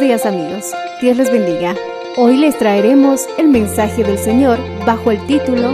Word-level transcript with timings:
Días 0.00 0.26
amigos, 0.26 0.72
Dios 1.00 1.16
les 1.16 1.32
bendiga. 1.32 1.74
Hoy 2.16 2.36
les 2.36 2.56
traeremos 2.56 3.26
el 3.36 3.48
mensaje 3.48 4.04
del 4.04 4.16
Señor 4.16 4.56
bajo 4.86 5.10
el 5.10 5.26
título 5.26 5.72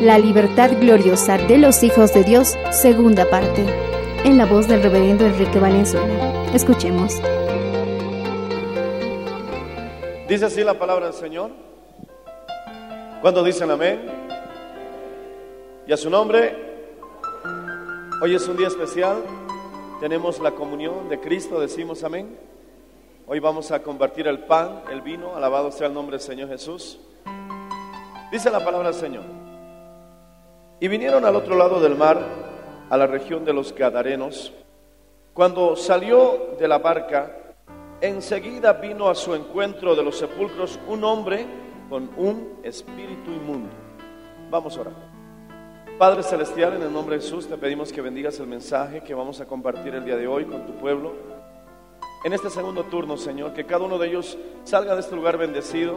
La 0.00 0.18
libertad 0.18 0.70
gloriosa 0.80 1.36
de 1.36 1.58
los 1.58 1.82
hijos 1.82 2.14
de 2.14 2.24
Dios, 2.24 2.56
segunda 2.70 3.28
parte, 3.28 3.66
en 4.24 4.38
la 4.38 4.46
voz 4.46 4.66
del 4.66 4.82
reverendo 4.82 5.26
Enrique 5.26 5.60
Valenzuela. 5.60 6.48
Escuchemos. 6.54 7.20
Dice 10.26 10.46
así 10.46 10.64
la 10.64 10.78
palabra 10.78 11.06
del 11.06 11.14
Señor. 11.14 11.50
Cuando 13.20 13.44
dicen 13.44 13.70
amén? 13.70 14.06
Y 15.86 15.92
a 15.92 15.98
su 15.98 16.08
nombre, 16.08 16.56
hoy 18.22 18.34
es 18.34 18.48
un 18.48 18.56
día 18.56 18.68
especial. 18.68 19.18
Tenemos 20.00 20.40
la 20.40 20.52
comunión 20.52 21.10
de 21.10 21.20
Cristo, 21.20 21.60
decimos 21.60 22.02
amén. 22.04 22.45
Hoy 23.28 23.40
vamos 23.40 23.72
a 23.72 23.82
compartir 23.82 24.28
el 24.28 24.38
pan, 24.38 24.82
el 24.88 25.00
vino, 25.00 25.34
alabado 25.34 25.72
sea 25.72 25.88
el 25.88 25.94
nombre 25.94 26.16
del 26.16 26.24
Señor 26.24 26.48
Jesús. 26.48 27.00
Dice 28.30 28.52
la 28.52 28.64
palabra 28.64 28.92
del 28.92 29.00
Señor. 29.00 29.24
Y 30.78 30.86
vinieron 30.86 31.24
al 31.24 31.34
otro 31.34 31.56
lado 31.56 31.80
del 31.80 31.96
mar, 31.96 32.20
a 32.88 32.96
la 32.96 33.08
región 33.08 33.44
de 33.44 33.52
los 33.52 33.74
Gadarenos. 33.74 34.52
Cuando 35.34 35.74
salió 35.74 36.54
de 36.56 36.68
la 36.68 36.78
barca, 36.78 37.36
enseguida 38.00 38.74
vino 38.74 39.08
a 39.08 39.14
su 39.16 39.34
encuentro 39.34 39.96
de 39.96 40.04
los 40.04 40.18
sepulcros 40.18 40.78
un 40.86 41.02
hombre 41.02 41.46
con 41.88 42.08
un 42.16 42.60
espíritu 42.62 43.32
inmundo. 43.32 43.70
Vamos 44.50 44.78
a 44.78 44.82
orar. 44.82 44.94
Padre 45.98 46.22
Celestial, 46.22 46.74
en 46.74 46.82
el 46.82 46.92
nombre 46.92 47.16
de 47.16 47.22
Jesús 47.22 47.48
te 47.48 47.56
pedimos 47.56 47.92
que 47.92 48.02
bendigas 48.02 48.38
el 48.38 48.46
mensaje 48.46 49.00
que 49.00 49.14
vamos 49.14 49.40
a 49.40 49.46
compartir 49.46 49.96
el 49.96 50.04
día 50.04 50.16
de 50.16 50.28
hoy 50.28 50.44
con 50.44 50.64
tu 50.64 50.74
pueblo. 50.74 51.35
En 52.24 52.32
este 52.32 52.50
segundo 52.50 52.84
turno, 52.84 53.16
Señor, 53.16 53.52
que 53.52 53.66
cada 53.66 53.84
uno 53.84 53.98
de 53.98 54.08
ellos 54.08 54.36
salga 54.64 54.94
de 54.94 55.00
este 55.00 55.14
lugar 55.14 55.36
bendecido, 55.36 55.96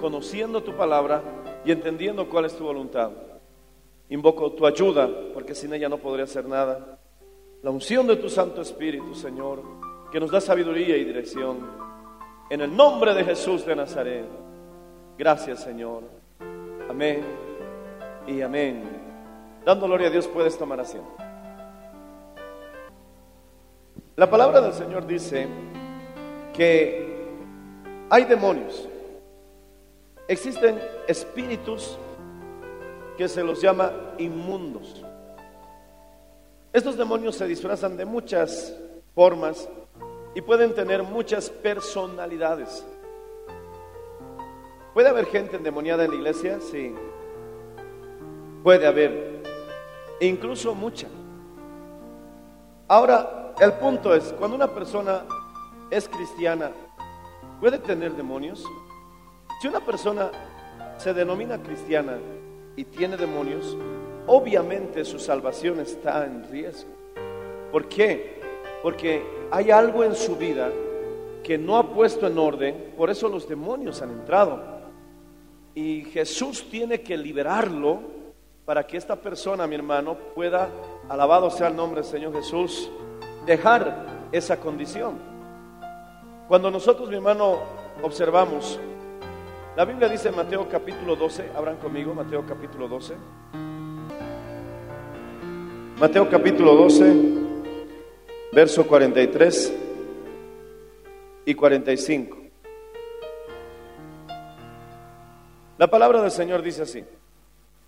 conociendo 0.00 0.62
tu 0.62 0.74
palabra 0.74 1.22
y 1.64 1.72
entendiendo 1.72 2.28
cuál 2.28 2.46
es 2.46 2.56
tu 2.56 2.64
voluntad. 2.64 3.10
Invoco 4.08 4.52
tu 4.52 4.66
ayuda, 4.66 5.08
porque 5.34 5.54
sin 5.54 5.74
ella 5.74 5.88
no 5.88 5.98
podría 5.98 6.24
hacer 6.24 6.46
nada. 6.46 6.98
La 7.62 7.70
unción 7.70 8.06
de 8.06 8.16
tu 8.16 8.28
Santo 8.28 8.62
Espíritu, 8.62 9.14
Señor, 9.14 9.62
que 10.12 10.20
nos 10.20 10.30
da 10.30 10.40
sabiduría 10.40 10.96
y 10.96 11.04
dirección. 11.04 11.58
En 12.48 12.60
el 12.60 12.74
nombre 12.74 13.12
de 13.12 13.24
Jesús 13.24 13.66
de 13.66 13.74
Nazaret. 13.74 14.26
Gracias, 15.18 15.64
Señor. 15.64 16.04
Amén 16.88 17.24
y 18.26 18.40
amén. 18.40 18.84
Dando 19.64 19.86
gloria 19.86 20.06
a 20.06 20.10
Dios, 20.10 20.28
puedes 20.28 20.56
tomar 20.56 20.78
asiento. 20.78 21.25
La 24.16 24.30
palabra 24.30 24.62
del 24.62 24.72
Señor 24.72 25.06
dice 25.06 25.46
que 26.54 27.28
hay 28.08 28.24
demonios. 28.24 28.88
Existen 30.26 30.80
espíritus 31.06 31.98
que 33.18 33.28
se 33.28 33.44
los 33.44 33.60
llama 33.60 33.92
inmundos. 34.16 35.04
Estos 36.72 36.96
demonios 36.96 37.36
se 37.36 37.46
disfrazan 37.46 37.98
de 37.98 38.06
muchas 38.06 38.74
formas 39.14 39.68
y 40.34 40.40
pueden 40.40 40.74
tener 40.74 41.02
muchas 41.02 41.50
personalidades. 41.50 42.86
¿Puede 44.94 45.10
haber 45.10 45.26
gente 45.26 45.56
endemoniada 45.56 46.04
en 46.04 46.12
la 46.12 46.16
iglesia? 46.16 46.58
Sí. 46.62 46.94
Puede 48.62 48.86
haber. 48.86 49.42
Incluso 50.20 50.74
mucha. 50.74 51.06
Ahora, 52.88 53.45
el 53.60 53.72
punto 53.74 54.14
es, 54.14 54.34
cuando 54.38 54.56
una 54.56 54.68
persona 54.68 55.24
es 55.90 56.08
cristiana, 56.08 56.70
¿puede 57.60 57.78
tener 57.78 58.12
demonios? 58.12 58.64
Si 59.60 59.68
una 59.68 59.80
persona 59.80 60.30
se 60.98 61.14
denomina 61.14 61.62
cristiana 61.62 62.18
y 62.76 62.84
tiene 62.84 63.16
demonios, 63.16 63.76
obviamente 64.26 65.04
su 65.04 65.18
salvación 65.18 65.80
está 65.80 66.26
en 66.26 66.48
riesgo. 66.50 66.90
¿Por 67.72 67.88
qué? 67.88 68.40
Porque 68.82 69.24
hay 69.50 69.70
algo 69.70 70.04
en 70.04 70.14
su 70.14 70.36
vida 70.36 70.70
que 71.42 71.56
no 71.56 71.78
ha 71.78 71.94
puesto 71.94 72.26
en 72.26 72.38
orden, 72.38 72.92
por 72.96 73.08
eso 73.08 73.28
los 73.28 73.48
demonios 73.48 74.02
han 74.02 74.10
entrado. 74.10 74.60
Y 75.74 76.04
Jesús 76.04 76.68
tiene 76.70 77.00
que 77.00 77.16
liberarlo 77.16 78.00
para 78.64 78.86
que 78.86 78.96
esta 78.96 79.16
persona, 79.16 79.66
mi 79.66 79.76
hermano, 79.76 80.16
pueda, 80.34 80.68
alabado 81.08 81.50
sea 81.50 81.68
el 81.68 81.76
nombre 81.76 82.02
del 82.02 82.10
Señor 82.10 82.34
Jesús, 82.34 82.90
dejar 83.46 84.06
esa 84.32 84.58
condición. 84.58 85.18
Cuando 86.48 86.70
nosotros, 86.70 87.08
mi 87.08 87.16
hermano, 87.16 87.60
observamos, 88.02 88.78
la 89.76 89.84
Biblia 89.84 90.08
dice 90.08 90.28
en 90.28 90.36
Mateo 90.36 90.68
capítulo 90.68 91.16
12, 91.16 91.50
abran 91.54 91.76
conmigo, 91.76 92.12
Mateo 92.14 92.44
capítulo 92.46 92.88
12. 92.88 93.14
Mateo 95.98 96.28
capítulo 96.28 96.74
12, 96.74 97.14
verso 98.52 98.86
43 98.86 99.74
y 101.46 101.54
45. 101.54 102.36
La 105.78 105.88
palabra 105.88 106.22
del 106.22 106.30
Señor 106.30 106.62
dice 106.62 106.82
así. 106.82 107.04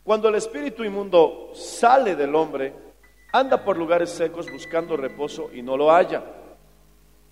Cuando 0.04 0.28
el 0.28 0.36
espíritu 0.36 0.84
inmundo 0.84 1.50
sale 1.54 2.16
del 2.16 2.34
hombre, 2.34 2.87
anda 3.32 3.64
por 3.64 3.76
lugares 3.76 4.10
secos 4.10 4.50
buscando 4.50 4.96
reposo 4.96 5.50
y 5.52 5.62
no 5.62 5.76
lo 5.76 5.90
halla. 5.90 6.22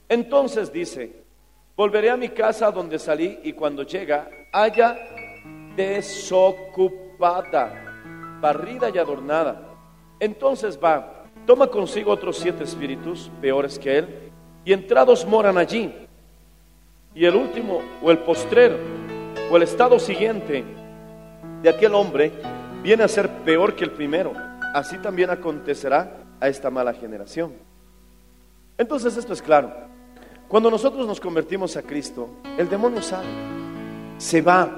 Entonces 0.08 0.72
dice, 0.72 1.24
volveré 1.76 2.10
a 2.10 2.16
mi 2.16 2.28
casa 2.28 2.70
donde 2.70 2.98
salí 2.98 3.40
y 3.42 3.52
cuando 3.52 3.82
llega, 3.82 4.28
haya 4.52 4.96
desocupada, 5.74 7.18
barrida 8.40 8.90
y 8.90 8.98
adornada. 8.98 9.62
Entonces 10.20 10.78
va, 10.82 11.24
toma 11.46 11.66
consigo 11.66 12.12
otros 12.12 12.38
siete 12.38 12.64
espíritus 12.64 13.30
peores 13.40 13.78
que 13.78 13.98
él 13.98 14.32
y 14.64 14.72
entrados 14.72 15.26
moran 15.26 15.58
allí. 15.58 15.92
Y 17.14 17.24
el 17.24 17.34
último 17.34 17.80
o 18.02 18.10
el 18.10 18.18
postrero 18.18 18.76
o 19.50 19.56
el 19.56 19.62
estado 19.62 19.98
siguiente 19.98 20.64
de 21.62 21.68
aquel 21.70 21.94
hombre 21.94 22.30
viene 22.82 23.02
a 23.04 23.08
ser 23.08 23.28
peor 23.44 23.74
que 23.74 23.84
el 23.84 23.90
primero. 23.92 24.45
Así 24.76 24.98
también 24.98 25.30
acontecerá 25.30 26.18
a 26.38 26.48
esta 26.48 26.68
mala 26.68 26.92
generación. 26.92 27.54
Entonces 28.76 29.16
esto 29.16 29.32
es 29.32 29.40
claro. 29.40 29.72
Cuando 30.48 30.70
nosotros 30.70 31.06
nos 31.06 31.18
convertimos 31.18 31.78
a 31.78 31.82
Cristo, 31.82 32.28
el 32.58 32.68
demonio 32.68 33.00
sale, 33.00 33.26
se 34.18 34.42
va. 34.42 34.68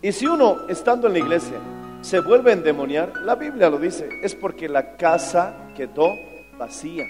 Y 0.00 0.12
si 0.12 0.24
uno, 0.24 0.68
estando 0.68 1.08
en 1.08 1.14
la 1.14 1.18
iglesia, 1.18 1.58
se 2.00 2.20
vuelve 2.20 2.52
a 2.52 2.54
endemoniar, 2.54 3.12
la 3.24 3.34
Biblia 3.34 3.68
lo 3.68 3.76
dice, 3.76 4.08
es 4.22 4.36
porque 4.36 4.68
la 4.68 4.96
casa 4.96 5.72
quedó 5.74 6.08
vacía. 6.56 7.06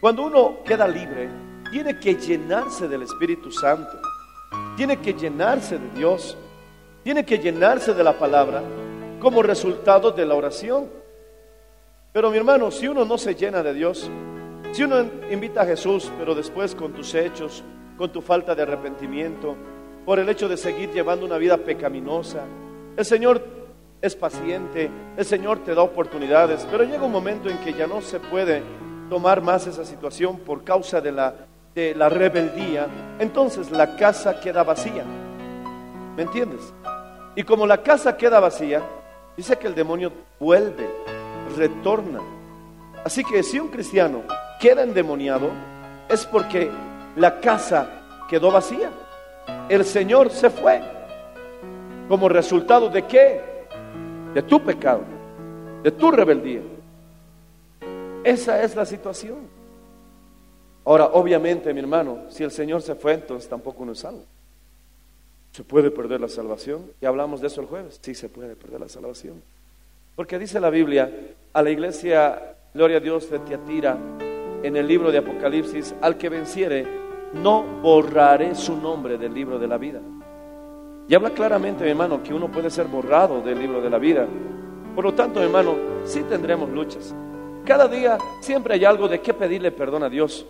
Cuando 0.00 0.24
uno 0.24 0.64
queda 0.64 0.88
libre, 0.88 1.28
tiene 1.70 2.00
que 2.00 2.14
llenarse 2.14 2.88
del 2.88 3.02
Espíritu 3.02 3.52
Santo, 3.52 4.00
tiene 4.78 4.96
que 4.96 5.12
llenarse 5.12 5.78
de 5.78 5.90
Dios, 5.90 6.38
tiene 7.04 7.26
que 7.26 7.36
llenarse 7.36 7.92
de 7.92 8.02
la 8.02 8.18
palabra 8.18 8.62
como 9.20 9.42
resultado 9.42 10.10
de 10.10 10.24
la 10.24 10.34
oración. 10.34 10.88
Pero 12.12 12.30
mi 12.30 12.36
hermano, 12.36 12.70
si 12.70 12.88
uno 12.88 13.04
no 13.04 13.18
se 13.18 13.34
llena 13.34 13.62
de 13.62 13.74
Dios, 13.74 14.10
si 14.72 14.82
uno 14.82 15.04
invita 15.30 15.62
a 15.62 15.66
Jesús, 15.66 16.10
pero 16.18 16.34
después 16.34 16.74
con 16.74 16.92
tus 16.92 17.14
hechos, 17.14 17.64
con 17.96 18.10
tu 18.12 18.20
falta 18.20 18.54
de 18.54 18.62
arrepentimiento, 18.62 19.56
por 20.04 20.18
el 20.18 20.28
hecho 20.28 20.48
de 20.48 20.56
seguir 20.56 20.90
llevando 20.90 21.26
una 21.26 21.38
vida 21.38 21.56
pecaminosa, 21.58 22.44
el 22.96 23.04
Señor 23.04 23.42
es 24.00 24.14
paciente, 24.14 24.90
el 25.16 25.24
Señor 25.24 25.64
te 25.64 25.74
da 25.74 25.82
oportunidades, 25.82 26.66
pero 26.70 26.84
llega 26.84 27.04
un 27.04 27.12
momento 27.12 27.50
en 27.50 27.58
que 27.58 27.72
ya 27.72 27.86
no 27.86 28.00
se 28.00 28.20
puede 28.20 28.62
tomar 29.10 29.42
más 29.42 29.66
esa 29.66 29.84
situación 29.84 30.38
por 30.38 30.64
causa 30.64 31.00
de 31.00 31.12
la, 31.12 31.34
de 31.74 31.94
la 31.94 32.08
rebeldía, 32.08 32.86
entonces 33.18 33.70
la 33.70 33.96
casa 33.96 34.40
queda 34.40 34.62
vacía. 34.62 35.04
¿Me 36.16 36.22
entiendes? 36.22 36.72
Y 37.34 37.42
como 37.42 37.66
la 37.66 37.82
casa 37.82 38.16
queda 38.16 38.40
vacía, 38.40 38.82
dice 39.38 39.56
que 39.56 39.68
el 39.68 39.74
demonio 39.76 40.12
vuelve, 40.40 40.90
retorna. 41.56 42.18
Así 43.04 43.22
que 43.22 43.44
si 43.44 43.60
un 43.60 43.68
cristiano 43.68 44.22
queda 44.60 44.82
endemoniado, 44.82 45.50
es 46.08 46.26
porque 46.26 46.68
la 47.14 47.38
casa 47.38 47.88
quedó 48.28 48.50
vacía. 48.50 48.90
El 49.68 49.84
Señor 49.84 50.30
se 50.30 50.50
fue. 50.50 50.82
¿Como 52.08 52.28
resultado 52.28 52.88
de 52.88 53.06
qué? 53.06 53.40
De 54.34 54.42
tu 54.42 54.60
pecado, 54.60 55.04
de 55.84 55.92
tu 55.92 56.10
rebeldía. 56.10 56.62
Esa 58.24 58.60
es 58.64 58.74
la 58.74 58.84
situación. 58.84 59.38
Ahora, 60.84 61.10
obviamente, 61.12 61.72
mi 61.72 61.78
hermano, 61.78 62.24
si 62.28 62.42
el 62.42 62.50
Señor 62.50 62.82
se 62.82 62.96
fue, 62.96 63.14
entonces 63.14 63.48
tampoco 63.48 63.84
uno 63.84 63.92
es 63.92 64.00
salvo. 64.00 64.24
¿Se 65.58 65.64
puede 65.64 65.90
perder 65.90 66.20
la 66.20 66.28
salvación? 66.28 66.92
Y 67.00 67.06
hablamos 67.06 67.40
de 67.40 67.48
eso 67.48 67.60
el 67.60 67.66
jueves. 67.66 67.98
Sí, 68.00 68.14
se 68.14 68.28
puede 68.28 68.54
perder 68.54 68.78
la 68.78 68.88
salvación. 68.88 69.42
Porque 70.14 70.38
dice 70.38 70.60
la 70.60 70.70
Biblia, 70.70 71.10
a 71.52 71.62
la 71.62 71.70
iglesia, 71.70 72.54
gloria 72.72 72.98
a 72.98 73.00
Dios, 73.00 73.28
de 73.28 73.40
Tiatira, 73.40 73.98
en 74.62 74.76
el 74.76 74.86
libro 74.86 75.10
de 75.10 75.18
Apocalipsis, 75.18 75.96
al 76.00 76.16
que 76.16 76.28
venciere, 76.28 76.86
no 77.34 77.64
borraré 77.82 78.54
su 78.54 78.76
nombre 78.76 79.18
del 79.18 79.34
libro 79.34 79.58
de 79.58 79.66
la 79.66 79.78
vida. 79.78 80.00
Y 81.08 81.14
habla 81.16 81.30
claramente, 81.30 81.82
mi 81.82 81.90
hermano, 81.90 82.22
que 82.22 82.32
uno 82.32 82.48
puede 82.52 82.70
ser 82.70 82.86
borrado 82.86 83.40
del 83.40 83.58
libro 83.58 83.80
de 83.80 83.90
la 83.90 83.98
vida. 83.98 84.28
Por 84.94 85.02
lo 85.02 85.14
tanto, 85.14 85.42
hermano, 85.42 85.74
sí 86.04 86.22
tendremos 86.22 86.70
luchas. 86.70 87.12
Cada 87.64 87.88
día 87.88 88.16
siempre 88.42 88.74
hay 88.74 88.84
algo 88.84 89.08
de 89.08 89.20
qué 89.20 89.34
pedirle 89.34 89.72
perdón 89.72 90.04
a 90.04 90.08
Dios. 90.08 90.46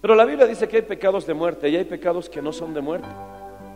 Pero 0.00 0.16
la 0.16 0.24
Biblia 0.24 0.48
dice 0.48 0.66
que 0.66 0.78
hay 0.78 0.82
pecados 0.82 1.28
de 1.28 1.34
muerte 1.34 1.68
y 1.68 1.76
hay 1.76 1.84
pecados 1.84 2.28
que 2.28 2.42
no 2.42 2.52
son 2.52 2.74
de 2.74 2.80
muerte. 2.80 3.06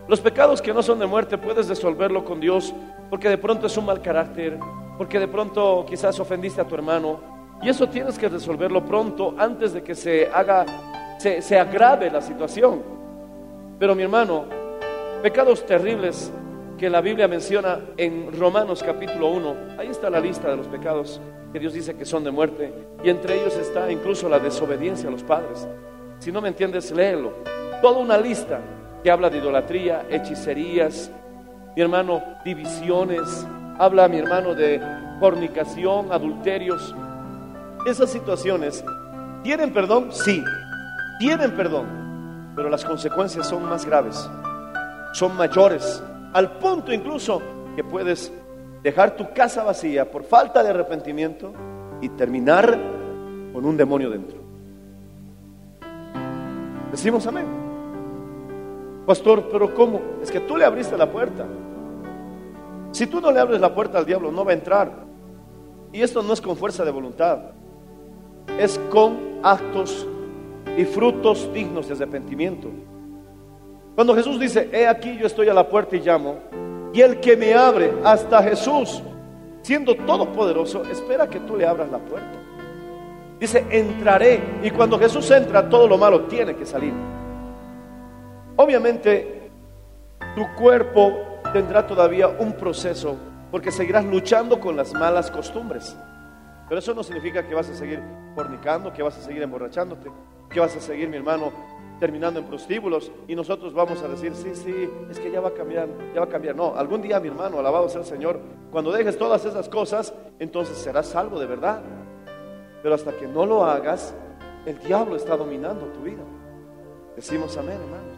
Los 0.09 0.21
pecados 0.21 0.63
que 0.63 0.73
no 0.73 0.83
son 0.83 1.01
de 1.01 1.07
muerte 1.07 1.37
puedes 1.37 1.69
resolverlo 1.69 2.25
con 2.25 2.39
Dios 2.39 2.73
porque 3.11 3.29
de 3.29 3.39
pronto 3.39 3.67
es 3.67 3.77
un 3.77 3.87
mal 3.87 4.01
carácter, 4.01 4.59
porque 4.97 5.19
de 5.19 5.27
pronto 5.27 5.85
quizás 5.89 6.19
ofendiste 6.21 6.61
a 6.61 6.65
tu 6.65 6.77
hermano. 6.77 7.21
Y 7.61 7.69
eso 7.69 7.89
tienes 7.89 8.17
que 8.17 8.29
resolverlo 8.29 8.85
pronto 8.85 9.35
antes 9.37 9.73
de 9.73 9.83
que 9.83 9.97
se 9.97 10.29
haga, 10.33 10.65
se, 11.19 11.43
se 11.43 11.59
agrave 11.59 12.09
la 12.11 12.21
situación. 12.21 12.83
Pero 13.81 13.97
mi 13.97 14.05
hermano, 14.05 14.45
pecados 15.23 15.67
terribles 15.67 16.33
que 16.79 16.89
la 16.89 17.01
Biblia 17.01 17.27
menciona 17.27 17.81
en 17.97 18.31
Romanos 18.39 18.85
capítulo 18.85 19.31
1, 19.31 19.57
ahí 19.79 19.89
está 19.89 20.09
la 20.09 20.21
lista 20.21 20.49
de 20.51 20.57
los 20.57 20.69
pecados 20.69 21.21
que 21.53 21.59
Dios 21.59 21.73
dice 21.73 21.97
que 21.97 22.05
son 22.05 22.23
de 22.23 22.31
muerte. 22.31 22.73
Y 23.03 23.11
entre 23.11 23.41
ellos 23.41 23.57
está 23.57 23.91
incluso 23.91 24.29
la 24.29 24.39
desobediencia 24.39 25.09
a 25.09 25.13
los 25.13 25.25
padres. 25.25 25.67
Si 26.21 26.31
no 26.31 26.41
me 26.41 26.49
entiendes, 26.49 26.93
léelo. 26.93 27.33
Toda 27.83 27.99
una 27.99 28.17
lista 28.17 28.61
que 29.07 29.13
habla 29.13 29.31
de 29.31 29.39
idolatría, 29.39 30.05
hechicerías, 30.11 31.13
mi 31.77 31.81
hermano, 31.81 32.21
divisiones, 32.45 33.47
habla 33.79 34.09
mi 34.09 34.19
hermano 34.19 34.53
de 34.53 34.81
fornicación, 35.21 36.11
adulterios. 36.11 36.93
Esas 37.87 38.11
situaciones, 38.11 38.85
¿tienen 39.45 39.73
perdón? 39.73 40.09
Sí, 40.11 40.43
tienen 41.21 41.53
perdón, 41.53 41.87
pero 42.57 42.69
las 42.69 42.85
consecuencias 42.85 43.47
son 43.47 43.69
más 43.69 43.87
graves, 43.87 44.29
son 45.13 45.37
mayores, 45.37 46.03
al 46.33 46.59
punto 46.59 46.93
incluso 46.93 47.41
que 47.77 47.85
puedes 47.85 48.33
dejar 48.83 49.15
tu 49.15 49.33
casa 49.33 49.63
vacía 49.63 50.11
por 50.11 50.25
falta 50.25 50.65
de 50.65 50.71
arrepentimiento 50.71 51.53
y 52.01 52.09
terminar 52.09 52.77
con 53.53 53.65
un 53.67 53.77
demonio 53.77 54.11
dentro. 54.11 54.39
Decimos 56.91 57.25
amén. 57.29 57.56
Pastor, 59.07 59.49
pero 59.51 59.73
¿cómo? 59.73 60.01
Es 60.21 60.31
que 60.31 60.41
tú 60.41 60.57
le 60.57 60.65
abriste 60.65 60.97
la 60.97 61.11
puerta. 61.11 61.47
Si 62.91 63.07
tú 63.07 63.21
no 63.21 63.31
le 63.31 63.39
abres 63.39 63.61
la 63.61 63.75
puerta 63.75 63.99
al 63.99 64.07
diablo, 64.07 64.33
no 64.33 64.45
va 64.45 64.51
a 64.51 64.55
entrar. 64.55 64.91
Y 65.93 66.03
esto 66.03 66.23
no 66.23 66.33
es 66.33 66.41
con 66.41 66.57
fuerza 66.57 66.85
de 66.85 66.91
voluntad, 66.91 67.39
es 68.59 68.79
con 68.91 69.17
actos 69.43 70.07
y 70.77 70.85
frutos 70.85 71.49
dignos 71.55 71.89
de 71.89 71.95
arrepentimiento. 71.95 72.69
Cuando 73.95 74.15
Jesús 74.15 74.41
dice, 74.41 74.69
he 74.73 74.87
aquí 74.87 75.17
yo 75.17 75.27
estoy 75.27 75.49
a 75.49 75.55
la 75.55 75.69
puerta 75.69 75.97
y 75.97 76.01
llamo, 76.01 76.37
y 76.93 77.01
el 77.01 77.21
que 77.21 77.37
me 77.37 77.55
abre, 77.55 77.93
hasta 78.05 78.43
Jesús, 78.43 79.03
siendo 79.63 79.95
todopoderoso, 79.95 80.83
espera 80.85 81.29
que 81.29 81.41
tú 81.41 81.57
le 81.57 81.67
abras 81.67 81.91
la 81.91 81.99
puerta. 81.99 82.39
Dice, 83.39 83.65
entraré, 83.71 84.41
y 84.63 84.71
cuando 84.71 84.99
Jesús 84.99 85.31
entra, 85.31 85.69
todo 85.69 85.87
lo 85.87 85.97
malo 85.97 86.23
tiene 86.23 86.55
que 86.57 86.67
salir. 86.67 86.93
Obviamente, 88.57 89.51
tu 90.35 90.47
cuerpo 90.55 91.13
tendrá 91.53 91.87
todavía 91.87 92.29
un 92.29 92.55
proceso 92.55 93.17
porque 93.51 93.71
seguirás 93.71 94.05
luchando 94.05 94.61
con 94.61 94.77
las 94.77 94.93
malas 94.93 95.31
costumbres. 95.31 95.97
Pero 96.69 96.79
eso 96.79 96.95
no 96.95 97.03
significa 97.03 97.47
que 97.47 97.55
vas 97.55 97.69
a 97.69 97.75
seguir 97.75 98.03
fornicando, 98.35 98.93
que 98.93 99.03
vas 99.03 99.17
a 99.17 99.23
seguir 99.23 99.43
emborrachándote, 99.43 100.11
que 100.51 100.61
vas 100.61 100.75
a 100.77 100.81
seguir, 100.81 101.09
mi 101.09 101.17
hermano, 101.17 101.53
terminando 102.01 102.41
en 102.41 102.47
prostíbulos 102.47 103.11
y 103.27 103.35
nosotros 103.35 103.73
vamos 103.73 104.03
a 104.03 104.09
decir, 104.09 104.35
sí, 104.35 104.55
sí, 104.55 104.91
es 105.11 105.19
que 105.19 105.31
ya 105.31 105.41
va 105.41 105.49
a 105.49 105.55
cambiar, 105.55 105.89
ya 106.15 106.21
va 106.21 106.27
a 106.27 106.29
cambiar. 106.29 106.57
No, 106.57 106.75
algún 106.77 107.03
día, 107.03 107.21
mi 107.21 107.29
hermano, 107.29 107.59
alabado 107.59 107.89
sea 107.89 108.01
el 108.01 108.07
Señor, 108.07 108.41
cuando 108.71 108.91
dejes 108.91 109.17
todas 109.17 109.45
esas 109.45 109.69
cosas, 109.69 110.13
entonces 110.39 110.77
serás 110.77 111.07
salvo 111.07 111.39
de 111.39 111.47
verdad. 111.47 111.83
Pero 112.83 112.95
hasta 112.95 113.13
que 113.13 113.27
no 113.27 113.47
lo 113.47 113.65
hagas, 113.65 114.15
el 114.67 114.79
diablo 114.81 115.17
está 115.17 115.37
dominando 115.37 115.87
tu 115.87 116.01
vida. 116.01 116.23
Decimos 117.15 117.57
amén, 117.57 117.79
hermano. 117.81 118.16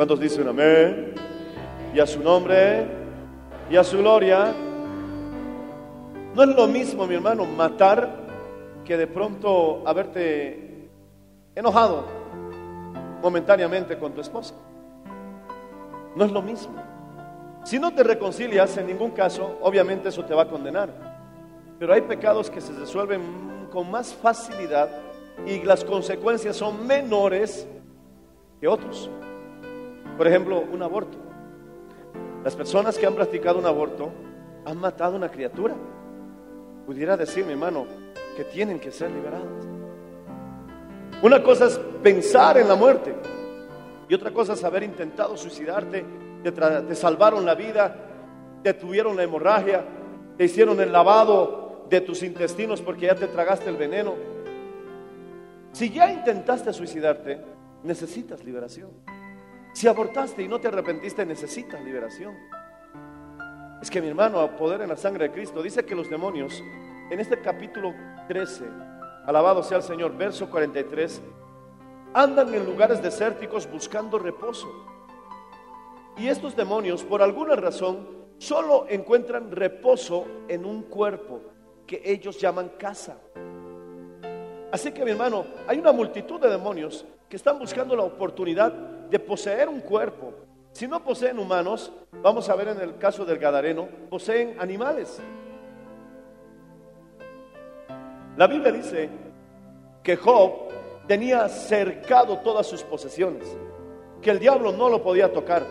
¿Cuántos 0.00 0.18
dicen 0.18 0.48
amén? 0.48 1.12
Y 1.94 2.00
a 2.00 2.06
su 2.06 2.22
nombre 2.22 2.86
y 3.70 3.76
a 3.76 3.84
su 3.84 3.98
gloria. 3.98 4.50
No 6.34 6.42
es 6.42 6.48
lo 6.56 6.66
mismo, 6.66 7.06
mi 7.06 7.16
hermano, 7.16 7.44
matar 7.44 8.08
que 8.82 8.96
de 8.96 9.06
pronto 9.06 9.82
haberte 9.84 10.88
enojado 11.54 12.06
momentáneamente 13.20 13.98
con 13.98 14.14
tu 14.14 14.22
esposa. 14.22 14.54
No 16.16 16.24
es 16.24 16.32
lo 16.32 16.40
mismo. 16.40 16.82
Si 17.64 17.78
no 17.78 17.92
te 17.92 18.02
reconcilias 18.02 18.74
en 18.78 18.86
ningún 18.86 19.10
caso, 19.10 19.58
obviamente 19.60 20.08
eso 20.08 20.24
te 20.24 20.32
va 20.32 20.44
a 20.44 20.48
condenar. 20.48 20.88
Pero 21.78 21.92
hay 21.92 22.00
pecados 22.00 22.48
que 22.48 22.62
se 22.62 22.72
resuelven 22.72 23.68
con 23.70 23.90
más 23.90 24.14
facilidad 24.14 24.88
y 25.46 25.62
las 25.62 25.84
consecuencias 25.84 26.56
son 26.56 26.86
menores 26.86 27.68
que 28.62 28.66
otros. 28.66 29.10
Por 30.20 30.28
ejemplo, 30.28 30.62
un 30.70 30.82
aborto. 30.82 31.16
Las 32.44 32.54
personas 32.54 32.98
que 32.98 33.06
han 33.06 33.14
practicado 33.14 33.58
un 33.58 33.64
aborto 33.64 34.12
han 34.66 34.76
matado 34.76 35.14
a 35.14 35.16
una 35.16 35.30
criatura. 35.30 35.74
Pudiera 36.84 37.16
decir, 37.16 37.46
mi 37.46 37.52
hermano, 37.52 37.86
que 38.36 38.44
tienen 38.44 38.78
que 38.78 38.92
ser 38.92 39.10
liberadas. 39.10 39.48
Una 41.22 41.42
cosa 41.42 41.68
es 41.68 41.80
pensar 42.02 42.58
en 42.58 42.68
la 42.68 42.74
muerte 42.74 43.14
y 44.10 44.12
otra 44.12 44.30
cosa 44.30 44.52
es 44.52 44.62
haber 44.62 44.82
intentado 44.82 45.38
suicidarte, 45.38 46.04
te, 46.42 46.52
te 46.52 46.94
salvaron 46.94 47.46
la 47.46 47.54
vida, 47.54 47.96
te 48.62 48.74
tuvieron 48.74 49.16
la 49.16 49.22
hemorragia, 49.22 49.86
te 50.36 50.44
hicieron 50.44 50.78
el 50.82 50.92
lavado 50.92 51.86
de 51.88 52.02
tus 52.02 52.22
intestinos 52.22 52.82
porque 52.82 53.06
ya 53.06 53.14
te 53.14 53.26
tragaste 53.26 53.70
el 53.70 53.78
veneno. 53.78 54.16
Si 55.72 55.88
ya 55.88 56.12
intentaste 56.12 56.74
suicidarte, 56.74 57.40
necesitas 57.84 58.44
liberación. 58.44 58.90
Si 59.80 59.88
abortaste 59.88 60.42
y 60.42 60.46
no 60.46 60.60
te 60.60 60.68
arrepentiste, 60.68 61.24
necesitas 61.24 61.82
liberación. 61.82 62.36
Es 63.80 63.90
que 63.90 64.02
mi 64.02 64.08
hermano, 64.08 64.38
a 64.38 64.54
poder 64.54 64.82
en 64.82 64.90
la 64.90 64.96
sangre 64.98 65.28
de 65.28 65.32
Cristo, 65.32 65.62
dice 65.62 65.86
que 65.86 65.94
los 65.94 66.10
demonios, 66.10 66.62
en 67.10 67.18
este 67.18 67.40
capítulo 67.40 67.94
13, 68.28 68.66
alabado 69.24 69.62
sea 69.62 69.78
el 69.78 69.82
Señor, 69.82 70.14
verso 70.18 70.50
43, 70.50 71.22
andan 72.12 72.52
en 72.52 72.66
lugares 72.66 73.02
desérticos 73.02 73.66
buscando 73.72 74.18
reposo. 74.18 74.68
Y 76.18 76.28
estos 76.28 76.54
demonios, 76.54 77.02
por 77.02 77.22
alguna 77.22 77.56
razón, 77.56 78.06
solo 78.36 78.84
encuentran 78.86 79.50
reposo 79.50 80.26
en 80.48 80.66
un 80.66 80.82
cuerpo 80.82 81.40
que 81.86 82.02
ellos 82.04 82.38
llaman 82.38 82.72
casa. 82.78 83.16
Así 84.72 84.92
que 84.92 85.06
mi 85.06 85.12
hermano, 85.12 85.46
hay 85.66 85.78
una 85.78 85.92
multitud 85.92 86.38
de 86.38 86.50
demonios 86.50 87.06
que 87.30 87.36
están 87.36 87.58
buscando 87.58 87.96
la 87.96 88.02
oportunidad 88.02 88.99
de 89.10 89.18
poseer 89.18 89.68
un 89.68 89.80
cuerpo. 89.80 90.32
Si 90.72 90.86
no 90.86 91.02
poseen 91.02 91.38
humanos, 91.38 91.92
vamos 92.22 92.48
a 92.48 92.54
ver 92.54 92.68
en 92.68 92.80
el 92.80 92.96
caso 92.96 93.24
del 93.24 93.38
Gadareno, 93.38 93.88
poseen 94.08 94.56
animales. 94.58 95.20
La 98.36 98.46
Biblia 98.46 98.72
dice 98.72 99.10
que 100.02 100.16
Job 100.16 100.68
tenía 101.06 101.48
cercado 101.48 102.38
todas 102.38 102.66
sus 102.66 102.82
posesiones, 102.84 103.56
que 104.22 104.30
el 104.30 104.38
diablo 104.38 104.72
no 104.72 104.88
lo 104.88 105.02
podía 105.02 105.32
tocar. 105.32 105.64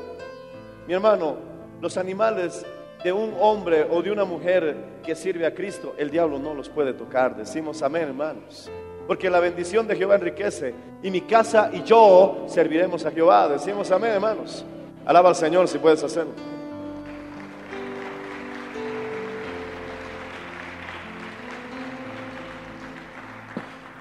Mi 0.86 0.94
hermano, 0.94 1.38
los 1.82 1.98
animales 1.98 2.66
de 3.04 3.14
un 3.14 3.34
hombre 3.40 3.88
o 3.90 4.02
de 4.02 4.12
una 4.12 4.26
mujer 4.26 4.76
que 5.04 5.16
sirve 5.16 5.46
a 5.46 5.54
Cristo, 5.54 5.96
el 5.98 6.10
diablo 6.10 6.38
no 6.38 6.54
los 6.54 6.68
puede 6.68 6.94
tocar. 6.94 7.38
Decimos 7.38 7.82
amén, 7.82 8.10
hermanos. 8.10 8.70
Porque 9.10 9.28
la 9.28 9.40
bendición 9.40 9.88
de 9.88 9.96
Jehová 9.96 10.18
enriquece 10.18 10.72
y 11.02 11.10
mi 11.10 11.22
casa 11.22 11.72
y 11.74 11.82
yo 11.82 12.46
serviremos 12.46 13.04
a 13.08 13.10
Jehová. 13.10 13.48
Decimos 13.48 13.90
amén, 13.90 14.12
hermanos. 14.12 14.64
Alaba 15.04 15.30
al 15.30 15.36
Señor 15.36 15.68
si 15.68 15.80
puedes 15.80 16.04
hacerlo. 16.04 16.34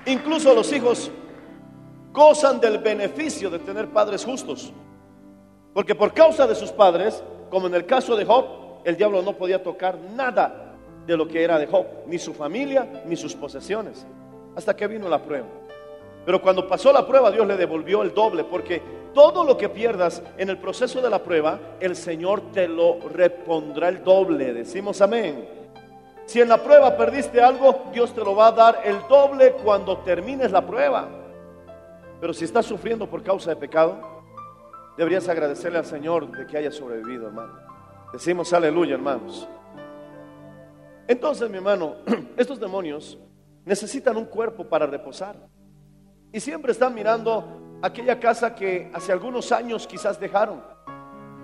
Incluso 0.05 0.55
los 0.55 0.71
hijos 0.75 1.11
gozan 2.13 2.61
del 2.61 2.77
beneficio 2.77 3.49
de 3.49 3.61
tener 3.61 3.89
padres 3.89 4.27
justos. 4.27 4.75
Porque 5.73 5.95
por 5.95 6.13
causa 6.13 6.47
de 6.47 6.55
sus 6.55 6.71
padres, 6.71 7.25
como 7.49 7.67
en 7.67 7.75
el 7.75 7.87
caso 7.87 8.15
de 8.15 8.27
Job, 8.27 8.45
el 8.85 8.99
diablo 8.99 9.23
no 9.23 9.33
podía 9.39 9.63
tocar 9.63 9.97
nada 10.15 10.75
de 11.07 11.17
lo 11.17 11.27
que 11.27 11.43
era 11.43 11.59
de 11.59 11.67
Job, 11.67 11.87
ni 12.07 12.19
su 12.19 12.35
familia, 12.35 13.03
ni 13.07 13.17
sus 13.17 13.35
posesiones, 13.35 14.07
hasta 14.59 14.75
que 14.75 14.89
vino 14.89 15.09
la 15.09 15.23
prueba. 15.23 15.47
Pero 16.27 16.43
cuando 16.43 16.67
pasó 16.67 16.93
la 16.93 17.07
prueba, 17.07 17.31
Dios 17.31 17.47
le 17.47 17.57
devolvió 17.57 18.03
el 18.03 18.13
doble, 18.13 18.43
porque 18.43 18.83
todo 19.15 19.45
lo 19.45 19.57
que 19.57 19.69
pierdas 19.69 20.21
en 20.37 20.51
el 20.51 20.59
proceso 20.59 21.01
de 21.01 21.09
la 21.09 21.23
prueba, 21.23 21.61
el 21.79 21.95
Señor 21.95 22.51
te 22.53 22.67
lo 22.67 22.99
repondrá 23.09 23.89
el 23.89 24.03
doble. 24.03 24.53
Decimos 24.53 25.01
amén. 25.01 25.49
Si 26.27 26.41
en 26.41 26.49
la 26.49 26.59
prueba 26.59 26.97
perdiste 26.97 27.41
algo, 27.41 27.85
Dios 27.93 28.13
te 28.13 28.21
lo 28.21 28.35
va 28.35 28.49
a 28.49 28.53
dar 28.53 28.81
el 28.85 28.99
doble 29.09 29.53
cuando 29.53 29.99
termines 29.99 30.51
la 30.51 30.67
prueba. 30.67 31.09
Pero 32.21 32.35
si 32.35 32.45
estás 32.45 32.67
sufriendo 32.67 33.09
por 33.09 33.23
causa 33.23 33.51
de 33.51 33.57
pecado, 33.57 33.97
deberías 34.97 35.29
agradecerle 35.29 35.79
al 35.79 35.87
Señor 35.87 36.37
de 36.37 36.47
que 36.49 36.59
haya 36.59 36.73
sobrevivido, 36.73 37.29
hermano. 37.29 37.55
Decimos 38.13 38.53
aleluya, 38.53 38.95
hermanos. 38.95 39.49
Entonces, 41.07 41.49
mi 41.49 41.59
hermano, 41.59 41.95
estos 42.37 42.59
demonios 42.59 43.19
necesitan 43.69 44.17
un 44.17 44.25
cuerpo 44.25 44.65
para 44.65 44.87
reposar. 44.87 45.37
Y 46.33 46.41
siempre 46.41 46.73
están 46.73 46.95
mirando 46.95 47.79
aquella 47.83 48.19
casa 48.19 48.55
que 48.55 48.91
hace 48.95 49.13
algunos 49.13 49.53
años 49.53 49.87
quizás 49.87 50.19
dejaron. 50.19 50.63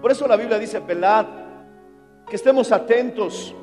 Por 0.00 0.10
eso 0.10 0.26
la 0.26 0.36
Biblia 0.36 0.58
dice, 0.58 0.80
velad, 0.80 1.26
que 2.26 2.36
estemos 2.36 2.72
atentos, 2.72 3.54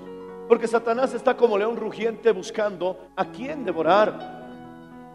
porque 0.47 0.67
Satanás 0.67 1.13
está 1.15 1.35
como 1.35 1.57
león 1.57 1.75
rugiente 1.75 2.31
buscando 2.31 3.09
a 3.15 3.25
quién 3.25 3.65
devorar. 3.65 4.39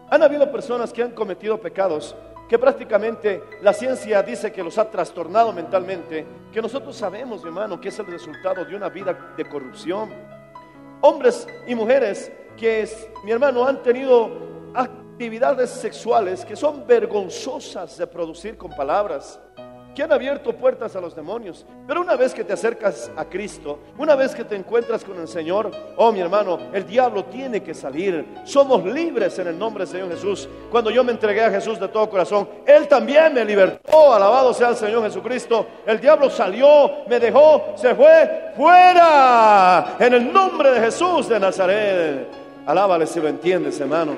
Han 0.09 0.23
habido 0.23 0.51
personas 0.51 0.91
que 0.91 1.03
han 1.03 1.11
cometido 1.11 1.59
pecados 1.59 2.15
que 2.47 2.59
prácticamente 2.59 3.43
la 3.61 3.73
ciencia 3.73 4.23
dice 4.23 4.53
que 4.53 4.63
los 4.63 4.77
ha 4.77 4.89
trastornado 4.89 5.51
mentalmente, 5.51 6.25
que 6.51 6.61
nosotros 6.61 6.95
sabemos, 6.95 7.43
hermano, 7.43 7.79
que 7.79 7.89
es 7.89 7.99
el 7.99 8.05
resultado 8.07 8.63
de 8.63 8.75
una 8.75 8.87
vida 8.87 9.33
de 9.35 9.45
corrupción. 9.45 10.09
Hombres 11.01 11.45
y 11.67 11.75
mujeres 11.75 12.31
que, 12.57 12.89
mi 13.23 13.31
hermano, 13.31 13.65
han 13.65 13.81
tenido 13.81 14.29
actividades 14.73 15.69
sexuales 15.69 16.43
que 16.43 16.55
son 16.55 16.85
vergonzosas 16.85 17.97
de 17.97 18.05
producir 18.05 18.57
con 18.57 18.71
palabras, 18.71 19.39
que 19.95 20.03
han 20.03 20.11
abierto 20.11 20.53
puertas 20.53 20.95
a 20.95 21.01
los 21.01 21.15
demonios. 21.15 21.65
Pero 21.87 22.01
una 22.01 22.15
vez 22.15 22.31
que 22.31 22.43
te 22.43 22.53
acercas 22.53 23.09
a 23.17 23.25
Cristo, 23.25 23.79
una 23.97 24.13
vez 24.13 24.35
que 24.35 24.43
te 24.43 24.55
encuentras 24.55 25.03
con 25.03 25.19
el 25.19 25.27
Señor, 25.27 25.71
oh 25.95 26.11
mi 26.11 26.19
hermano, 26.19 26.59
el 26.71 26.85
diablo 26.85 27.25
tiene 27.25 27.63
que 27.63 27.73
salir. 27.73 28.23
Somos 28.43 28.85
libres 28.85 29.39
en 29.39 29.47
el 29.47 29.57
nombre 29.57 29.85
del 29.85 29.91
Señor 29.91 30.11
Jesús. 30.11 30.47
Cuando 30.69 30.91
yo 30.91 31.03
me 31.03 31.13
entregué 31.13 31.43
a 31.43 31.49
Jesús 31.49 31.79
de 31.79 31.87
todo 31.87 32.07
corazón, 32.11 32.47
Él 32.67 32.87
también 32.87 33.33
me 33.33 33.43
libertó. 33.43 34.13
Alabado 34.13 34.53
sea 34.53 34.69
el 34.69 34.75
Señor 34.75 35.01
Jesucristo. 35.01 35.65
El 35.83 35.99
diablo 35.99 36.29
salió, 36.29 37.07
me 37.07 37.19
dejó, 37.19 37.73
se 37.75 37.95
fue 37.95 38.51
fuera. 38.55 39.95
En 39.99 40.13
el 40.13 40.31
nombre 40.31 40.73
de 40.73 40.79
Jesús 40.79 41.27
de 41.27 41.39
Nazaret. 41.39 42.46
Alábale 42.67 43.07
si 43.07 43.21
lo 43.21 43.29
entiendes, 43.29 43.79
hermano. 43.79 44.17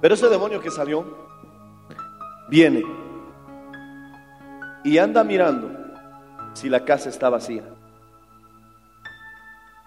Pero 0.00 0.14
ese 0.14 0.30
demonio 0.30 0.60
que 0.60 0.70
salió 0.70 1.04
viene 2.48 2.82
y 4.82 4.96
anda 4.96 5.22
mirando 5.22 5.70
si 6.54 6.70
la 6.70 6.82
casa 6.86 7.10
está 7.10 7.28
vacía. 7.28 7.64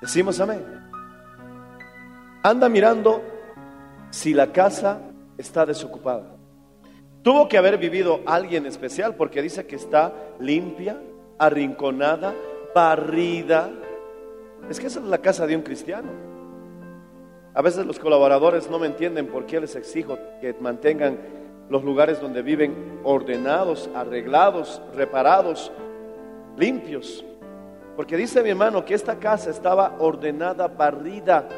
Decimos 0.02 0.40
amén. 0.40 0.64
Anda 2.44 2.70
mirando 2.70 3.24
si 4.12 4.36
la 4.36 4.52
casa 4.52 5.00
está 5.36 5.66
desocupada. 5.66 6.35
Tuvo 7.26 7.50
que 7.50 7.58
haber 7.58 7.80
vivido 7.80 8.20
alguien 8.28 8.68
especial 8.68 9.16
porque 9.16 9.42
dice 9.42 9.66
que 9.66 9.78
está 9.78 10.14
limpia, 10.40 11.02
arrinconada, 11.40 12.36
barrida. 12.76 13.72
Es 14.70 14.80
que 14.80 14.86
esa 14.86 15.00
es 15.00 15.06
la 15.08 15.18
casa 15.18 15.48
de 15.48 15.56
un 15.56 15.64
cristiano. 15.64 16.12
A 17.56 17.64
veces 17.64 17.84
los 17.88 17.98
colaboradores 17.98 18.70
no 18.70 18.78
me 18.78 18.86
entienden 18.86 19.26
por 19.26 19.48
qué 19.48 19.60
les 19.60 19.76
exijo 19.76 20.20
que 20.40 20.54
mantengan 20.60 21.18
los 21.68 21.84
lugares 21.84 22.22
donde 22.22 22.44
viven 22.44 23.00
ordenados, 23.04 23.90
arreglados, 23.96 24.80
reparados, 24.94 25.72
limpios. 26.56 27.26
Porque 27.96 28.18
dice 28.18 28.44
mi 28.44 28.52
hermano 28.52 28.86
que 28.86 28.94
esta 28.94 29.18
casa 29.18 29.50
estaba 29.50 29.96
ordenada, 29.98 30.68
barrida. 30.68 31.50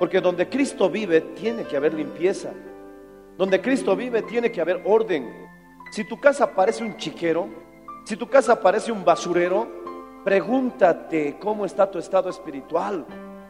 Porque 0.00 0.20
donde 0.20 0.48
Cristo 0.48 0.90
vive 0.90 1.20
tiene 1.20 1.62
que 1.62 1.76
haber 1.76 1.94
limpieza. 1.94 2.50
Donde 3.36 3.60
Cristo 3.60 3.94
vive 3.94 4.22
tiene 4.22 4.50
que 4.50 4.60
haber 4.60 4.82
orden. 4.84 5.48
Si 5.90 6.04
tu 6.04 6.18
casa 6.18 6.54
parece 6.54 6.82
un 6.82 6.96
chiquero, 6.96 7.48
si 8.04 8.16
tu 8.16 8.28
casa 8.28 8.60
parece 8.60 8.92
un 8.92 9.04
basurero, 9.04 9.66
pregúntate 10.24 11.36
cómo 11.38 11.64
está 11.64 11.90
tu 11.90 11.98
estado 11.98 12.28
espiritual. 12.30 13.04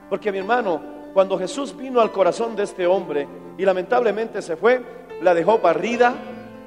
Porque 0.08 0.32
mi 0.32 0.38
hermano, 0.38 1.10
cuando 1.14 1.38
Jesús 1.38 1.76
vino 1.76 2.00
al 2.00 2.12
corazón 2.12 2.56
de 2.56 2.64
este 2.64 2.86
hombre 2.86 3.26
y 3.56 3.64
lamentablemente 3.64 4.42
se 4.42 4.56
fue, 4.56 4.82
la 5.22 5.34
dejó 5.34 5.58
barrida, 5.58 6.14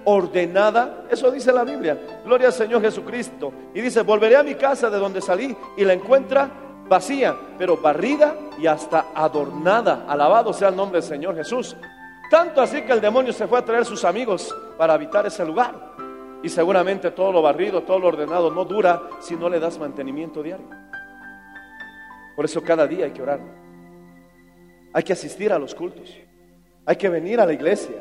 ordenada. 0.05 1.05
Eso 1.09 1.31
dice 1.31 1.51
la 1.51 1.63
Biblia. 1.63 1.97
Gloria 2.25 2.47
al 2.47 2.53
Señor 2.53 2.81
Jesucristo. 2.81 3.51
Y 3.73 3.81
dice, 3.81 4.01
volveré 4.01 4.37
a 4.37 4.43
mi 4.43 4.55
casa 4.55 4.89
de 4.89 4.97
donde 4.97 5.21
salí 5.21 5.55
y 5.77 5.83
la 5.83 5.93
encuentra 5.93 6.49
vacía, 6.87 7.35
pero 7.57 7.77
barrida 7.77 8.35
y 8.57 8.67
hasta 8.67 9.07
adornada. 9.13 10.05
Alabado 10.07 10.53
sea 10.53 10.69
el 10.69 10.75
nombre 10.75 10.99
del 11.01 11.09
Señor 11.09 11.35
Jesús. 11.35 11.75
Tanto 12.29 12.61
así 12.61 12.83
que 12.83 12.91
el 12.91 13.01
demonio 13.01 13.33
se 13.33 13.47
fue 13.47 13.57
a 13.57 13.65
traer 13.65 13.85
sus 13.85 14.05
amigos 14.05 14.55
para 14.77 14.93
habitar 14.93 15.25
ese 15.25 15.43
lugar. 15.43 15.95
Y 16.43 16.49
seguramente 16.49 17.11
todo 17.11 17.31
lo 17.31 17.41
barrido, 17.41 17.83
todo 17.83 17.99
lo 17.99 18.07
ordenado 18.07 18.51
no 18.51 18.63
dura 18.65 19.01
si 19.19 19.35
no 19.35 19.49
le 19.49 19.59
das 19.59 19.77
mantenimiento 19.77 20.41
diario. 20.43 20.69
Por 22.35 22.45
eso 22.45 22.63
cada 22.63 22.87
día 22.87 23.05
hay 23.05 23.11
que 23.11 23.21
orar. 23.21 23.39
Hay 24.93 25.03
que 25.03 25.13
asistir 25.13 25.51
a 25.51 25.59
los 25.59 25.75
cultos. 25.75 26.15
Hay 26.85 26.95
que 26.95 27.09
venir 27.09 27.39
a 27.41 27.45
la 27.45 27.53
iglesia. 27.53 27.95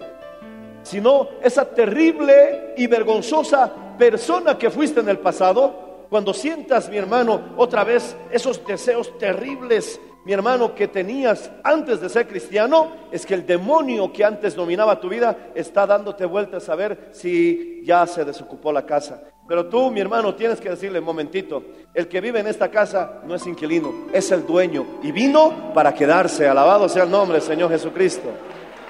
Si 0.82 1.00
no, 1.00 1.28
esa 1.42 1.64
terrible 1.64 2.74
y 2.76 2.86
vergonzosa 2.86 3.96
persona 3.98 4.56
que 4.56 4.70
fuiste 4.70 5.00
en 5.00 5.08
el 5.08 5.18
pasado, 5.18 6.06
cuando 6.08 6.32
sientas, 6.32 6.88
mi 6.88 6.96
hermano, 6.96 7.54
otra 7.56 7.84
vez 7.84 8.16
esos 8.30 8.64
deseos 8.64 9.18
terribles, 9.18 10.00
mi 10.28 10.34
hermano, 10.34 10.74
que 10.74 10.88
tenías 10.88 11.50
antes 11.64 12.02
de 12.02 12.10
ser 12.10 12.28
cristiano, 12.28 12.92
es 13.10 13.24
que 13.24 13.32
el 13.32 13.46
demonio 13.46 14.12
que 14.12 14.22
antes 14.22 14.54
dominaba 14.54 15.00
tu 15.00 15.08
vida 15.08 15.34
está 15.54 15.86
dándote 15.86 16.26
vueltas 16.26 16.68
a 16.68 16.74
ver 16.74 17.08
si 17.12 17.80
ya 17.82 18.06
se 18.06 18.26
desocupó 18.26 18.70
la 18.70 18.84
casa. 18.84 19.22
Pero 19.48 19.70
tú, 19.70 19.90
mi 19.90 20.00
hermano, 20.00 20.34
tienes 20.34 20.60
que 20.60 20.68
decirle, 20.68 21.00
momentito, 21.00 21.64
el 21.94 22.08
que 22.08 22.20
vive 22.20 22.40
en 22.40 22.46
esta 22.46 22.70
casa 22.70 23.22
no 23.24 23.34
es 23.36 23.46
inquilino, 23.46 24.08
es 24.12 24.30
el 24.30 24.46
dueño 24.46 24.98
y 25.02 25.12
vino 25.12 25.72
para 25.72 25.94
quedarse. 25.94 26.46
Alabado 26.46 26.90
sea 26.90 27.04
el 27.04 27.10
nombre 27.10 27.38
del 27.38 27.48
Señor 27.48 27.70
Jesucristo. 27.70 28.28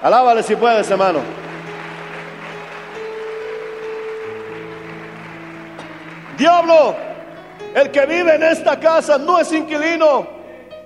Alábale 0.01 0.43
si 0.43 0.57
puedes, 0.57 0.91
hermano. 0.91 1.19
Diablo, 6.37 6.97
el 7.73 7.89
que 7.91 8.05
vive 8.05 8.35
en 8.35 8.43
esta 8.43 8.77
casa 8.77 9.17
no 9.17 9.39
es 9.39 9.53
inquilino 9.53 10.38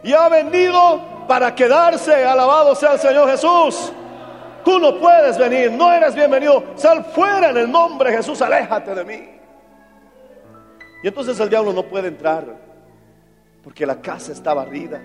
y 0.04 0.14
ha 0.14 0.30
venido 0.30 1.26
para 1.28 1.56
quedarse. 1.56 2.26
Alabado 2.26 2.76
sea 2.76 2.94
el 2.94 3.00
Señor 3.00 3.30
Jesús. 3.30 3.92
Tú 4.64 4.80
no 4.80 4.98
puedes 5.00 5.38
venir, 5.38 5.72
no 5.72 5.92
eres 5.92 6.16
bienvenido. 6.16 6.64
Sal 6.76 7.04
fuera 7.06 7.50
en 7.50 7.58
el 7.58 7.72
nombre 7.72 8.12
de 8.12 8.18
Jesús, 8.18 8.42
aléjate 8.42 8.96
de 8.96 9.04
mí. 9.04 9.30
Y 11.04 11.08
entonces 11.08 11.38
el 11.40 11.50
diablo 11.50 11.74
no 11.74 11.84
puede 11.84 12.08
entrar 12.08 12.46
porque 13.62 13.86
la 13.86 14.02
casa 14.02 14.32
está 14.32 14.54
barrida, 14.54 15.02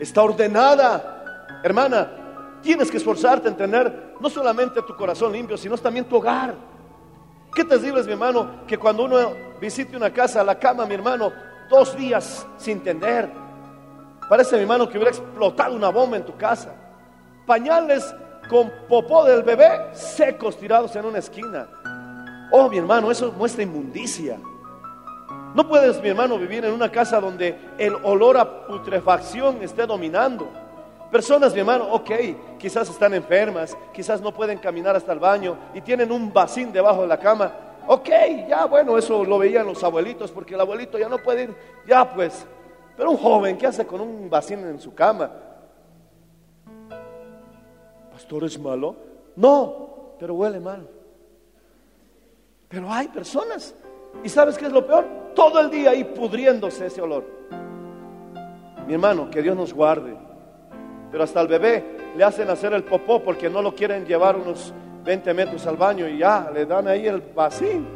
está 0.00 0.22
ordenada. 0.22 1.60
Hermana, 1.62 2.58
tienes 2.62 2.90
que 2.90 2.96
esforzarte 2.96 3.48
en 3.48 3.56
tener 3.56 4.14
no 4.20 4.28
solamente 4.28 4.82
tu 4.82 4.96
corazón 4.96 5.32
limpio, 5.32 5.56
sino 5.56 5.76
también 5.78 6.04
tu 6.04 6.16
hogar. 6.16 6.54
Qué 7.54 7.64
terrible 7.64 8.00
es, 8.00 8.06
mi 8.06 8.12
hermano, 8.12 8.64
que 8.66 8.78
cuando 8.78 9.04
uno 9.04 9.32
visite 9.60 9.96
una 9.96 10.12
casa, 10.12 10.42
la 10.44 10.58
cama, 10.58 10.86
mi 10.86 10.94
hermano, 10.94 11.32
dos 11.68 11.96
días 11.96 12.46
sin 12.56 12.80
tender. 12.80 13.39
Parece, 14.30 14.54
mi 14.54 14.62
hermano, 14.62 14.88
que 14.88 14.96
hubiera 14.96 15.10
explotado 15.10 15.74
una 15.74 15.88
bomba 15.88 16.16
en 16.16 16.24
tu 16.24 16.36
casa. 16.36 16.72
Pañales 17.44 18.14
con 18.48 18.72
popó 18.88 19.24
del 19.24 19.42
bebé 19.42 19.88
secos 19.92 20.56
tirados 20.56 20.94
en 20.94 21.04
una 21.04 21.18
esquina. 21.18 21.66
Oh, 22.52 22.68
mi 22.68 22.78
hermano, 22.78 23.10
eso 23.10 23.32
muestra 23.32 23.64
inmundicia. 23.64 24.38
No 25.52 25.68
puedes, 25.68 26.00
mi 26.00 26.10
hermano, 26.10 26.38
vivir 26.38 26.64
en 26.64 26.72
una 26.72 26.92
casa 26.92 27.20
donde 27.20 27.58
el 27.76 27.96
olor 28.04 28.36
a 28.36 28.66
putrefacción 28.68 29.64
esté 29.64 29.84
dominando. 29.84 30.48
Personas, 31.10 31.52
mi 31.52 31.58
hermano, 31.58 31.88
ok, 31.90 32.10
quizás 32.56 32.88
están 32.88 33.14
enfermas, 33.14 33.76
quizás 33.92 34.20
no 34.20 34.32
pueden 34.32 34.58
caminar 34.58 34.94
hasta 34.94 35.12
el 35.12 35.18
baño 35.18 35.58
y 35.74 35.80
tienen 35.80 36.12
un 36.12 36.32
vacín 36.32 36.72
debajo 36.72 37.02
de 37.02 37.08
la 37.08 37.18
cama. 37.18 37.52
Ok, 37.88 38.08
ya 38.48 38.66
bueno, 38.66 38.96
eso 38.96 39.24
lo 39.24 39.38
veían 39.38 39.66
los 39.66 39.82
abuelitos 39.82 40.30
porque 40.30 40.54
el 40.54 40.60
abuelito 40.60 40.98
ya 40.98 41.08
no 41.08 41.18
puede 41.18 41.42
ir, 41.42 41.56
ya 41.84 42.08
pues. 42.08 42.46
Pero 43.00 43.12
un 43.12 43.16
joven, 43.16 43.56
¿qué 43.56 43.66
hace 43.66 43.86
con 43.86 44.02
un 44.02 44.28
vacín 44.28 44.58
en 44.58 44.78
su 44.78 44.94
cama? 44.94 45.30
¿Pastor 48.12 48.44
es 48.44 48.60
malo? 48.60 48.94
No, 49.36 50.16
pero 50.18 50.34
huele 50.34 50.60
mal. 50.60 50.86
Pero 52.68 52.92
hay 52.92 53.08
personas. 53.08 53.74
¿Y 54.22 54.28
sabes 54.28 54.58
qué 54.58 54.66
es 54.66 54.72
lo 54.72 54.86
peor? 54.86 55.06
Todo 55.34 55.60
el 55.60 55.70
día 55.70 55.92
ahí 55.92 56.04
pudriéndose 56.04 56.88
ese 56.88 57.00
olor. 57.00 57.24
Mi 58.86 58.92
hermano, 58.92 59.30
que 59.30 59.40
Dios 59.40 59.56
nos 59.56 59.72
guarde. 59.72 60.14
Pero 61.10 61.24
hasta 61.24 61.40
el 61.40 61.48
bebé 61.48 61.96
le 62.18 62.22
hacen 62.22 62.50
hacer 62.50 62.74
el 62.74 62.84
popó 62.84 63.22
porque 63.22 63.48
no 63.48 63.62
lo 63.62 63.74
quieren 63.74 64.04
llevar 64.04 64.36
unos 64.36 64.74
20 65.04 65.32
metros 65.32 65.66
al 65.66 65.78
baño 65.78 66.06
y 66.06 66.18
ya 66.18 66.50
le 66.52 66.66
dan 66.66 66.86
ahí 66.86 67.06
el 67.06 67.22
vacín. 67.22 67.88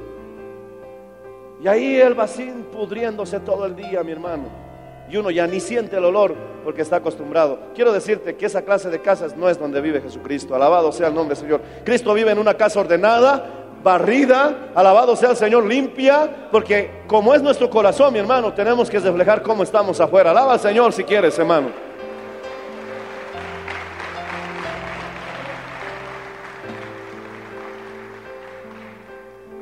Y 1.62 1.68
ahí 1.68 1.96
el 1.96 2.14
vacín 2.14 2.68
pudriéndose 2.73 3.40
todo 3.40 3.66
el 3.66 3.76
día, 3.76 4.02
mi 4.02 4.12
hermano. 4.12 4.63
Y 5.11 5.16
uno 5.16 5.30
ya 5.30 5.46
ni 5.46 5.61
siente 5.61 5.96
el 5.96 6.04
olor 6.04 6.34
porque 6.64 6.82
está 6.82 6.96
acostumbrado. 6.96 7.58
Quiero 7.75 7.92
decirte 7.92 8.37
que 8.37 8.46
esa 8.46 8.62
clase 8.62 8.88
de 8.88 9.00
casas 9.00 9.37
no 9.37 9.49
es 9.49 9.58
donde 9.58 9.80
vive 9.80 10.00
Jesucristo. 10.00 10.54
Alabado 10.54 10.90
sea 10.92 11.08
el 11.08 11.14
nombre 11.14 11.34
del 11.34 11.44
Señor. 11.44 11.61
Cristo 11.84 12.14
vive 12.14 12.30
en 12.30 12.38
una 12.38 12.54
casa 12.54 12.80
ordenada, 12.80 13.64
barrida, 13.82 14.70
alabado 14.75 15.14
sea 15.14 15.30
el 15.30 15.37
Señor, 15.37 15.66
limpia, 15.66 16.49
porque 16.50 17.02
como 17.06 17.34
es 17.34 17.42
nuestro 17.42 17.68
corazón, 17.68 18.14
mi 18.14 18.18
hermano, 18.18 18.54
tenemos 18.54 18.88
que 18.88 18.99
reflejar 18.99 19.42
cómo 19.42 19.62
estamos 19.62 20.00
afuera. 20.00 20.30
Alaba 20.30 20.54
al 20.54 20.61
Señor 20.61 20.92
si 20.92 21.04
quieres, 21.04 21.38
hermano. 21.38 21.83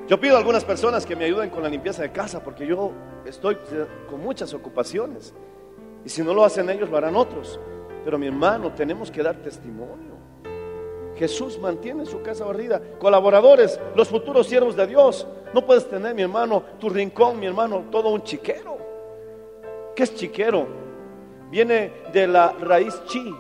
Yo 0.09 0.19
pido 0.19 0.35
a 0.35 0.39
algunas 0.39 0.65
personas 0.65 1.07
que 1.07 1.15
me 1.15 1.25
ayuden 1.25 1.51
con 1.51 1.63
la 1.63 1.69
limpieza 1.69 2.03
de 2.03 2.13
casa 2.13 2.43
porque 2.43 2.67
yo 2.67 2.93
estoy 3.25 3.57
con 4.11 4.21
muchas 4.21 4.53
ocupaciones. 4.53 5.33
Y 6.05 6.09
si 6.09 6.23
no 6.23 6.35
lo 6.35 6.45
hacen 6.45 6.69
ellos, 6.69 6.91
lo 6.91 6.97
harán 6.97 7.17
otros. 7.17 7.61
Pero 8.05 8.19
mi 8.19 8.27
hermano, 8.27 8.73
tenemos 8.73 9.11
que 9.11 9.23
dar 9.23 9.37
testimonio. 9.37 10.13
Jesús 11.17 11.59
mantiene 11.59 12.05
su 12.05 12.21
casa 12.23 12.45
barrida. 12.45 12.81
Colaboradores, 12.99 13.79
los 13.95 14.09
futuros 14.09 14.49
siervos 14.49 14.75
de 14.75 14.87
Dios. 14.89 15.27
No 15.55 15.65
puedes 15.65 15.89
tener, 15.89 16.15
mi 16.15 16.23
hermano, 16.23 16.63
tu 16.81 16.89
rincón, 16.89 17.39
mi 17.39 17.47
hermano, 17.47 17.85
todo 17.91 18.09
un 18.09 18.23
chiquero. 18.23 18.79
¿Qué 19.95 20.03
es 20.03 20.15
chiquero? 20.15 20.67
Viene 21.51 21.93
de 22.13 22.27
la 22.27 22.53
raíz 22.53 23.01
chi, 23.05 23.33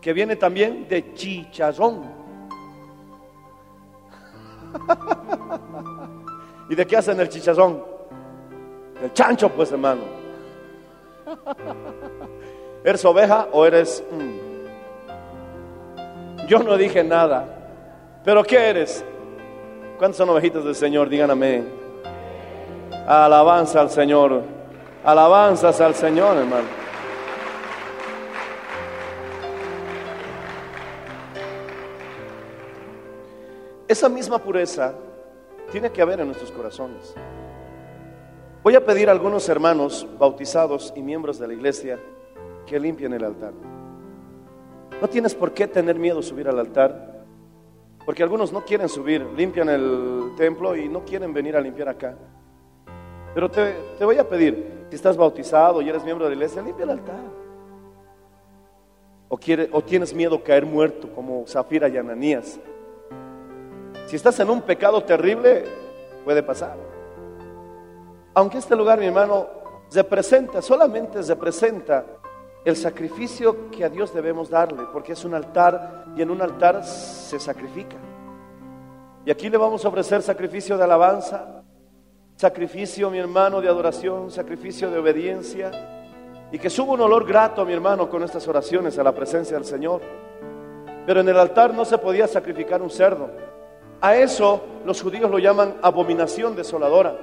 que 0.00 0.12
viene 0.14 0.36
también 0.36 0.88
de 0.88 1.12
chicharrón. 1.12 2.19
¿Y 6.68 6.74
de 6.74 6.86
qué 6.86 6.96
hacen 6.96 7.18
el 7.20 7.28
chicharrón? 7.28 7.82
El 9.02 9.12
chancho, 9.12 9.48
pues, 9.48 9.72
hermano. 9.72 10.02
¿Eres 12.84 13.04
oveja 13.04 13.48
o 13.52 13.66
eres... 13.66 14.04
mm? 14.10 14.50
Yo 16.46 16.60
no 16.60 16.76
dije 16.76 17.04
nada. 17.04 17.44
¿Pero 18.24 18.42
qué 18.42 18.70
eres? 18.70 19.04
¿Cuántos 19.98 20.18
son 20.18 20.30
ovejitas 20.30 20.64
del 20.64 20.74
Señor? 20.74 21.08
Digan 21.08 21.30
amén. 21.30 21.68
Alabanza 23.06 23.80
al 23.80 23.90
Señor. 23.90 24.42
Alabanzas 25.04 25.80
al 25.80 25.94
Señor, 25.94 26.36
hermano. 26.36 26.66
Esa 33.90 34.08
misma 34.08 34.38
pureza 34.38 34.94
tiene 35.72 35.90
que 35.90 36.00
haber 36.00 36.20
en 36.20 36.26
nuestros 36.26 36.52
corazones. 36.52 37.12
Voy 38.62 38.76
a 38.76 38.84
pedir 38.86 39.08
a 39.08 39.12
algunos 39.12 39.48
hermanos 39.48 40.06
bautizados 40.16 40.92
y 40.94 41.02
miembros 41.02 41.40
de 41.40 41.48
la 41.48 41.54
iglesia 41.54 41.98
que 42.68 42.78
limpien 42.78 43.12
el 43.14 43.24
altar. 43.24 43.52
No 45.02 45.08
tienes 45.08 45.34
por 45.34 45.52
qué 45.52 45.66
tener 45.66 45.98
miedo 45.98 46.22
subir 46.22 46.46
al 46.46 46.60
altar, 46.60 47.24
porque 48.06 48.22
algunos 48.22 48.52
no 48.52 48.64
quieren 48.64 48.88
subir, 48.88 49.26
limpian 49.36 49.68
el 49.68 50.34
templo 50.36 50.76
y 50.76 50.88
no 50.88 51.04
quieren 51.04 51.34
venir 51.34 51.56
a 51.56 51.60
limpiar 51.60 51.88
acá. 51.88 52.16
Pero 53.34 53.50
te, 53.50 53.74
te 53.98 54.04
voy 54.04 54.18
a 54.18 54.28
pedir, 54.28 54.86
si 54.88 54.94
estás 54.94 55.16
bautizado 55.16 55.82
y 55.82 55.88
eres 55.88 56.04
miembro 56.04 56.26
de 56.26 56.30
la 56.30 56.36
iglesia, 56.36 56.62
limpia 56.62 56.84
el 56.84 56.90
altar. 56.90 57.22
O, 59.28 59.34
o 59.72 59.82
tienes 59.82 60.14
miedo 60.14 60.36
a 60.36 60.42
caer 60.44 60.64
muerto 60.64 61.12
como 61.12 61.44
Zafira 61.48 61.88
y 61.88 61.96
Ananías. 61.96 62.60
Si 64.10 64.16
estás 64.16 64.40
en 64.40 64.50
un 64.50 64.62
pecado 64.62 65.04
terrible, 65.04 65.62
puede 66.24 66.42
pasar. 66.42 66.76
Aunque 68.34 68.58
este 68.58 68.74
lugar, 68.74 68.98
mi 68.98 69.06
hermano, 69.06 69.46
representa, 69.92 70.60
solamente 70.60 71.22
representa 71.22 72.04
el 72.64 72.74
sacrificio 72.74 73.70
que 73.70 73.84
a 73.84 73.88
Dios 73.88 74.12
debemos 74.12 74.50
darle, 74.50 74.82
porque 74.92 75.12
es 75.12 75.24
un 75.24 75.32
altar 75.32 76.06
y 76.16 76.22
en 76.22 76.30
un 76.32 76.42
altar 76.42 76.82
se 76.82 77.38
sacrifica. 77.38 77.94
Y 79.24 79.30
aquí 79.30 79.48
le 79.48 79.56
vamos 79.56 79.84
a 79.84 79.88
ofrecer 79.88 80.22
sacrificio 80.22 80.76
de 80.76 80.82
alabanza, 80.82 81.62
sacrificio, 82.34 83.10
mi 83.10 83.18
hermano, 83.18 83.60
de 83.60 83.68
adoración, 83.68 84.32
sacrificio 84.32 84.90
de 84.90 84.98
obediencia, 84.98 85.70
y 86.50 86.58
que 86.58 86.68
suba 86.68 86.94
un 86.94 87.00
olor 87.00 87.24
grato, 87.24 87.64
mi 87.64 87.74
hermano, 87.74 88.10
con 88.10 88.24
estas 88.24 88.48
oraciones 88.48 88.98
a 88.98 89.04
la 89.04 89.14
presencia 89.14 89.56
del 89.56 89.66
Señor. 89.66 90.00
Pero 91.06 91.20
en 91.20 91.28
el 91.28 91.38
altar 91.38 91.72
no 91.72 91.84
se 91.84 91.96
podía 91.96 92.26
sacrificar 92.26 92.82
un 92.82 92.90
cerdo. 92.90 93.49
A 94.02 94.16
eso 94.16 94.62
los 94.86 95.02
judíos 95.02 95.30
lo 95.30 95.38
llaman 95.38 95.76
abominación 95.82 96.56
desoladora, 96.56 97.14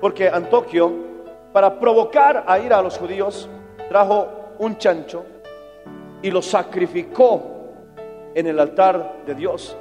porque 0.00 0.28
Antoquio, 0.28 0.92
para 1.52 1.80
provocar 1.80 2.44
a 2.46 2.60
ir 2.60 2.72
a 2.72 2.80
los 2.80 2.96
judíos, 2.96 3.48
trajo 3.88 4.28
un 4.60 4.78
chancho 4.78 5.24
y 6.22 6.30
lo 6.30 6.42
sacrificó 6.42 7.42
en 8.34 8.46
el 8.46 8.60
altar 8.60 9.24
de 9.26 9.34
Dios. 9.34 9.76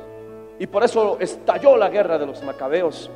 Y 0.57 0.65
por 0.65 0.83
eso 0.83 1.17
estalló 1.19 1.77
la 1.77 1.89
guerra 1.89 2.17
de 2.17 2.25
los 2.25 2.41
macabeos, 2.43 3.11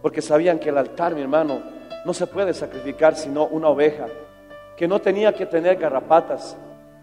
porque 0.00 0.22
sabían 0.22 0.60
que 0.60 0.68
el 0.68 0.78
altar, 0.78 1.16
mi 1.16 1.22
hermano, 1.22 1.60
no 2.04 2.14
se 2.14 2.28
puede 2.28 2.54
sacrificar 2.54 3.16
sino 3.16 3.46
una 3.46 3.68
oveja, 3.68 4.06
que 4.76 4.86
no 4.86 5.00
tenía 5.00 5.32
que 5.32 5.46
tener 5.46 5.76
garrapatas, 5.76 6.56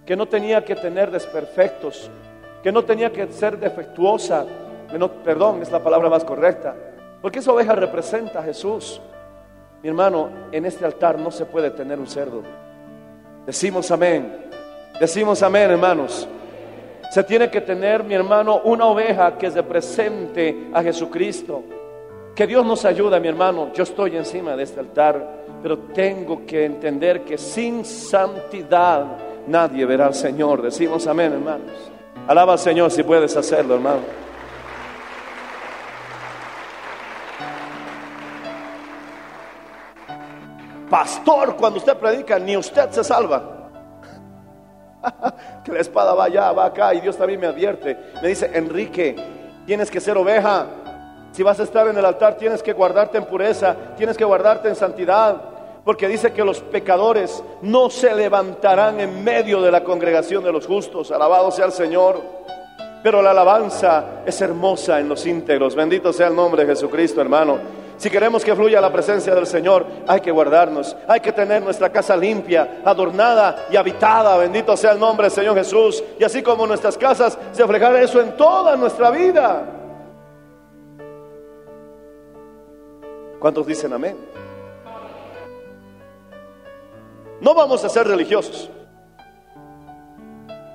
que 0.06 0.16
no 0.16 0.28
tenía 0.28 0.64
que 0.64 0.76
tener 0.76 1.12
desperfectos, 1.12 2.10
que 2.64 2.72
no 2.72 2.86
tenía 2.86 3.12
que 3.12 3.28
ser 3.28 3.60
defectuosa, 3.60 4.46
perdón, 5.24 5.62
es 5.62 5.72
la 5.72 5.84
palabra 5.84 6.10
más 6.10 6.24
correcta, 6.24 6.76
porque 7.22 7.40
esa 7.40 7.52
oveja 7.52 7.76
representa 7.76 8.40
a 8.40 8.44
Jesús. 8.44 9.02
Mi 9.82 9.90
hermano, 9.90 10.30
en 10.52 10.66
este 10.66 10.86
altar 10.86 11.18
no 11.18 11.32
se 11.32 11.46
puede 11.46 11.72
tener 11.72 12.00
un 12.00 12.08
cerdo. 12.08 12.44
Decimos 13.46 13.90
amén. 13.92 14.46
Decimos 15.00 15.42
amén, 15.42 15.72
hermanos. 15.72 16.28
Se 17.12 17.24
tiene 17.24 17.50
que 17.50 17.62
tener, 17.62 18.04
mi 18.04 18.14
hermano, 18.14 18.62
una 18.66 18.86
oveja 18.86 19.38
que 19.38 19.50
represente 19.50 20.70
a 20.74 20.84
Jesucristo. 20.84 21.64
Que 22.36 22.46
Dios 22.46 22.66
nos 22.66 22.86
ayude, 22.86 23.20
mi 23.20 23.28
hermano. 23.28 23.72
Yo 23.74 23.84
estoy 23.84 24.16
encima 24.16 24.56
de 24.56 24.64
este 24.64 24.80
altar, 24.80 25.46
pero 25.64 25.78
tengo 25.94 26.46
que 26.46 26.66
entender 26.66 27.24
que 27.24 27.38
sin 27.38 27.84
santidad 27.84 29.06
nadie 29.48 29.86
verá 29.86 30.08
al 30.08 30.14
Señor. 30.14 30.62
Decimos 30.62 31.08
amén, 31.08 31.34
hermanos. 31.34 31.72
Alaba 32.28 32.54
al 32.54 32.60
Señor 32.60 32.92
si 32.92 33.02
puedes 33.02 33.36
hacerlo, 33.36 33.76
hermano. 33.76 34.29
Pastor, 41.00 41.56
cuando 41.56 41.80
usted 41.80 41.96
predica, 41.96 42.38
ni 42.38 42.58
usted 42.58 42.90
se 42.90 43.06
salva. 43.06 43.42
que 45.64 45.72
la 45.72 45.80
espada 45.80 46.14
va 46.14 46.26
allá, 46.26 46.52
va 46.52 46.66
acá, 46.66 46.94
y 46.94 47.00
Dios 47.00 47.16
también 47.16 47.40
me 47.40 47.48
advierte. 47.48 47.98
Me 48.22 48.28
dice, 48.28 48.52
Enrique, 48.54 49.16
tienes 49.66 49.90
que 49.90 50.02
ser 50.02 50.18
oveja. 50.18 50.66
Si 51.32 51.42
vas 51.42 51.58
a 51.62 51.64
estar 51.64 51.88
en 51.88 51.98
el 51.98 52.04
altar, 52.04 52.36
tienes 52.36 52.62
que 52.62 52.74
guardarte 52.74 53.18
en 53.18 53.24
pureza, 53.24 53.78
tienes 53.96 54.18
que 54.18 54.26
guardarte 54.26 54.68
en 54.68 54.76
santidad. 54.76 55.42
Porque 55.86 56.10
dice 56.10 56.34
que 56.34 56.44
los 56.44 56.60
pecadores 56.60 57.42
no 57.62 57.90
se 57.90 58.14
levantarán 58.14 59.00
en 59.00 59.24
medio 59.24 59.62
de 59.62 59.72
la 59.72 59.86
congregación 59.86 60.44
de 60.44 60.52
los 60.52 60.68
justos. 60.68 61.12
Alabado 61.12 61.50
sea 61.50 61.68
el 61.68 61.72
Señor. 61.72 62.22
Pero 63.02 63.22
la 63.22 63.32
alabanza 63.32 64.24
es 64.26 64.42
hermosa 64.42 65.00
en 65.00 65.08
los 65.08 65.26
íntegros. 65.26 65.76
Bendito 65.76 66.12
sea 66.12 66.28
el 66.28 66.36
nombre 66.36 66.66
de 66.66 66.74
Jesucristo, 66.74 67.22
hermano. 67.22 67.58
Si 68.00 68.10
queremos 68.10 68.46
que 68.46 68.56
fluya 68.56 68.80
la 68.80 68.94
presencia 68.94 69.36
del 69.36 69.46
Señor, 69.46 69.86
hay 70.08 70.22
que 70.22 70.32
guardarnos, 70.32 70.96
hay 71.06 71.20
que 71.20 71.34
tener 71.34 71.62
nuestra 71.62 71.90
casa 71.92 72.16
limpia, 72.16 72.82
adornada 72.86 73.66
y 73.70 73.76
habitada. 73.76 74.38
Bendito 74.38 74.78
sea 74.78 74.94
el 74.94 75.00
nombre 75.02 75.26
del 75.26 75.34
Señor 75.34 75.54
Jesús. 75.58 76.02
Y 76.18 76.24
así 76.24 76.42
como 76.42 76.66
nuestras 76.66 76.98
casas, 76.98 77.38
se 77.52 77.62
reflejará 77.62 78.02
eso 78.02 78.22
en 78.22 78.38
toda 78.38 78.78
nuestra 78.78 79.12
vida. 79.12 79.66
¿Cuántos 83.38 83.68
dicen 83.68 83.92
amén? 83.92 84.18
No 87.42 87.54
vamos 87.54 87.84
a 87.84 87.90
ser 87.90 88.08
religiosos. 88.08 88.70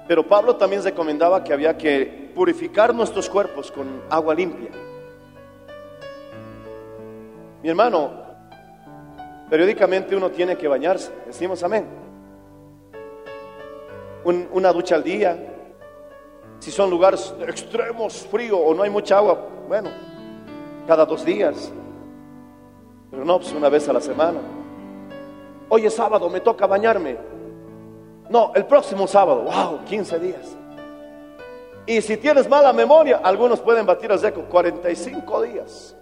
Pero 0.07 0.29
Pablo 0.29 0.57
también 0.57 0.85
recomendaba 0.85 1.43
que 1.43 1.55
había 1.55 1.79
que 1.79 2.31
purificar 2.35 2.95
nuestros 2.95 3.31
cuerpos 3.31 3.73
con 3.73 4.03
agua 4.11 4.35
limpia. 4.35 4.84
Mi 7.65 7.71
hermano, 7.71 8.11
periódicamente 9.49 10.15
uno 10.15 10.31
tiene 10.31 10.55
que 10.55 10.69
bañarse, 10.69 11.11
decimos 11.25 11.63
amén. 11.63 11.87
Un- 14.23 14.47
una 14.53 14.71
ducha 14.71 14.97
al 14.97 15.03
día. 15.03 15.35
Si 16.59 16.71
son 16.71 16.91
lugares 16.91 17.35
extremos, 17.49 18.27
frío 18.31 18.59
o 18.59 18.75
no 18.75 18.83
hay 18.83 18.91
mucha 18.91 19.17
agua, 19.17 19.49
bueno, 19.67 19.89
cada 20.87 21.07
dos 21.07 21.25
días. 21.25 21.73
Pero 23.11 23.25
no, 23.25 23.39
pues 23.39 23.51
una 23.55 23.71
vez 23.71 23.89
a 23.89 23.95
la 23.95 24.01
semana. 24.03 24.41
Hoy 25.71 25.87
es 25.87 25.95
sábado, 25.95 26.29
me 26.29 26.41
toca 26.41 26.67
bañarme. 26.67 27.17
No, 28.29 28.53
el 28.55 28.67
próximo 28.67 29.07
sábado, 29.07 29.41
wow, 29.45 29.79
15 29.87 30.19
días. 30.19 30.55
Y 31.87 32.03
si 32.03 32.19
tienes 32.19 32.47
mala 32.47 32.75
memoria, 32.75 33.23
algunos 33.25 33.59
pueden 33.61 33.87
batir 33.87 34.13
al 34.13 34.19
seco 34.19 34.43
45 34.51 35.41
días. 35.41 35.97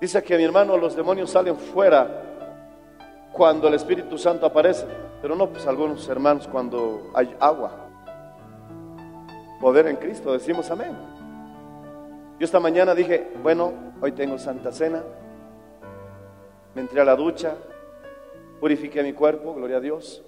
Dice 0.00 0.22
que 0.22 0.36
mi 0.36 0.44
hermano, 0.44 0.76
los 0.76 0.94
demonios 0.94 1.30
salen 1.30 1.56
fuera 1.56 2.22
cuando 3.32 3.68
el 3.68 3.74
Espíritu 3.74 4.18
Santo 4.18 4.46
aparece, 4.46 4.86
pero 5.22 5.34
no, 5.34 5.48
pues 5.48 5.66
algunos 5.66 6.06
hermanos 6.08 6.46
cuando 6.48 7.10
hay 7.14 7.34
agua. 7.40 7.70
Poder 9.60 9.86
en 9.86 9.96
Cristo, 9.96 10.32
decimos 10.32 10.70
amén. 10.70 10.96
Yo 12.38 12.44
esta 12.44 12.60
mañana 12.60 12.94
dije, 12.94 13.32
bueno, 13.42 13.72
hoy 14.02 14.12
tengo 14.12 14.38
Santa 14.38 14.70
Cena, 14.70 15.02
me 16.74 16.82
entré 16.82 17.00
a 17.00 17.04
la 17.04 17.16
ducha, 17.16 17.54
purifiqué 18.60 19.02
mi 19.02 19.14
cuerpo, 19.14 19.54
gloria 19.54 19.78
a 19.78 19.80
Dios. 19.80 20.22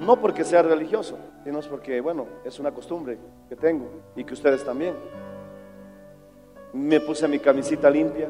No 0.00 0.16
porque 0.16 0.44
sea 0.44 0.62
religioso, 0.62 1.18
sino 1.44 1.60
porque, 1.60 2.00
bueno, 2.00 2.26
es 2.44 2.58
una 2.58 2.72
costumbre 2.72 3.18
que 3.48 3.54
tengo 3.54 3.86
y 4.16 4.24
que 4.24 4.32
ustedes 4.32 4.64
también. 4.64 4.94
Me 6.72 7.00
puse 7.00 7.28
mi 7.28 7.38
camisita 7.38 7.88
limpia, 7.90 8.28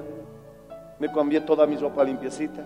me 0.99 1.11
cambié 1.13 1.41
toda 1.41 1.67
mi 1.67 1.77
ropa 1.77 2.05
limpiecita. 2.05 2.65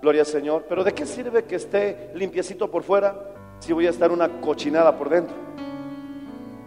Gloria 0.00 0.22
al 0.22 0.26
Señor. 0.26 0.66
Pero 0.68 0.84
¿de 0.84 0.92
qué 0.92 1.06
sirve 1.06 1.44
que 1.44 1.56
esté 1.56 2.10
limpiecito 2.14 2.70
por 2.70 2.82
fuera 2.82 3.14
si 3.58 3.72
voy 3.72 3.86
a 3.86 3.90
estar 3.90 4.10
una 4.10 4.40
cochinada 4.40 4.96
por 4.96 5.08
dentro? 5.08 5.36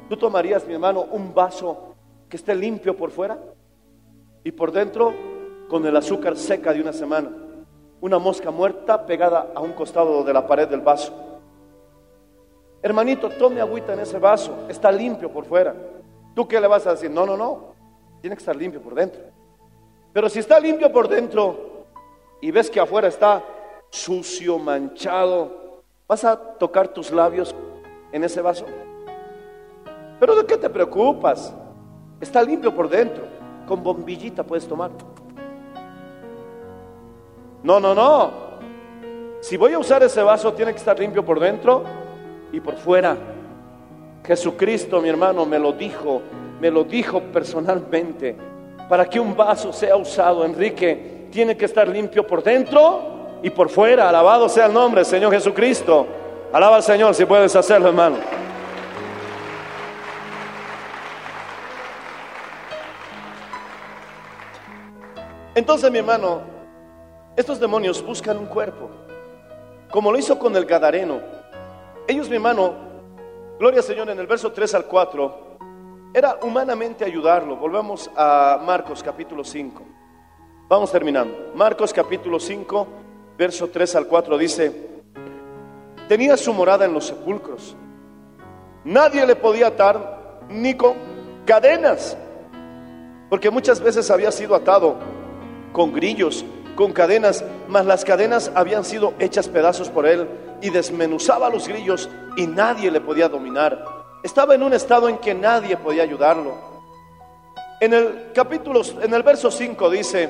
¿Tú 0.10 0.18
tomarías, 0.18 0.66
mi 0.66 0.74
hermano, 0.74 1.06
un 1.12 1.34
vaso 1.34 1.96
que 2.28 2.38
esté 2.38 2.56
limpio 2.56 2.98
por 2.98 3.12
fuera 3.12 3.38
y 4.44 4.52
por 4.52 4.72
dentro 4.72 5.14
con 5.70 5.86
el 5.86 5.96
azúcar 5.96 6.36
seca 6.36 6.74
de 6.74 6.82
una 6.82 6.94
semana? 6.94 7.30
Una 8.02 8.18
mosca 8.18 8.50
muerta 8.50 9.06
pegada 9.06 9.52
a 9.54 9.62
un 9.62 9.74
costado 9.74 10.24
de 10.24 10.34
la 10.34 10.48
pared 10.48 10.68
del 10.68 10.82
vaso. 10.82 11.14
Hermanito, 12.82 13.30
tome 13.30 13.60
agüita 13.60 13.94
en 13.94 14.00
ese 14.00 14.18
vaso, 14.18 14.66
está 14.70 14.92
limpio 14.92 15.30
por 15.32 15.46
fuera. 15.46 15.76
¿Tú 16.34 16.48
qué 16.48 16.60
le 16.62 16.68
vas 16.68 16.88
a 16.88 16.92
decir? 16.92 17.12
No, 17.12 17.26
no, 17.26 17.36
no, 17.36 17.76
tiene 18.22 18.36
que 18.36 18.40
estar 18.40 18.56
limpio 18.56 18.82
por 18.82 18.96
dentro. 18.96 19.22
Pero 20.14 20.30
si 20.30 20.40
está 20.40 20.60
limpio 20.60 20.92
por 20.92 21.08
dentro 21.08 21.86
y 22.42 22.52
ves 22.52 22.70
que 22.70 22.80
afuera 22.80 23.08
está 23.08 23.44
sucio, 23.90 24.58
manchado, 24.58 25.84
¿vas 26.08 26.24
a 26.24 26.38
tocar 26.38 26.88
tus 26.88 27.12
labios 27.12 27.56
en 28.12 28.24
ese 28.24 28.42
vaso? 28.42 28.66
¿Pero 30.20 30.36
de 30.36 30.46
qué 30.46 30.58
te 30.58 30.70
preocupas? 30.70 31.54
Está 32.20 32.42
limpio 32.44 32.76
por 32.76 32.90
dentro, 32.90 33.24
con 33.68 33.82
bombillita 33.82 34.44
puedes 34.44 34.68
tomar. 34.68 34.92
No, 37.64 37.80
no, 37.80 37.94
no. 37.94 38.50
Si 39.42 39.56
voy 39.58 39.74
a 39.74 39.80
usar 39.80 40.04
ese 40.04 40.22
vaso, 40.22 40.54
tiene 40.54 40.72
que 40.72 40.78
estar 40.78 41.00
limpio 41.00 41.24
por 41.24 41.40
dentro 41.40 41.84
y 42.52 42.60
por 42.60 42.76
fuera. 42.76 43.18
Jesucristo, 44.26 45.02
mi 45.02 45.10
hermano, 45.10 45.46
me 45.46 45.60
lo 45.60 45.72
dijo, 45.72 46.22
me 46.60 46.70
lo 46.70 46.84
dijo 46.84 47.22
personalmente. 47.22 48.36
Para 48.90 49.08
que 49.08 49.20
un 49.20 49.38
vaso 49.38 49.72
sea 49.72 49.96
usado, 49.96 50.44
Enrique, 50.44 51.28
tiene 51.32 51.56
que 51.56 51.66
estar 51.66 51.88
limpio 51.88 52.26
por 52.26 52.42
dentro 52.42 53.38
y 53.44 53.52
por 53.52 53.70
fuera. 53.70 54.10
Alabado 54.10 54.50
sea 54.50 54.66
el 54.66 54.74
nombre, 54.74 55.06
Señor 55.06 55.32
Jesucristo. 55.32 56.08
Alaba 56.52 56.78
al 56.78 56.84
Señor 56.84 57.14
si 57.14 57.24
puedes 57.26 57.56
hacerlo, 57.56 57.90
hermano. 57.90 58.18
Entonces, 65.54 65.92
mi 65.92 66.00
hermano, 66.00 66.42
estos 67.36 67.60
demonios 67.60 68.04
buscan 68.04 68.38
un 68.38 68.48
cuerpo, 68.48 68.90
como 69.92 70.12
lo 70.12 70.18
hizo 70.18 70.40
con 70.40 70.56
el 70.56 70.66
Gadareno. 70.66 71.20
Ellos, 72.08 72.28
mi 72.28 72.38
hermano, 72.38 72.74
gloria 73.60 73.82
al 73.82 73.86
Señor, 73.86 74.10
en 74.10 74.20
el 74.20 74.26
verso 74.26 74.52
3 74.52 74.74
al 74.74 74.86
4, 74.86 75.49
era 76.14 76.40
humanamente 76.42 77.06
ayudarlo. 77.06 77.56
Volvemos 77.56 78.10
a 78.16 78.60
Marcos 78.66 79.04
capítulo 79.04 79.44
5. 79.44 79.84
Vamos 80.68 80.92
terminando. 80.92 81.52
Marcos 81.56 81.94
capítulo 81.94 82.40
5, 82.40 82.88
verso 83.38 83.70
3 83.70 83.96
al 83.96 84.08
4 84.08 84.38
dice, 84.38 84.90
tenía 86.08 86.38
su 86.38 86.54
morada 86.54 86.86
en 86.86 86.94
los 86.94 87.08
sepulcros. 87.08 87.76
Nadie 88.84 89.26
le 89.26 89.36
podía 89.36 89.68
atar 89.68 90.42
ni 90.50 90.76
con 90.76 90.96
cadenas, 91.46 92.18
porque 93.30 93.50
muchas 93.50 93.80
veces 93.80 94.10
había 94.10 94.32
sido 94.32 94.56
atado 94.56 94.98
con 95.74 95.94
grillos, 95.94 96.46
con 96.76 96.94
cadenas, 96.94 97.44
mas 97.68 97.86
las 97.86 98.06
cadenas 98.06 98.52
habían 98.56 98.84
sido 98.84 99.14
hechas 99.20 99.48
pedazos 99.48 99.90
por 99.90 100.08
él 100.08 100.28
y 100.62 100.70
desmenuzaba 100.70 101.50
los 101.50 101.68
grillos 101.68 102.10
y 102.36 102.48
nadie 102.48 102.90
le 102.90 103.02
podía 103.02 103.28
dominar. 103.28 103.99
Estaba 104.22 104.54
en 104.54 104.64
un 104.64 104.74
estado 104.74 105.08
en 105.08 105.18
que 105.18 105.34
nadie 105.34 105.78
podía 105.78 106.04
ayudarlo. 106.04 106.54
En 107.80 107.94
el 107.94 108.32
capítulo, 108.34 108.82
en 109.02 109.14
el 109.14 109.24
verso 109.24 109.50
5 109.50 109.90
dice, 109.90 110.30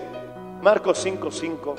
Marcos 0.61 0.99
5, 0.99 1.31
5, 1.31 1.75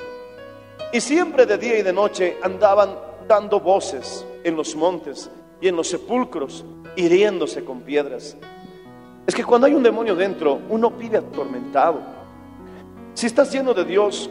y 0.93 1.01
siempre 1.01 1.47
de 1.47 1.57
día 1.57 1.79
y 1.79 1.83
de 1.83 1.93
noche 1.93 2.37
andaban 2.43 2.97
dando 3.29 3.61
voces 3.61 4.27
en 4.43 4.57
los 4.57 4.75
montes 4.75 5.31
y 5.61 5.69
en 5.69 5.77
los 5.77 5.87
sepulcros, 5.87 6.65
hiriéndose 6.97 7.65
con 7.65 7.83
piedras. 7.83 8.37
Es 9.25 9.33
que 9.33 9.45
cuando 9.45 9.69
hay 9.69 9.75
un 9.75 9.85
demonio 9.85 10.17
dentro, 10.17 10.59
uno 10.69 10.91
vive 10.91 11.19
atormentado. 11.19 12.01
Si 13.15 13.27
estás 13.27 13.53
lleno 13.53 13.73
de 13.73 13.85
Dios, 13.85 14.29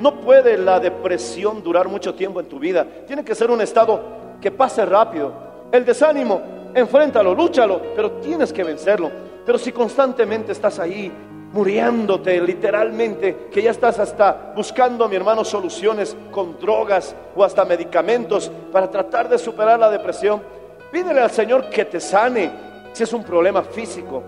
no 0.00 0.18
puede 0.22 0.56
la 0.56 0.80
depresión 0.80 1.62
durar 1.62 1.88
mucho 1.88 2.14
tiempo 2.14 2.40
en 2.40 2.48
tu 2.48 2.58
vida. 2.58 2.86
Tiene 3.06 3.22
que 3.22 3.34
ser 3.34 3.50
un 3.50 3.60
estado 3.60 4.00
que 4.40 4.50
pase 4.50 4.86
rápido. 4.86 5.34
El 5.70 5.84
desánimo, 5.84 6.40
enfréntalo, 6.74 7.34
lúchalo, 7.34 7.80
pero 7.94 8.12
tienes 8.12 8.52
que 8.52 8.64
vencerlo. 8.64 9.10
Pero 9.44 9.58
si 9.58 9.72
constantemente 9.72 10.52
estás 10.52 10.78
ahí 10.78 11.10
muriéndote 11.52 12.40
literalmente, 12.40 13.48
que 13.50 13.62
ya 13.62 13.70
estás 13.70 13.98
hasta 13.98 14.52
buscando, 14.54 15.08
mi 15.08 15.16
hermano, 15.16 15.44
soluciones 15.44 16.16
con 16.30 16.58
drogas 16.58 17.14
o 17.34 17.42
hasta 17.42 17.64
medicamentos 17.64 18.50
para 18.70 18.90
tratar 18.90 19.28
de 19.28 19.38
superar 19.38 19.78
la 19.78 19.90
depresión, 19.90 20.42
pídele 20.92 21.20
al 21.20 21.30
Señor 21.30 21.70
que 21.70 21.84
te 21.86 22.00
sane 22.00 22.50
si 22.92 23.02
es 23.02 23.12
un 23.12 23.24
problema 23.24 23.62
físico. 23.62 24.22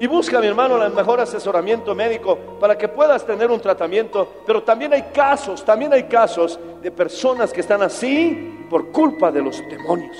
Y 0.00 0.06
busca, 0.06 0.40
mi 0.40 0.46
hermano, 0.46 0.82
el 0.84 0.92
mejor 0.92 1.20
asesoramiento 1.20 1.92
médico 1.94 2.38
para 2.60 2.78
que 2.78 2.86
puedas 2.86 3.24
tener 3.26 3.50
un 3.50 3.60
tratamiento. 3.60 4.28
Pero 4.46 4.62
también 4.62 4.92
hay 4.92 5.02
casos, 5.12 5.64
también 5.64 5.92
hay 5.92 6.04
casos 6.04 6.58
de 6.80 6.90
personas 6.92 7.52
que 7.52 7.60
están 7.60 7.82
así 7.82 8.64
por 8.70 8.92
culpa 8.92 9.32
de 9.32 9.42
los 9.42 9.60
demonios. 9.68 10.16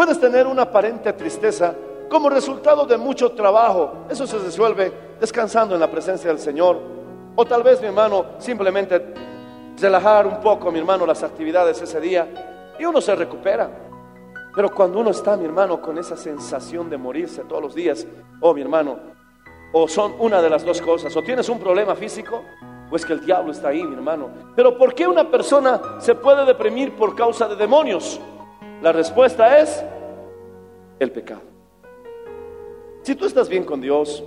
Puedes 0.00 0.18
tener 0.18 0.46
una 0.46 0.62
aparente 0.62 1.12
tristeza 1.12 1.74
como 2.08 2.30
resultado 2.30 2.86
de 2.86 2.96
mucho 2.96 3.32
trabajo. 3.32 4.06
Eso 4.08 4.26
se 4.26 4.38
resuelve 4.38 4.90
descansando 5.20 5.74
en 5.74 5.80
la 5.82 5.90
presencia 5.90 6.30
del 6.30 6.38
Señor. 6.38 6.80
O 7.36 7.44
tal 7.44 7.62
vez, 7.62 7.82
mi 7.82 7.88
hermano, 7.88 8.24
simplemente 8.38 9.12
relajar 9.78 10.26
un 10.26 10.40
poco, 10.40 10.72
mi 10.72 10.78
hermano, 10.78 11.04
las 11.04 11.22
actividades 11.22 11.82
ese 11.82 12.00
día 12.00 12.74
y 12.78 12.84
uno 12.86 13.02
se 13.02 13.14
recupera. 13.14 13.70
Pero 14.56 14.74
cuando 14.74 15.00
uno 15.00 15.10
está, 15.10 15.36
mi 15.36 15.44
hermano, 15.44 15.82
con 15.82 15.98
esa 15.98 16.16
sensación 16.16 16.88
de 16.88 16.96
morirse 16.96 17.42
todos 17.44 17.62
los 17.62 17.74
días, 17.74 18.06
oh, 18.40 18.54
mi 18.54 18.62
hermano, 18.62 18.98
o 19.74 19.86
son 19.86 20.14
una 20.18 20.40
de 20.40 20.48
las 20.48 20.64
dos 20.64 20.80
cosas, 20.80 21.14
o 21.14 21.20
tienes 21.20 21.46
un 21.50 21.60
problema 21.60 21.94
físico, 21.94 22.42
o 22.90 22.96
es 22.96 23.04
que 23.04 23.12
el 23.12 23.26
diablo 23.26 23.52
está 23.52 23.68
ahí, 23.68 23.84
mi 23.84 23.96
hermano. 23.96 24.30
Pero 24.56 24.78
¿por 24.78 24.94
qué 24.94 25.06
una 25.06 25.30
persona 25.30 25.78
se 25.98 26.14
puede 26.14 26.46
deprimir 26.46 26.96
por 26.96 27.14
causa 27.14 27.48
de 27.48 27.56
demonios? 27.56 28.18
La 28.82 28.92
respuesta 28.92 29.58
es 29.58 29.84
el 30.98 31.12
pecado. 31.12 31.42
Si 33.02 33.14
tú 33.14 33.26
estás 33.26 33.48
bien 33.48 33.64
con 33.64 33.80
Dios, 33.80 34.24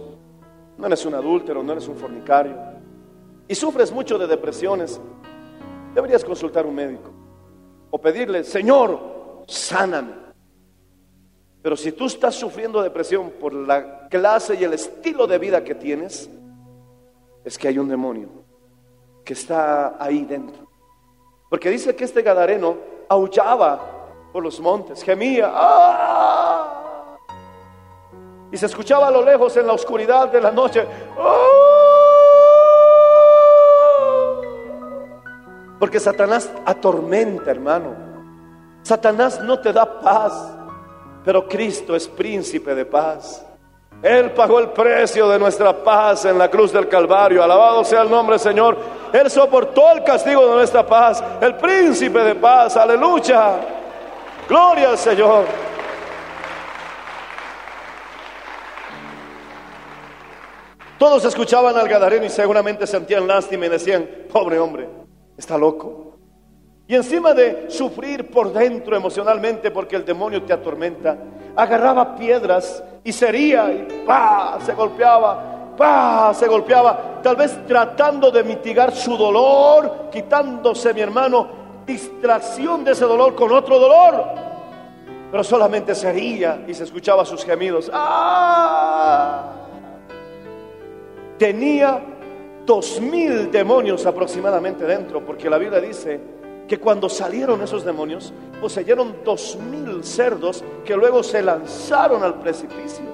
no 0.77 0.85
eres 0.85 1.05
un 1.05 1.15
adúltero, 1.15 1.63
no 1.63 1.71
eres 1.71 1.87
un 1.87 1.95
fornicario, 1.95 2.55
y 3.47 3.55
sufres 3.55 3.91
mucho 3.91 4.17
de 4.17 4.27
depresiones, 4.27 5.01
deberías 5.95 6.23
consultar 6.23 6.65
a 6.65 6.67
un 6.67 6.75
médico 6.75 7.11
o 7.89 7.99
pedirle, 7.99 8.43
Señor, 8.43 9.43
sáname. 9.47 10.13
Pero 11.61 11.75
si 11.75 11.91
tú 11.91 12.05
estás 12.05 12.35
sufriendo 12.35 12.81
depresión 12.81 13.31
por 13.39 13.53
la 13.53 14.07
clase 14.09 14.55
y 14.55 14.63
el 14.63 14.73
estilo 14.73 15.25
de 15.25 15.39
vida 15.39 15.63
que 15.63 15.75
tienes, 15.75 16.29
es 17.43 17.57
que 17.57 17.67
hay 17.69 17.79
un 17.79 17.87
demonio 17.87 18.29
que 19.23 19.33
está 19.33 20.03
ahí 20.03 20.25
dentro. 20.25 20.67
Porque 21.49 21.69
dice 21.69 21.95
que 21.95 22.03
este 22.03 22.21
Gadareno 22.21 22.77
aullaba 23.07 23.92
por 24.33 24.43
los 24.43 24.59
montes, 24.59 25.03
gemía, 25.03 25.49
¡ah! 25.53 27.17
y 28.51 28.57
se 28.57 28.65
escuchaba 28.65 29.07
a 29.07 29.11
lo 29.11 29.23
lejos 29.23 29.55
en 29.57 29.67
la 29.67 29.73
oscuridad 29.73 30.27
de 30.29 30.41
la 30.41 30.51
noche, 30.51 30.85
¡ah! 31.19 31.63
porque 35.79 35.99
Satanás 35.99 36.49
atormenta, 36.65 37.51
hermano. 37.51 37.93
Satanás 38.81 39.39
no 39.41 39.59
te 39.59 39.71
da 39.71 39.99
paz, 39.99 40.33
pero 41.23 41.47
Cristo 41.47 41.95
es 41.95 42.07
príncipe 42.07 42.73
de 42.73 42.85
paz. 42.85 43.45
Él 44.01 44.31
pagó 44.31 44.59
el 44.59 44.69
precio 44.69 45.29
de 45.29 45.37
nuestra 45.37 45.83
paz 45.83 46.25
en 46.25 46.37
la 46.37 46.49
cruz 46.49 46.71
del 46.71 46.87
Calvario. 46.87 47.43
Alabado 47.43 47.83
sea 47.83 48.01
el 48.01 48.09
nombre 48.09 48.39
Señor. 48.39 48.77
Él 49.11 49.29
soportó 49.29 49.91
el 49.91 50.03
castigo 50.03 50.47
de 50.47 50.55
nuestra 50.55 50.85
paz. 50.85 51.23
El 51.39 51.55
príncipe 51.55 52.19
de 52.19 52.35
paz. 52.35 52.75
Aleluya. 52.77 53.82
Gloria 54.47 54.89
al 54.89 54.97
Señor. 54.97 55.45
Todos 60.97 61.25
escuchaban 61.25 61.75
al 61.77 61.87
Gadareno 61.87 62.25
y 62.25 62.29
seguramente 62.29 62.87
sentían 62.87 63.27
lástima 63.27 63.65
y 63.65 63.69
decían, 63.69 64.07
pobre 64.31 64.59
hombre, 64.59 64.87
está 65.37 65.57
loco. 65.57 66.17
Y 66.87 66.95
encima 66.95 67.33
de 67.33 67.69
sufrir 67.69 68.29
por 68.29 68.51
dentro 68.51 68.95
emocionalmente 68.95 69.71
porque 69.71 69.95
el 69.95 70.05
demonio 70.05 70.43
te 70.43 70.53
atormenta, 70.53 71.17
agarraba 71.55 72.15
piedras 72.15 72.83
y 73.03 73.11
sería 73.11 73.71
y 73.71 74.03
pa, 74.05 74.59
se 74.65 74.73
golpeaba, 74.73 75.75
pa, 75.77 76.33
se 76.33 76.47
golpeaba, 76.47 77.19
tal 77.23 77.35
vez 77.35 77.57
tratando 77.65 78.31
de 78.31 78.43
mitigar 78.43 78.93
su 78.93 79.17
dolor, 79.17 80.09
quitándose 80.11 80.93
mi 80.93 81.01
hermano 81.01 81.62
distracción 81.85 82.83
de 82.83 82.91
ese 82.91 83.05
dolor 83.05 83.35
con 83.35 83.51
otro 83.51 83.79
dolor. 83.79 84.25
Pero 85.31 85.43
solamente 85.43 85.95
sería 85.95 86.63
y 86.67 86.73
se 86.73 86.83
escuchaba 86.83 87.25
sus 87.25 87.43
gemidos. 87.43 87.89
¡Ah! 87.93 89.51
Tenía 91.37 92.01
dos 92.65 93.01
mil 93.01 93.51
demonios 93.51 94.05
aproximadamente 94.05 94.85
dentro, 94.85 95.25
porque 95.25 95.49
la 95.49 95.57
Biblia 95.57 95.81
dice 95.81 96.19
que 96.67 96.79
cuando 96.79 97.09
salieron 97.09 97.61
esos 97.61 97.83
demonios, 97.83 98.33
poseyeron 98.61 99.17
dos 99.25 99.57
mil 99.57 100.03
cerdos 100.03 100.63
que 100.85 100.95
luego 100.95 101.23
se 101.23 101.41
lanzaron 101.41 102.23
al 102.23 102.35
precipicio. 102.35 103.05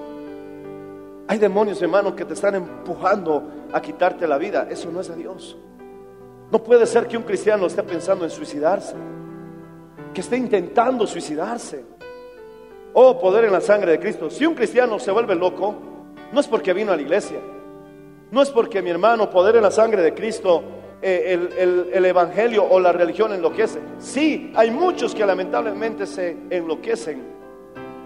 Hay 1.28 1.38
demonios, 1.38 1.82
hermano, 1.82 2.16
que 2.16 2.26
te 2.26 2.34
están 2.34 2.56
empujando 2.56 3.44
a 3.72 3.82
quitarte 3.82 4.28
la 4.28 4.38
vida. 4.38 4.68
Eso 4.70 4.92
no 4.92 5.00
es 5.00 5.08
de 5.08 5.16
Dios. 5.16 5.58
No 6.52 6.60
puede 6.64 6.86
ser 6.86 7.08
que 7.08 7.16
un 7.18 7.24
cristiano 7.24 7.66
esté 7.68 7.84
pensando 7.84 8.24
en 8.26 8.32
suicidarse, 8.32 8.96
que 10.14 10.22
esté 10.22 10.38
intentando 10.38 11.06
suicidarse. 11.06 11.86
Oh, 12.94 13.20
poder 13.20 13.46
en 13.46 13.52
la 13.52 13.62
sangre 13.62 13.92
de 13.92 14.00
Cristo. 14.00 14.30
Si 14.32 14.46
un 14.46 14.56
cristiano 14.56 14.98
se 14.98 15.12
vuelve 15.12 15.36
loco, 15.36 15.76
no 16.32 16.40
es 16.40 16.48
porque 16.48 16.74
vino 16.74 16.92
a 16.92 16.96
la 16.96 17.02
iglesia, 17.04 17.38
no 18.32 18.42
es 18.42 18.50
porque 18.50 18.82
mi 18.82 18.90
hermano, 18.90 19.30
poder 19.30 19.56
en 19.58 19.64
la 19.64 19.72
sangre 19.72 20.02
de 20.02 20.14
Cristo, 20.14 20.64
eh, 21.02 21.24
el, 21.28 21.54
el- 21.58 21.90
el 21.94 22.06
evangelio 22.06 22.66
o 22.70 22.80
la 22.80 22.92
religión 22.92 23.32
enloquece. 23.32 23.80
Sí, 24.00 24.52
hay 24.56 24.72
muchos 24.72 25.14
que 25.16 25.26
lamentablemente 25.26 26.06
se 26.08 26.36
enloquecen, 26.50 27.22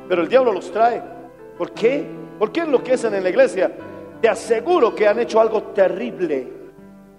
pero 0.09 0.21
el 0.21 0.27
diablo 0.27 0.51
los 0.51 0.69
trae. 0.71 1.01
¿Por 1.57 1.71
qué? 1.71 2.05
¿Por 2.37 2.51
qué 2.51 2.61
enloquecen 2.61 3.15
en 3.15 3.23
la 3.23 3.29
iglesia? 3.29 3.71
Te 4.21 4.27
aseguro 4.27 4.93
que 4.93 5.07
han 5.07 5.19
hecho 5.19 5.39
algo 5.39 5.63
terrible 5.73 6.47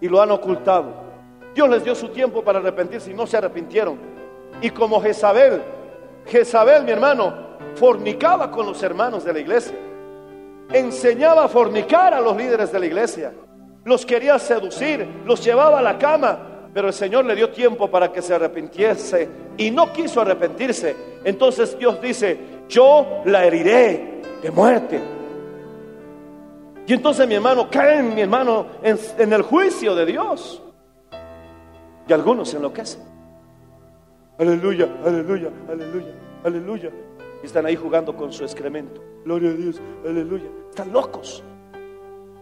y 0.00 0.08
lo 0.08 0.20
han 0.20 0.30
ocultado. 0.30 1.03
Dios 1.54 1.68
les 1.68 1.84
dio 1.84 1.94
su 1.94 2.08
tiempo 2.08 2.42
para 2.42 2.58
arrepentirse 2.58 3.10
y 3.10 3.14
no 3.14 3.26
se 3.26 3.36
arrepintieron. 3.36 3.98
Y 4.60 4.70
como 4.70 5.00
Jezabel, 5.00 5.62
Jezabel, 6.26 6.84
mi 6.84 6.90
hermano, 6.90 7.34
fornicaba 7.76 8.50
con 8.50 8.66
los 8.66 8.82
hermanos 8.82 9.24
de 9.24 9.32
la 9.32 9.38
iglesia 9.38 9.74
enseñaba 10.72 11.44
a 11.44 11.48
fornicar 11.48 12.14
a 12.14 12.20
los 12.20 12.36
líderes 12.36 12.72
de 12.72 12.78
la 12.78 12.86
iglesia, 12.86 13.32
los 13.84 14.06
quería 14.06 14.38
seducir, 14.38 15.06
los 15.24 15.44
llevaba 15.44 15.78
a 15.78 15.82
la 15.82 15.98
cama, 15.98 16.38
pero 16.72 16.88
el 16.88 16.94
Señor 16.94 17.24
le 17.24 17.36
dio 17.36 17.50
tiempo 17.50 17.90
para 17.90 18.10
que 18.10 18.22
se 18.22 18.34
arrepintiese 18.34 19.28
y 19.56 19.70
no 19.70 19.92
quiso 19.92 20.20
arrepentirse. 20.20 20.96
Entonces 21.24 21.78
Dios 21.78 22.00
dice, 22.00 22.38
yo 22.68 23.22
la 23.26 23.44
heriré 23.44 24.22
de 24.42 24.50
muerte. 24.50 25.00
Y 26.86 26.92
entonces 26.92 27.26
mi 27.28 27.34
hermano, 27.34 27.68
caen 27.70 28.14
mi 28.14 28.22
hermano 28.22 28.66
en, 28.82 28.98
en 29.18 29.32
el 29.32 29.42
juicio 29.42 29.94
de 29.94 30.06
Dios. 30.06 30.62
Y 32.08 32.12
algunos 32.12 32.48
se 32.50 32.56
enloquecen. 32.56 33.00
Aleluya, 34.38 34.88
aleluya, 35.04 35.50
aleluya, 35.68 36.12
aleluya. 36.44 36.90
Y 37.42 37.46
están 37.46 37.66
ahí 37.66 37.76
jugando 37.76 38.16
con 38.16 38.32
su 38.32 38.42
excremento. 38.42 39.00
Gloria 39.24 39.50
a 39.50 39.52
Dios, 39.54 39.80
aleluya. 40.04 40.46
Están 40.70 40.92
locos. 40.92 41.42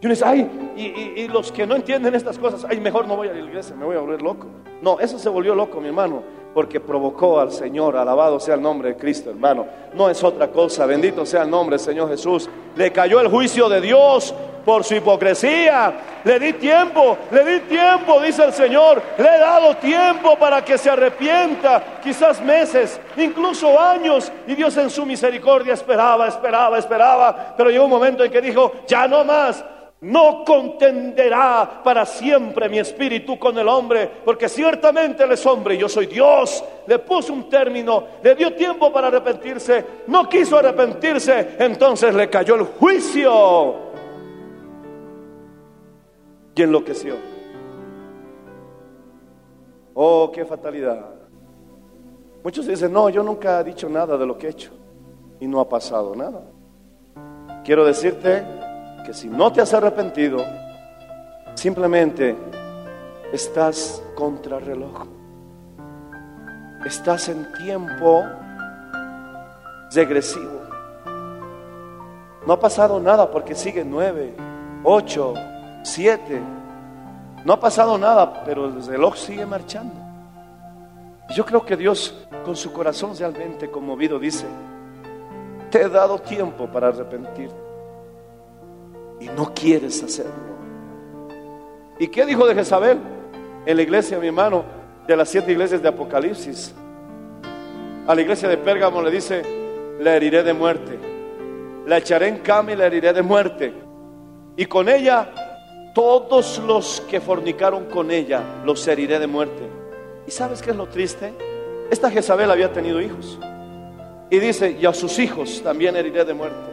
Y 0.01 0.07
uno 0.07 0.15
dice, 0.15 0.25
ay, 0.25 0.73
y, 0.77 0.83
y- 0.83 1.13
y 1.25 1.29
los 1.29 1.53
que 1.53 1.67
no 1.67 1.77
entienden 1.77 2.15
estas 2.15 2.39
cosas, 2.39 2.67
ay, 2.69 2.81
mejor 2.81 3.07
no 3.07 3.15
voy 3.15 3.29
a 3.29 3.33
la 3.33 3.39
iglesia, 3.41 3.77
me 3.77 3.85
voy 3.85 3.95
a 3.97 4.01
volver 4.01 4.21
loco. 4.23 4.47
No, 4.81 4.99
eso 4.99 5.17
se 5.19 5.29
volvió 5.29 5.55
loco, 5.55 5.81
mi 5.81 5.89
hermano, 5.89 6.23
porque 6.55 6.81
provocó 6.81 7.39
al 7.39 7.53
Señor, 7.53 7.97
alabado 7.97 8.41
sea 8.41 8.57
el 8.57 8.63
nombre 8.63 8.89
de 8.91 8.97
Cristo, 8.97 9.31
hermano. 9.31 9.67
No 9.95 10.11
es 10.11 10.25
otra 10.25 10.51
cosa, 10.51 10.87
bendito 10.87 11.25
sea 11.25 11.43
el 11.43 11.51
nombre 11.51 11.79
Señor 11.79 12.09
Jesús. 12.09 12.49
Le 12.75 12.91
cayó 12.91 13.21
el 13.21 13.29
juicio 13.29 13.69
de 13.69 13.81
Dios 13.81 14.35
por 14.65 14.85
su 14.85 14.95
hipocresía. 14.95 15.93
Le 16.25 16.39
di 16.39 16.53
tiempo, 16.55 17.19
le 17.31 17.45
di 17.45 17.61
tiempo, 17.61 18.21
dice 18.21 18.45
el 18.45 18.53
Señor. 18.53 19.03
Le 19.19 19.29
he 19.29 19.39
dado 19.39 19.77
tiempo 19.77 20.37
para 20.37 20.65
que 20.65 20.79
se 20.79 20.91
arrepienta, 20.91 21.83
quizás 22.03 22.41
meses, 22.41 23.01
incluso 23.17 23.79
años. 23.81 24.31
Y 24.47 24.55
Dios 24.55 24.77
en 24.77 24.91
su 24.91 25.05
misericordia 25.05 25.75
esperaba, 25.75 26.29
esperaba, 26.29 26.79
esperaba. 26.79 27.55
Pero 27.57 27.71
llegó 27.71 27.85
un 27.85 27.91
momento 27.91 28.25
en 28.25 28.31
que 28.31 28.41
dijo, 28.41 28.73
ya 28.87 29.07
no 29.07 29.25
más. 29.25 29.65
No 30.03 30.43
contenderá 30.45 31.81
para 31.85 32.05
siempre 32.05 32.69
mi 32.69 32.81
espíritu 32.81 33.39
con 33.39 33.57
el 33.57 33.69
hombre, 33.69 34.11
porque 34.25 34.49
ciertamente 34.49 35.23
él 35.23 35.31
es 35.31 35.47
hombre 35.47 35.79
yo 35.79 35.89
soy 35.89 36.07
Dios. 36.07 36.65
Le 36.89 36.99
puso 36.99 37.33
un 37.33 37.49
término, 37.49 38.09
le 38.21 38.35
dio 38.35 38.53
tiempo 38.53 38.93
para 38.93 39.07
arrepentirse, 39.07 39.85
no 40.09 40.29
quiso 40.29 40.59
arrepentirse, 40.59 41.55
entonces 41.57 42.13
le 42.17 42.29
cayó 42.29 42.57
el 42.57 42.65
juicio 42.65 43.92
y 46.55 46.63
enloqueció. 46.63 47.17
Oh, 49.95 50.31
qué 50.33 50.45
fatalidad. 50.45 51.07
Muchos 52.43 52.67
dicen, 52.67 52.93
no, 52.93 53.09
yo 53.09 53.23
nunca 53.23 53.61
he 53.61 53.65
dicho 53.65 53.89
nada 53.89 54.17
de 54.17 54.27
lo 54.27 54.37
que 54.37 54.47
he 54.49 54.51
hecho 54.51 54.73
y 55.39 55.47
no 55.47 55.61
ha 55.61 55.69
pasado 55.69 56.15
nada. 56.17 56.43
Quiero 57.65 57.85
decirte 57.85 58.45
que 59.07 59.15
si 59.15 59.29
no 59.29 59.53
te 59.53 59.61
has 59.61 59.73
arrepentido, 59.75 60.45
simplemente 61.55 62.37
estás 63.33 64.03
contra 64.15 64.59
reloj. 64.59 65.07
Estás 66.85 67.29
en 67.29 67.53
tiempo 67.53 68.25
regresivo. 69.95 70.63
No 72.47 72.55
ha 72.55 72.59
pasado 72.59 72.99
nada 72.99 73.31
porque 73.31 73.55
sigue 73.55 73.85
nueve, 73.85 74.35
ocho, 74.83 75.35
siete. 75.83 76.41
No 77.45 77.55
ha 77.55 77.61
pasado 77.61 77.99
nada, 77.99 78.45
pero 78.45 78.67
el 78.67 78.85
reloj 78.85 79.17
sigue 79.17 79.47
marchando. 79.47 79.95
Yo 81.35 81.45
creo 81.45 81.65
que 81.65 81.77
Dios, 81.77 82.27
con 82.45 82.57
su 82.57 82.73
corazón 82.73 83.17
realmente 83.19 83.71
conmovido, 83.71 84.19
dice, 84.19 84.47
te 85.71 85.83
he 85.83 85.89
dado 85.89 86.19
tiempo 86.19 86.67
para 86.67 86.89
arrepentirte 86.89 87.57
y 89.21 89.27
no 89.29 89.53
quieres 89.55 90.03
hacerlo. 90.03 90.53
¿Y 91.99 92.09
qué 92.09 92.27
dijo 92.27 92.47
de 92.47 92.55
Jezabel? 92.55 92.99
en 93.65 93.77
la 93.77 93.83
iglesia, 93.83 94.19
mi 94.19 94.29
hermano, 94.29 94.65
de 95.07 95.17
las 95.17 95.29
siete 95.29 95.53
iglesias 95.53 95.83
de 95.83 95.89
Apocalipsis. 95.89 96.75
A 98.07 98.15
la 98.15 98.21
iglesia 98.21 98.49
de 98.49 98.57
Pérgamo 98.57 99.01
le 99.03 99.11
dice, 99.11 99.43
la 100.01 100.17
heriré 100.17 100.43
de 100.43 100.53
muerte. 100.53 100.99
La 101.87 101.99
echaré 101.99 102.29
en 102.29 102.39
cama 102.39 102.73
y 102.73 102.77
la 102.77 102.87
heriré 102.87 103.13
de 103.13 103.23
muerte. 103.23 103.73
Y 104.57 104.67
con 104.67 104.89
ella, 104.89 105.33
todos 105.95 106.59
los 106.59 107.01
que 107.03 107.21
fornicaron 107.21 107.87
con 107.87 108.11
ella, 108.11 108.63
los 108.65 108.87
heriré 108.89 109.19
de 109.19 109.27
muerte. 109.27 109.69
¿Y 110.27 110.31
sabes 110.31 110.63
qué 110.63 110.71
es 110.71 110.77
lo 110.77 110.87
triste? 110.87 111.33
Esta 111.91 112.11
Jezabel 112.11 112.51
había 112.51 112.73
tenido 112.73 113.01
hijos. 113.01 113.39
Y 114.31 114.39
dice, 114.39 114.79
y 114.81 114.87
a 114.87 114.95
sus 114.95 115.19
hijos 115.19 115.61
también 115.63 115.95
heriré 115.97 116.25
de 116.25 116.33
muerte. 116.33 116.73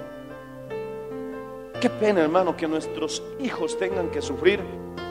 Qué 1.81 1.89
pena, 1.89 2.21
hermano, 2.21 2.55
que 2.55 2.67
nuestros 2.67 3.21
hijos 3.39 3.77
tengan 3.77 4.09
que 4.09 4.21
sufrir 4.21 4.61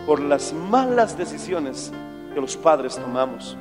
por 0.06 0.20
las 0.20 0.52
malas 0.52 1.16
decisiones 1.18 1.92
que 2.32 2.40
los 2.40 2.56
padres 2.56 2.96
tomamos. 2.96 3.56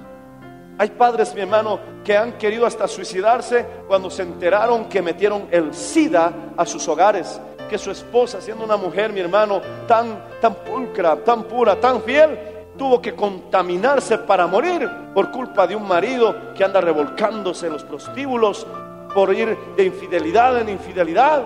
Hay 0.77 0.91
padres, 0.91 1.33
mi 1.33 1.41
hermano, 1.41 1.79
que 2.03 2.15
han 2.15 2.37
querido 2.37 2.65
hasta 2.65 2.87
suicidarse 2.87 3.65
cuando 3.87 4.09
se 4.09 4.21
enteraron 4.21 4.85
que 4.85 5.01
metieron 5.01 5.47
el 5.51 5.73
SIDA 5.73 6.53
a 6.55 6.65
sus 6.65 6.87
hogares, 6.87 7.41
que 7.67 7.77
su 7.77 7.91
esposa, 7.91 8.41
siendo 8.41 8.63
una 8.63 8.77
mujer, 8.77 9.11
mi 9.11 9.19
hermano, 9.19 9.61
tan 9.87 10.27
tan 10.39 10.55
pulcra, 10.55 11.15
tan 11.17 11.43
pura, 11.43 11.79
tan 11.79 12.01
fiel, 12.03 12.37
tuvo 12.77 13.01
que 13.01 13.15
contaminarse 13.15 14.19
para 14.19 14.47
morir 14.47 14.89
por 15.13 15.31
culpa 15.31 15.65
de 15.65 15.75
un 15.75 15.87
marido 15.87 16.53
que 16.53 16.63
anda 16.63 16.79
revolcándose 16.79 17.67
en 17.67 17.73
los 17.73 17.83
prostíbulos 17.83 18.67
por 19.13 19.33
ir 19.33 19.57
de 19.75 19.85
infidelidad 19.85 20.59
en 20.59 20.69
infidelidad. 20.69 21.43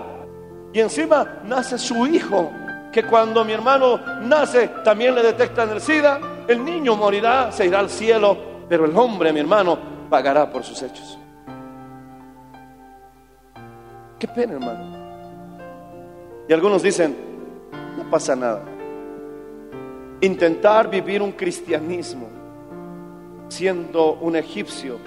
Y 0.72 0.80
encima 0.80 1.40
nace 1.44 1.78
su 1.78 2.06
hijo, 2.06 2.50
que 2.92 3.04
cuando 3.04 3.44
mi 3.44 3.52
hermano 3.52 3.98
nace 4.22 4.68
también 4.84 5.14
le 5.14 5.22
detectan 5.22 5.70
el 5.70 5.80
SIDA, 5.80 6.20
el 6.48 6.64
niño 6.64 6.96
morirá, 6.96 7.50
se 7.52 7.66
irá 7.66 7.78
al 7.78 7.88
cielo, 7.88 8.36
pero 8.68 8.84
el 8.84 8.96
hombre, 8.96 9.32
mi 9.32 9.40
hermano, 9.40 9.78
pagará 10.10 10.50
por 10.50 10.64
sus 10.64 10.82
hechos. 10.82 11.18
Qué 14.18 14.28
pena, 14.28 14.52
hermano. 14.54 15.01
Y 16.52 16.54
algunos 16.54 16.82
dicen, 16.82 17.16
no 17.96 18.10
pasa 18.10 18.36
nada. 18.36 18.62
Intentar 20.20 20.90
vivir 20.90 21.22
un 21.22 21.32
cristianismo 21.32 22.28
siendo 23.48 24.18
un 24.20 24.36
egipcio, 24.36 24.98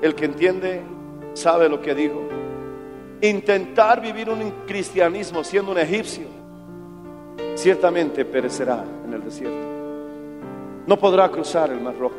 el 0.00 0.14
que 0.14 0.26
entiende 0.26 0.82
sabe 1.32 1.68
lo 1.68 1.80
que 1.80 1.96
dijo. 1.96 2.22
Intentar 3.22 4.00
vivir 4.00 4.30
un 4.30 4.48
cristianismo 4.68 5.42
siendo 5.42 5.72
un 5.72 5.78
egipcio, 5.78 6.26
ciertamente 7.56 8.24
perecerá 8.24 8.84
en 9.04 9.14
el 9.14 9.24
desierto. 9.24 9.66
No 10.86 10.96
podrá 10.96 11.28
cruzar 11.28 11.72
el 11.72 11.80
mar 11.80 11.98
rojo. 11.98 12.14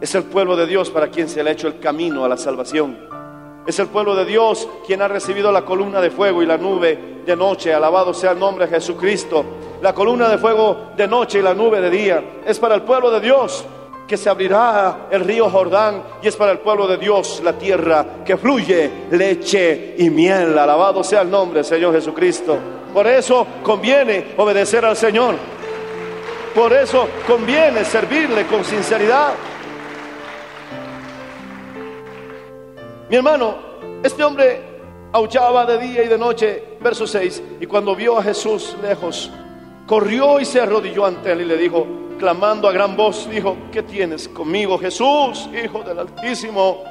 Es 0.00 0.14
el 0.14 0.22
pueblo 0.22 0.54
de 0.54 0.68
Dios 0.68 0.90
para 0.90 1.08
quien 1.08 1.28
se 1.28 1.42
le 1.42 1.50
ha 1.50 1.54
hecho 1.54 1.66
el 1.66 1.80
camino 1.80 2.24
a 2.24 2.28
la 2.28 2.36
salvación. 2.36 2.96
Es 3.68 3.78
el 3.78 3.88
pueblo 3.88 4.16
de 4.16 4.24
Dios 4.24 4.66
quien 4.86 5.02
ha 5.02 5.08
recibido 5.08 5.52
la 5.52 5.62
columna 5.62 6.00
de 6.00 6.10
fuego 6.10 6.42
y 6.42 6.46
la 6.46 6.56
nube 6.56 7.20
de 7.26 7.36
noche. 7.36 7.74
Alabado 7.74 8.14
sea 8.14 8.30
el 8.30 8.38
nombre 8.38 8.66
de 8.66 8.72
Jesucristo. 8.72 9.44
La 9.82 9.92
columna 9.92 10.26
de 10.30 10.38
fuego 10.38 10.92
de 10.96 11.06
noche 11.06 11.40
y 11.40 11.42
la 11.42 11.52
nube 11.52 11.78
de 11.82 11.90
día. 11.90 12.24
Es 12.46 12.58
para 12.58 12.76
el 12.76 12.80
pueblo 12.80 13.10
de 13.10 13.20
Dios 13.20 13.66
que 14.06 14.16
se 14.16 14.30
abrirá 14.30 15.08
el 15.10 15.22
río 15.22 15.50
Jordán 15.50 16.02
y 16.22 16.28
es 16.28 16.36
para 16.36 16.52
el 16.52 16.60
pueblo 16.60 16.86
de 16.88 16.96
Dios 16.96 17.42
la 17.44 17.58
tierra 17.58 18.24
que 18.24 18.38
fluye 18.38 18.90
leche 19.10 19.96
y 19.98 20.08
miel. 20.08 20.58
Alabado 20.58 21.04
sea 21.04 21.20
el 21.20 21.30
nombre, 21.30 21.62
Señor 21.62 21.92
Jesucristo. 21.92 22.56
Por 22.94 23.06
eso 23.06 23.46
conviene 23.62 24.32
obedecer 24.38 24.86
al 24.86 24.96
Señor. 24.96 25.34
Por 26.54 26.72
eso 26.72 27.06
conviene 27.26 27.84
servirle 27.84 28.46
con 28.46 28.64
sinceridad. 28.64 29.34
Mi 33.08 33.16
hermano, 33.16 33.54
este 34.02 34.22
hombre 34.22 34.60
aullaba 35.12 35.64
de 35.64 35.78
día 35.78 36.04
y 36.04 36.08
de 36.08 36.18
noche, 36.18 36.76
verso 36.80 37.06
6, 37.06 37.42
y 37.60 37.66
cuando 37.66 37.96
vio 37.96 38.18
a 38.18 38.22
Jesús 38.22 38.76
lejos, 38.82 39.30
corrió 39.86 40.38
y 40.38 40.44
se 40.44 40.60
arrodilló 40.60 41.06
ante 41.06 41.32
él 41.32 41.40
y 41.40 41.44
le 41.46 41.56
dijo, 41.56 41.86
clamando 42.18 42.68
a 42.68 42.72
gran 42.72 42.96
voz, 42.96 43.26
dijo, 43.30 43.56
¿qué 43.72 43.82
tienes 43.82 44.28
conmigo, 44.28 44.78
Jesús, 44.78 45.48
Hijo 45.54 45.82
del 45.82 46.00
Altísimo? 46.00 46.84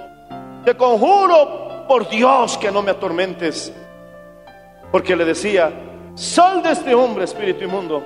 Te 0.66 0.76
conjuro 0.76 1.86
por 1.88 2.10
Dios 2.10 2.58
que 2.58 2.72
no 2.72 2.82
me 2.82 2.92
atormentes. 2.92 3.72
Porque 4.92 5.16
le 5.16 5.24
decía, 5.24 5.72
sal 6.16 6.64
de 6.64 6.72
este 6.72 6.96
hombre, 6.96 7.26
espíritu 7.26 7.64
inmundo. 7.64 8.04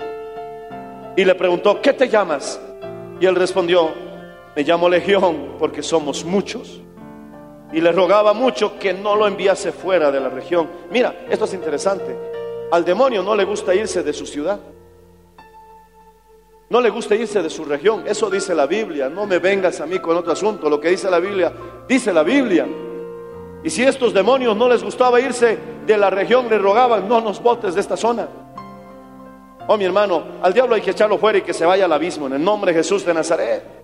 Y 1.16 1.24
le 1.24 1.36
preguntó, 1.36 1.82
¿qué 1.82 1.94
te 1.94 2.10
llamas? 2.10 2.60
Y 3.22 3.26
él 3.26 3.36
respondió, 3.36 3.90
me 4.54 4.64
llamo 4.64 4.90
Legión 4.90 5.56
porque 5.58 5.82
somos 5.82 6.26
muchos. 6.26 6.82
Y 7.74 7.82
le 7.82 7.92
rogaba 7.92 8.34
mucho 8.34 8.78
que 8.78 8.94
no 8.94 9.16
lo 9.16 9.28
enviase 9.28 9.72
fuera 9.72 10.12
de 10.12 10.20
la 10.20 10.30
región. 10.30 10.70
Mira, 10.90 11.26
esto 11.30 11.46
es 11.46 11.54
interesante. 11.54 12.16
Al 12.72 12.84
demonio 12.84 13.24
no 13.24 13.36
le 13.36 13.44
gusta 13.44 13.74
irse 13.74 14.04
de 14.04 14.14
su 14.14 14.26
ciudad. 14.26 14.60
No 16.70 16.80
le 16.80 16.90
gusta 16.90 17.16
irse 17.16 17.42
de 17.42 17.50
su 17.50 17.66
región. 17.66 18.04
Eso 18.08 18.30
dice 18.30 18.56
la 18.56 18.66
Biblia. 18.66 19.10
No 19.10 19.26
me 19.26 19.40
vengas 19.40 19.82
a 19.82 19.86
mí 19.86 20.00
con 20.00 20.16
otro 20.16 20.32
asunto. 20.32 20.70
Lo 20.70 20.80
que 20.80 20.90
dice 20.90 21.10
la 21.10 21.20
Biblia, 21.20 21.52
dice 21.88 22.14
la 22.14 22.24
Biblia. 22.24 22.68
Y 23.64 23.70
si 23.70 23.84
estos 23.84 24.14
demonios 24.14 24.56
no 24.56 24.68
les 24.68 24.84
gustaba 24.84 25.20
irse 25.20 25.58
de 25.86 25.98
la 25.98 26.10
región, 26.10 26.50
le 26.50 26.58
rogaban, 26.58 27.08
no 27.08 27.22
nos 27.22 27.42
botes 27.42 27.76
de 27.76 27.82
esta 27.82 27.98
zona. 27.98 28.28
Oh, 29.68 29.78
mi 29.78 29.86
hermano, 29.86 30.24
al 30.42 30.54
diablo 30.54 30.76
hay 30.76 30.82
que 30.82 30.92
echarlo 30.92 31.18
fuera 31.18 31.38
y 31.38 31.42
que 31.44 31.54
se 31.54 31.66
vaya 31.66 31.86
al 31.86 31.94
abismo 31.94 32.28
en 32.28 32.34
el 32.34 32.44
nombre 32.44 32.72
de 32.72 32.80
Jesús 32.80 33.06
de 33.06 33.14
Nazaret. 33.14 33.81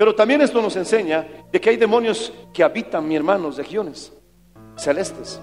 Pero 0.00 0.14
también 0.14 0.40
esto 0.40 0.62
nos 0.62 0.74
enseña 0.76 1.28
de 1.52 1.60
que 1.60 1.68
hay 1.68 1.76
demonios 1.76 2.32
que 2.54 2.64
habitan, 2.64 3.06
mi 3.06 3.16
hermanos, 3.16 3.58
regiones 3.58 4.10
celestes. 4.74 5.38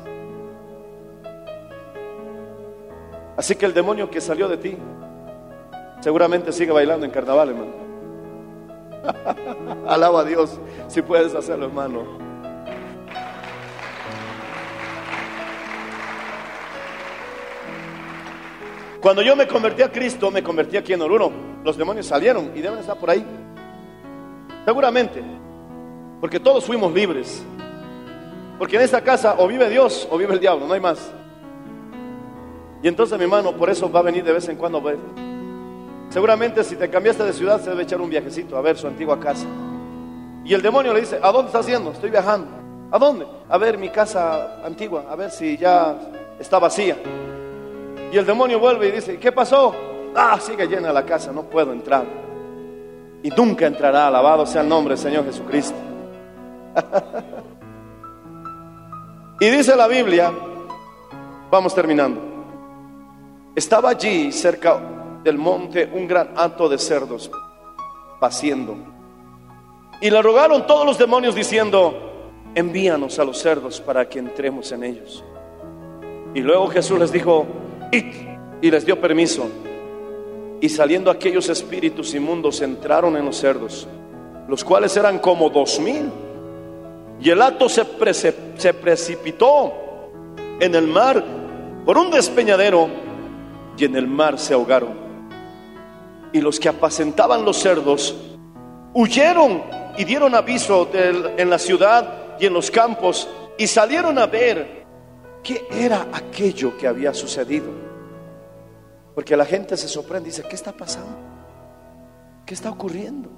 Así 3.38 3.54
que 3.54 3.68
el 3.68 3.76
demonio 3.76 4.10
que 4.10 4.20
salió 4.20 4.48
de 4.48 4.58
ti 4.58 4.76
seguramente 6.02 6.52
sigue 6.52 6.72
bailando 6.72 7.06
en 7.06 7.12
carnaval, 7.12 7.50
hermano. 7.50 7.72
Alaba 9.88 10.22
a 10.22 10.24
Dios 10.24 10.60
si 10.88 11.04
puedes 11.04 11.36
hacerlo, 11.36 11.68
hermano. 11.68 12.18
Cuando 19.02 19.22
yo 19.22 19.36
me 19.36 19.46
convertí 19.46 19.84
a 19.84 19.92
Cristo, 19.92 20.32
me 20.32 20.42
convertí 20.42 20.78
aquí 20.78 20.94
en 20.94 21.04
Oruro. 21.04 21.32
Los 21.64 21.78
demonios 21.78 22.08
salieron 22.08 22.54
y 22.56 22.62
deben 22.62 22.80
estar 22.80 22.98
por 22.98 23.12
ahí. 23.12 23.24
Seguramente. 24.68 25.24
Porque 26.20 26.42
todos 26.42 26.66
fuimos 26.66 26.92
libres. 26.92 27.42
Porque 28.60 28.76
en 28.76 28.82
esta 28.82 29.00
casa 29.00 29.36
o 29.38 29.48
vive 29.48 29.70
Dios 29.70 30.06
o 30.12 30.18
vive 30.18 30.34
el 30.34 30.42
diablo, 30.42 30.68
no 30.68 30.74
hay 30.74 30.82
más. 30.82 31.10
Y 32.84 32.90
entonces 32.90 33.18
mi 33.18 33.24
hermano, 33.24 33.54
por 33.54 33.70
eso 33.70 33.90
va 33.90 34.02
a 34.02 34.04
venir 34.04 34.26
de 34.26 34.34
vez 34.34 34.50
en 34.50 34.58
cuando 34.58 34.82
ver. 34.82 34.98
Seguramente 36.10 36.66
si 36.66 36.76
te 36.76 36.90
cambiaste 36.90 37.24
de 37.24 37.32
ciudad 37.32 37.62
se 37.62 37.70
debe 37.70 37.84
echar 37.84 38.02
un 38.02 38.10
viajecito 38.10 38.58
a 38.58 38.62
ver 38.62 38.78
su 38.78 38.88
antigua 38.88 39.18
casa. 39.22 39.48
Y 40.44 40.54
el 40.54 40.62
demonio 40.62 40.94
le 40.94 41.00
dice, 41.00 41.18
¿a 41.24 41.32
dónde 41.32 41.48
estás 41.48 41.66
yendo? 41.66 41.94
Estoy 41.94 42.10
viajando. 42.10 42.50
¿A 42.92 43.00
dónde? 43.00 43.26
A 43.48 43.58
ver 43.58 43.78
mi 43.78 43.88
casa 43.88 44.66
antigua, 44.66 45.06
a 45.10 45.16
ver 45.16 45.32
si 45.32 45.56
ya 45.56 45.98
está 46.38 46.60
vacía. 46.60 46.98
Y 48.12 48.18
el 48.18 48.26
demonio 48.26 48.60
vuelve 48.60 48.90
y 48.90 48.92
dice, 48.92 49.18
¿qué 49.18 49.32
pasó? 49.32 49.74
Ah, 50.14 50.38
sigue 50.42 50.68
llena 50.68 50.92
la 50.92 51.06
casa, 51.06 51.32
no 51.32 51.44
puedo 51.44 51.72
entrar. 51.72 52.27
Y 53.28 53.30
nunca 53.32 53.68
entrará, 53.68 54.08
alabado 54.08 54.46
sea 54.46 54.62
el 54.62 54.70
nombre 54.70 54.96
del 54.96 55.04
Señor 55.04 55.26
Jesucristo. 55.26 55.76
y 59.42 59.50
dice 59.50 59.76
la 59.76 59.86
Biblia, 59.86 60.32
vamos 61.52 61.76
terminando, 61.76 62.22
estaba 63.54 63.90
allí 63.90 64.32
cerca 64.32 64.80
del 65.26 65.38
monte 65.38 65.92
un 65.94 66.08
gran 66.08 66.30
hato 66.38 66.70
de 66.70 66.78
cerdos 66.78 67.30
paciendo. 68.18 68.78
Y 70.00 70.10
le 70.10 70.22
rogaron 70.22 70.66
todos 70.66 70.86
los 70.86 70.98
demonios 70.98 71.36
diciendo, 71.36 72.30
envíanos 72.56 73.20
a 73.20 73.26
los 73.26 73.40
cerdos 73.40 73.82
para 73.82 74.08
que 74.08 74.20
entremos 74.20 74.72
en 74.72 74.86
ellos. 74.86 75.22
Y 76.34 76.40
luego 76.40 76.70
Jesús 76.70 76.98
les 76.98 77.12
dijo, 77.12 77.46
y 77.92 78.72
les 78.72 78.86
dio 78.86 79.02
permiso. 79.02 79.50
Y 80.60 80.70
saliendo 80.70 81.12
aquellos 81.12 81.50
espíritus 81.50 82.14
inmundos 82.16 82.62
entraron 82.62 83.16
en 83.16 83.26
los 83.26 83.38
cerdos, 83.38 83.88
los 84.48 84.64
cuales 84.64 84.96
eran 84.98 85.20
como 85.20 85.50
dos 85.50 85.80
mil. 85.80 86.10
Y 87.20 87.30
el 87.30 87.42
se, 87.70 88.34
se 88.58 88.74
precipitó 88.74 89.74
en 90.60 90.76
el 90.76 90.88
mar 90.88 91.24
por 91.86 91.98
un 91.98 92.12
despeñadero 92.12 92.90
y 93.78 93.86
en 93.86 93.96
el 93.96 94.08
mar 94.08 94.40
se 94.40 94.54
ahogaron. 94.54 95.08
Y 96.34 96.42
los 96.42 96.60
que 96.60 96.70
apacentaban 96.70 97.46
los 97.46 97.58
cerdos 97.58 98.16
huyeron 98.94 99.64
y 99.98 100.04
dieron 100.04 100.36
aviso 100.36 100.90
en 100.94 101.50
la 101.50 101.60
ciudad 101.60 102.38
y 102.40 102.46
en 102.46 102.54
los 102.54 102.70
campos 102.70 103.28
y 103.58 103.68
salieron 103.68 104.18
a 104.20 104.28
ver 104.28 104.86
qué 105.44 105.68
era 105.72 106.08
aquello 106.14 106.78
que 106.78 106.88
había 106.88 107.14
sucedido. 107.14 107.87
Porque 109.18 109.36
la 109.36 109.46
gente 109.46 109.76
se 109.76 109.88
sorprende 109.88 110.30
y 110.30 110.32
dice, 110.32 110.44
¿qué 110.48 110.54
está 110.54 110.72
pasando? 110.72 111.18
¿Qué 112.46 112.54
está 112.54 112.70
ocurriendo? 112.70 113.32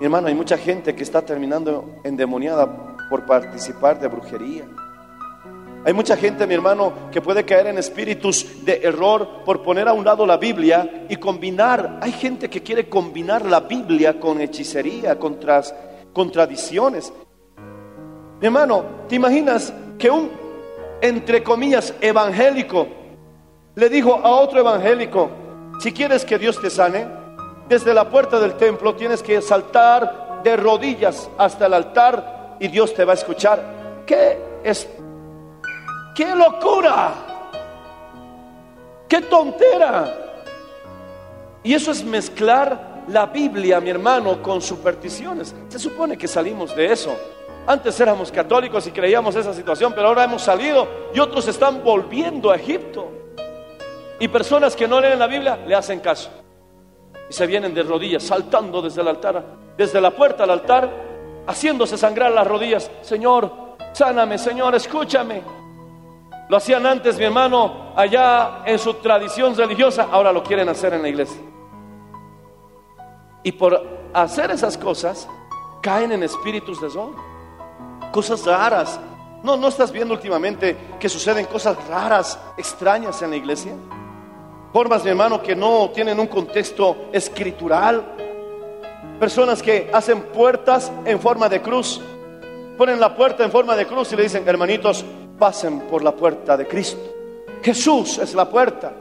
Mi 0.00 0.06
hermano, 0.06 0.26
hay 0.26 0.34
mucha 0.34 0.58
gente 0.58 0.96
que 0.96 1.04
está 1.04 1.22
terminando 1.22 2.00
endemoniada 2.02 2.98
por 3.08 3.24
participar 3.24 4.00
de 4.00 4.08
brujería. 4.08 4.64
Hay 5.84 5.92
mucha 5.92 6.16
gente, 6.16 6.44
mi 6.48 6.54
hermano, 6.54 6.92
que 7.12 7.20
puede 7.20 7.44
caer 7.44 7.68
en 7.68 7.78
espíritus 7.78 8.64
de 8.64 8.80
error 8.82 9.44
por 9.44 9.62
poner 9.62 9.86
a 9.86 9.92
un 9.92 10.04
lado 10.04 10.26
la 10.26 10.38
Biblia 10.38 11.06
y 11.08 11.14
combinar. 11.14 12.00
Hay 12.02 12.10
gente 12.10 12.50
que 12.50 12.64
quiere 12.64 12.88
combinar 12.88 13.44
la 13.44 13.60
Biblia 13.60 14.18
con 14.18 14.40
hechicería, 14.40 15.20
con 15.20 15.38
contradicciones. 16.12 17.12
Mi 18.40 18.46
hermano, 18.48 18.84
¿te 19.08 19.14
imaginas 19.14 19.72
que 19.96 20.10
un, 20.10 20.32
entre 21.00 21.44
comillas, 21.44 21.94
evangélico 22.00 22.98
le 23.80 23.88
dijo 23.88 24.20
a 24.22 24.32
otro 24.32 24.60
evangélico, 24.60 25.30
si 25.80 25.90
quieres 25.90 26.26
que 26.26 26.38
Dios 26.38 26.60
te 26.60 26.68
sane, 26.68 27.06
desde 27.66 27.94
la 27.94 28.10
puerta 28.10 28.38
del 28.38 28.52
templo 28.54 28.94
tienes 28.94 29.22
que 29.22 29.40
saltar 29.40 30.42
de 30.44 30.54
rodillas 30.54 31.30
hasta 31.38 31.64
el 31.64 31.72
altar 31.72 32.56
y 32.60 32.68
Dios 32.68 32.92
te 32.92 33.06
va 33.06 33.12
a 33.12 33.14
escuchar? 33.14 34.04
¿Qué 34.06 34.38
es 34.62 34.86
¡Qué 36.14 36.34
locura! 36.34 37.14
¡Qué 39.08 39.22
tontera! 39.22 40.14
Y 41.62 41.72
eso 41.72 41.90
es 41.90 42.04
mezclar 42.04 43.04
la 43.08 43.24
Biblia, 43.24 43.80
mi 43.80 43.88
hermano, 43.88 44.42
con 44.42 44.60
supersticiones. 44.60 45.54
Se 45.70 45.78
supone 45.78 46.18
que 46.18 46.28
salimos 46.28 46.76
de 46.76 46.92
eso. 46.92 47.16
Antes 47.66 47.98
éramos 47.98 48.30
católicos 48.30 48.86
y 48.86 48.90
creíamos 48.90 49.36
esa 49.36 49.54
situación, 49.54 49.94
pero 49.94 50.08
ahora 50.08 50.24
hemos 50.24 50.42
salido 50.42 50.86
y 51.14 51.18
otros 51.18 51.48
están 51.48 51.82
volviendo 51.82 52.50
a 52.50 52.56
Egipto. 52.56 53.19
Y 54.20 54.28
personas 54.28 54.76
que 54.76 54.86
no 54.86 55.00
leen 55.00 55.18
la 55.18 55.26
Biblia 55.26 55.58
le 55.66 55.74
hacen 55.74 55.98
caso. 56.00 56.30
Y 57.28 57.32
se 57.32 57.46
vienen 57.46 57.74
de 57.74 57.82
rodillas, 57.82 58.22
saltando 58.22 58.82
desde 58.82 59.00
el 59.00 59.08
altar, 59.08 59.42
desde 59.76 60.00
la 60.00 60.10
puerta 60.10 60.44
al 60.44 60.50
altar, 60.50 60.90
haciéndose 61.46 61.96
sangrar 61.96 62.30
las 62.30 62.46
rodillas. 62.46 62.90
Señor, 63.00 63.50
sáname, 63.92 64.36
Señor, 64.36 64.74
escúchame. 64.74 65.42
Lo 66.50 66.56
hacían 66.56 66.84
antes, 66.84 67.16
mi 67.16 67.24
hermano, 67.24 67.92
allá 67.96 68.62
en 68.66 68.78
su 68.78 68.94
tradición 68.94 69.56
religiosa, 69.56 70.08
ahora 70.10 70.32
lo 70.32 70.42
quieren 70.42 70.68
hacer 70.68 70.92
en 70.92 71.02
la 71.02 71.08
iglesia. 71.08 71.40
Y 73.42 73.52
por 73.52 73.82
hacer 74.12 74.50
esas 74.50 74.76
cosas, 74.76 75.26
caen 75.80 76.12
en 76.12 76.22
espíritus 76.24 76.78
de 76.80 76.90
sol. 76.90 77.14
Cosas 78.12 78.44
raras. 78.44 79.00
No, 79.42 79.56
no 79.56 79.68
estás 79.68 79.90
viendo 79.90 80.12
últimamente 80.12 80.76
que 80.98 81.08
suceden 81.08 81.46
cosas 81.46 81.76
raras, 81.88 82.38
extrañas 82.58 83.22
en 83.22 83.30
la 83.30 83.36
iglesia. 83.36 83.72
Formas, 84.72 85.02
mi 85.02 85.10
hermano, 85.10 85.42
que 85.42 85.56
no 85.56 85.90
tienen 85.90 86.20
un 86.20 86.28
contexto 86.28 87.08
escritural. 87.12 88.04
Personas 89.18 89.62
que 89.62 89.90
hacen 89.92 90.22
puertas 90.22 90.92
en 91.04 91.18
forma 91.18 91.48
de 91.48 91.60
cruz. 91.60 92.00
Ponen 92.78 93.00
la 93.00 93.16
puerta 93.16 93.44
en 93.44 93.50
forma 93.50 93.74
de 93.74 93.86
cruz 93.86 94.12
y 94.12 94.16
le 94.16 94.22
dicen, 94.22 94.48
hermanitos, 94.48 95.04
pasen 95.38 95.80
por 95.80 96.04
la 96.04 96.12
puerta 96.12 96.56
de 96.56 96.68
Cristo. 96.68 97.00
Jesús 97.62 98.18
es 98.18 98.32
la 98.34 98.48
puerta. 98.48 98.92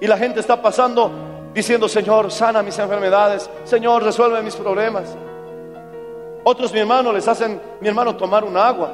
Y 0.00 0.06
la 0.06 0.18
gente 0.18 0.40
está 0.40 0.60
pasando 0.60 1.10
diciendo, 1.54 1.88
Señor, 1.88 2.30
sana 2.30 2.62
mis 2.62 2.78
enfermedades. 2.78 3.48
Señor, 3.64 4.02
resuelve 4.02 4.42
mis 4.42 4.54
problemas. 4.54 5.16
Otros, 6.44 6.72
mi 6.72 6.78
hermano, 6.78 7.10
les 7.10 7.26
hacen, 7.26 7.60
mi 7.80 7.88
hermano, 7.88 8.16
tomar 8.16 8.44
un 8.44 8.56
agua. 8.56 8.92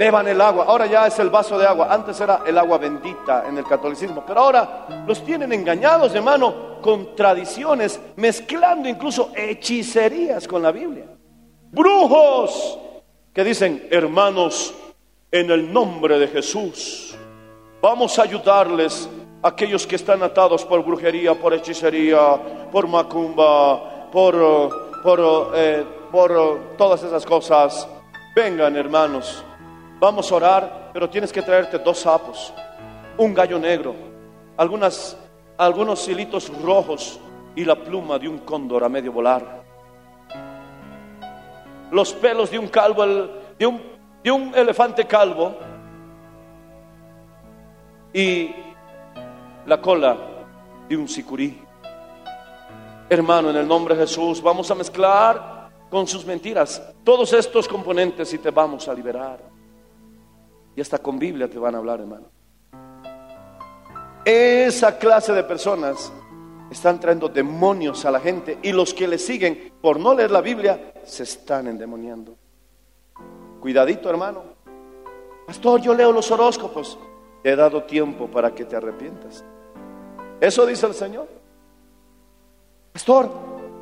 Beban 0.00 0.26
el 0.28 0.40
agua. 0.40 0.64
Ahora 0.64 0.86
ya 0.86 1.06
es 1.06 1.18
el 1.18 1.28
vaso 1.28 1.58
de 1.58 1.66
agua. 1.66 1.88
Antes 1.90 2.18
era 2.22 2.40
el 2.46 2.56
agua 2.56 2.78
bendita 2.78 3.44
en 3.46 3.58
el 3.58 3.64
catolicismo. 3.64 4.24
Pero 4.26 4.40
ahora 4.40 5.04
los 5.06 5.22
tienen 5.22 5.52
engañados, 5.52 6.14
hermano, 6.14 6.80
con 6.80 7.14
tradiciones, 7.14 8.00
mezclando 8.16 8.88
incluso 8.88 9.30
hechicerías 9.36 10.48
con 10.48 10.62
la 10.62 10.72
Biblia. 10.72 11.04
Brujos 11.70 12.78
que 13.34 13.44
dicen, 13.44 13.88
hermanos, 13.90 14.72
en 15.30 15.50
el 15.50 15.70
nombre 15.70 16.18
de 16.18 16.28
Jesús, 16.28 17.14
vamos 17.82 18.18
a 18.18 18.22
ayudarles 18.22 19.06
a 19.42 19.48
aquellos 19.48 19.86
que 19.86 19.96
están 19.96 20.22
atados 20.22 20.64
por 20.64 20.82
brujería, 20.82 21.34
por 21.34 21.52
hechicería, 21.52 22.68
por 22.72 22.88
macumba, 22.88 24.08
por, 24.10 25.02
por, 25.02 25.52
eh, 25.54 25.84
por 26.10 26.32
eh, 26.32 26.60
todas 26.78 27.02
esas 27.02 27.26
cosas. 27.26 27.86
Vengan, 28.34 28.74
hermanos, 28.76 29.44
vamos 30.00 30.32
a 30.32 30.34
orar, 30.34 30.90
pero 30.92 31.08
tienes 31.08 31.32
que 31.32 31.42
traerte 31.42 31.78
dos 31.78 32.00
sapos, 32.00 32.52
un 33.16 33.32
gallo 33.32 33.58
negro, 33.58 33.94
algunas, 34.56 35.16
algunos 35.56 36.08
hilitos 36.08 36.50
rojos 36.62 37.20
y 37.54 37.64
la 37.64 37.76
pluma 37.76 38.18
de 38.18 38.28
un 38.28 38.38
cóndor 38.38 38.82
a 38.82 38.88
medio 38.88 39.12
volar. 39.12 39.60
Los 41.92 42.12
pelos 42.14 42.50
de 42.50 42.58
un 42.58 42.68
calvo, 42.68 43.04
de 43.58 43.66
un 43.66 43.90
de 44.22 44.30
un 44.30 44.54
elefante 44.54 45.06
calvo 45.06 45.54
y 48.12 48.50
la 49.66 49.80
cola 49.80 50.16
de 50.88 50.96
un 50.96 51.08
sicurí. 51.08 51.62
Hermano, 53.08 53.50
en 53.50 53.56
el 53.56 53.66
nombre 53.66 53.94
de 53.94 54.02
Jesús, 54.02 54.42
vamos 54.42 54.70
a 54.70 54.74
mezclar 54.74 55.70
con 55.88 56.06
sus 56.06 56.24
mentiras 56.24 56.82
todos 57.02 57.32
estos 57.32 57.66
componentes 57.66 58.32
y 58.34 58.38
te 58.38 58.50
vamos 58.50 58.86
a 58.88 58.94
liberar. 58.94 59.49
Y 60.80 60.82
hasta 60.82 60.96
con 60.96 61.18
Biblia 61.18 61.46
te 61.46 61.58
van 61.58 61.74
a 61.74 61.76
hablar, 61.76 62.00
hermano. 62.00 62.24
Esa 64.24 64.96
clase 64.96 65.34
de 65.34 65.44
personas 65.44 66.10
están 66.70 66.98
trayendo 66.98 67.28
demonios 67.28 68.06
a 68.06 68.10
la 68.10 68.18
gente 68.18 68.58
y 68.62 68.72
los 68.72 68.94
que 68.94 69.06
le 69.06 69.18
siguen 69.18 69.74
por 69.82 70.00
no 70.00 70.14
leer 70.14 70.30
la 70.30 70.40
Biblia 70.40 70.94
se 71.04 71.24
están 71.24 71.66
endemoniando. 71.66 72.34
Cuidadito, 73.60 74.08
hermano. 74.08 74.42
Pastor, 75.46 75.82
yo 75.82 75.92
leo 75.92 76.12
los 76.12 76.30
horóscopos. 76.30 76.98
Te 77.42 77.50
he 77.50 77.56
dado 77.56 77.82
tiempo 77.82 78.26
para 78.28 78.54
que 78.54 78.64
te 78.64 78.74
arrepientas. 78.74 79.44
Eso 80.40 80.64
dice 80.64 80.86
el 80.86 80.94
Señor. 80.94 81.28
Pastor, 82.94 83.30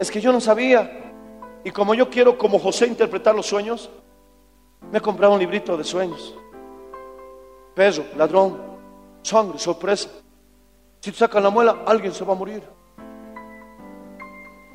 es 0.00 0.10
que 0.10 0.20
yo 0.20 0.32
no 0.32 0.40
sabía. 0.40 1.14
Y 1.62 1.70
como 1.70 1.94
yo 1.94 2.10
quiero, 2.10 2.36
como 2.36 2.58
José, 2.58 2.88
interpretar 2.88 3.36
los 3.36 3.46
sueños, 3.46 3.88
me 4.90 4.98
he 4.98 5.00
comprado 5.00 5.34
un 5.34 5.38
librito 5.38 5.76
de 5.76 5.84
sueños. 5.84 6.36
Peso, 7.78 8.04
ladrón, 8.16 8.60
sangre, 9.22 9.56
sorpresa. 9.56 10.08
Si 10.98 11.12
te 11.12 11.16
sacan 11.16 11.44
la 11.44 11.50
muela, 11.50 11.84
alguien 11.86 12.12
se 12.12 12.24
va 12.24 12.32
a 12.32 12.36
morir. 12.36 12.60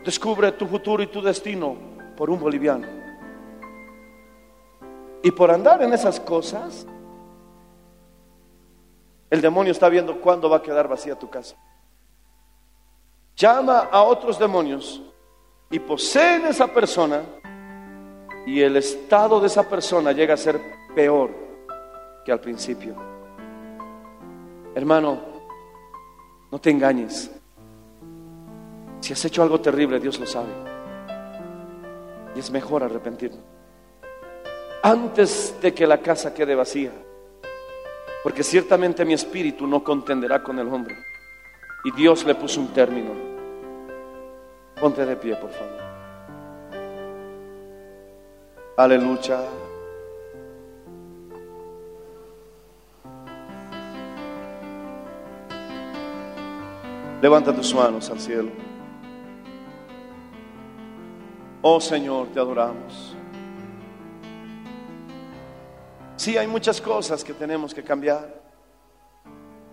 Descubre 0.05 0.49
tu 0.53 0.65
futuro 0.65 1.03
y 1.03 1.07
tu 1.07 1.21
destino 1.21 1.75
por 2.15 2.29
un 2.29 2.39
boliviano. 2.39 2.87
Y 5.21 5.31
por 5.31 5.51
andar 5.51 5.83
en 5.83 5.91
esas 5.91 6.17
cosas, 6.17 6.87
el 9.29 9.41
demonio 9.41 9.73
está 9.73 9.89
viendo 9.89 10.21
cuándo 10.21 10.49
va 10.49 10.57
a 10.57 10.61
quedar 10.61 10.87
vacía 10.87 11.19
tu 11.19 11.29
casa. 11.29 11.57
Llama 13.35 13.79
a 13.91 14.01
otros 14.03 14.39
demonios 14.39 15.01
y 15.69 15.77
poseen 15.77 16.45
esa 16.45 16.67
persona 16.67 17.21
y 18.45 18.61
el 18.61 18.77
estado 18.77 19.41
de 19.41 19.47
esa 19.47 19.67
persona 19.67 20.13
llega 20.13 20.35
a 20.35 20.37
ser 20.37 20.61
peor 20.95 21.43
que 22.25 22.31
al 22.31 22.39
principio. 22.39 22.95
Hermano, 24.75 25.19
no 26.51 26.59
te 26.59 26.69
engañes. 26.69 27.31
Si 29.01 29.13
has 29.13 29.25
hecho 29.25 29.43
algo 29.43 29.59
terrible, 29.59 29.99
Dios 29.99 30.19
lo 30.19 30.25
sabe. 30.25 30.51
Y 32.35 32.39
es 32.39 32.49
mejor 32.51 32.83
arrepentirnos 32.83 33.53
antes 34.83 35.55
de 35.61 35.73
que 35.73 35.87
la 35.87 35.99
casa 35.99 36.33
quede 36.33 36.53
vacía. 36.53 36.91
Porque 38.21 38.43
ciertamente 38.43 39.05
mi 39.05 39.13
espíritu 39.13 39.65
no 39.65 39.83
contenderá 39.83 40.43
con 40.43 40.59
el 40.59 40.67
hombre. 40.67 40.95
Y 41.85 41.91
Dios 41.91 42.25
le 42.25 42.35
puso 42.35 42.59
un 42.59 42.67
término. 42.73 43.11
Ponte 44.79 45.05
de 45.05 45.15
pie, 45.15 45.35
por 45.37 45.49
favor. 45.51 45.83
Aleluya. 48.75 49.39
Levanta 57.23 57.55
tus 57.55 57.73
manos 57.73 58.09
al 58.09 58.19
cielo. 58.19 58.51
Oh 61.61 61.79
Señor, 61.79 62.27
te 62.33 62.39
adoramos. 62.41 63.15
Sí, 66.17 66.37
hay 66.37 66.47
muchas 66.47 66.81
cosas 66.81 67.23
que 67.23 67.33
tenemos 67.33 67.73
que 67.73 67.81
cambiar. 67.81 68.27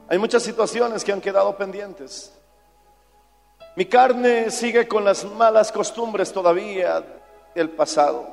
Hay 0.06 0.16
muchas 0.16 0.44
situaciones 0.44 1.02
que 1.02 1.10
han 1.10 1.20
quedado 1.20 1.56
pendientes. 1.56 2.32
Mi 3.74 3.86
carne 3.86 4.52
sigue 4.52 4.86
con 4.86 5.04
las 5.04 5.24
malas 5.24 5.72
costumbres 5.72 6.32
todavía 6.32 7.04
del 7.52 7.70
pasado. 7.70 8.28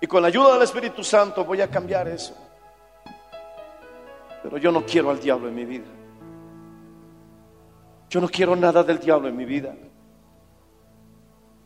Y 0.00 0.08
con 0.08 0.22
la 0.22 0.26
ayuda 0.26 0.54
del 0.54 0.62
Espíritu 0.62 1.04
Santo 1.04 1.44
voy 1.44 1.60
a 1.60 1.70
cambiar 1.70 2.08
eso. 2.08 2.34
Pero 4.42 4.58
yo 4.58 4.72
no 4.72 4.84
quiero 4.84 5.08
al 5.08 5.20
diablo 5.20 5.46
en 5.46 5.54
mi 5.54 5.64
vida. 5.64 6.01
Yo 8.12 8.20
no 8.20 8.28
quiero 8.28 8.54
nada 8.54 8.82
del 8.82 8.98
diablo 8.98 9.26
en 9.26 9.34
mi 9.34 9.46
vida. 9.46 9.74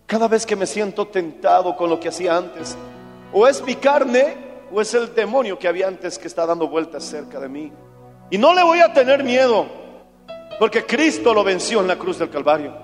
Cada 0.07 0.28
vez 0.28 0.47
que 0.47 0.55
me 0.55 0.64
siento 0.64 1.09
tentado 1.09 1.74
con 1.74 1.90
lo 1.90 1.99
que 1.99 2.11
hacía 2.11 2.36
antes, 2.36 2.78
o 3.32 3.49
es 3.49 3.61
mi 3.64 3.74
carne 3.74 4.36
o 4.72 4.80
es 4.80 4.94
el 4.94 5.12
demonio 5.12 5.59
que 5.59 5.66
había 5.66 5.88
antes 5.88 6.20
que 6.20 6.28
está 6.28 6.47
dando 6.47 6.68
vueltas 6.68 7.03
cerca 7.03 7.40
de 7.40 7.49
mí. 7.49 7.72
Y 8.30 8.38
no 8.38 8.55
le 8.55 8.62
voy 8.62 8.78
a 8.78 8.92
tener 8.92 9.24
miedo, 9.24 9.66
porque 10.61 10.86
Cristo 10.86 11.34
lo 11.34 11.42
venció 11.42 11.80
en 11.80 11.88
la 11.88 11.99
cruz 11.99 12.20
del 12.20 12.30
Calvario. 12.30 12.76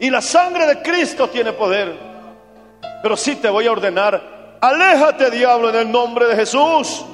Y 0.00 0.10
la 0.10 0.20
sangre 0.20 0.66
de 0.66 0.82
Cristo 0.82 1.28
tiene 1.28 1.52
poder. 1.52 1.96
Pero 3.04 3.16
sí 3.16 3.36
te 3.36 3.50
voy 3.50 3.68
a 3.68 3.72
ordenar, 3.72 4.58
aléjate 4.60 5.30
diablo 5.30 5.70
en 5.70 5.76
el 5.76 5.92
nombre 5.92 6.26
de 6.26 6.34
Jesús. 6.34 7.06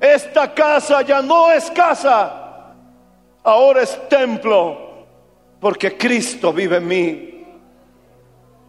Esta 0.00 0.52
casa 0.52 1.02
ya 1.02 1.22
no 1.22 1.52
es 1.52 1.70
casa, 1.70 2.39
ahora 3.42 3.82
es 3.82 4.08
templo, 4.08 4.78
porque 5.60 5.96
Cristo 5.96 6.52
vive 6.52 6.76
en 6.76 6.88
mí. 6.88 7.44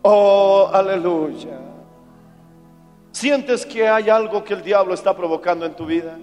Oh, 0.01 0.69
aleluya. 0.71 1.59
¿Sientes 3.11 3.65
que 3.65 3.87
hay 3.87 4.09
algo 4.09 4.43
que 4.43 4.53
el 4.53 4.63
diablo 4.63 4.93
está 4.93 5.15
provocando 5.15 5.65
en 5.65 5.75
tu 5.75 5.85
vida? 5.85 6.17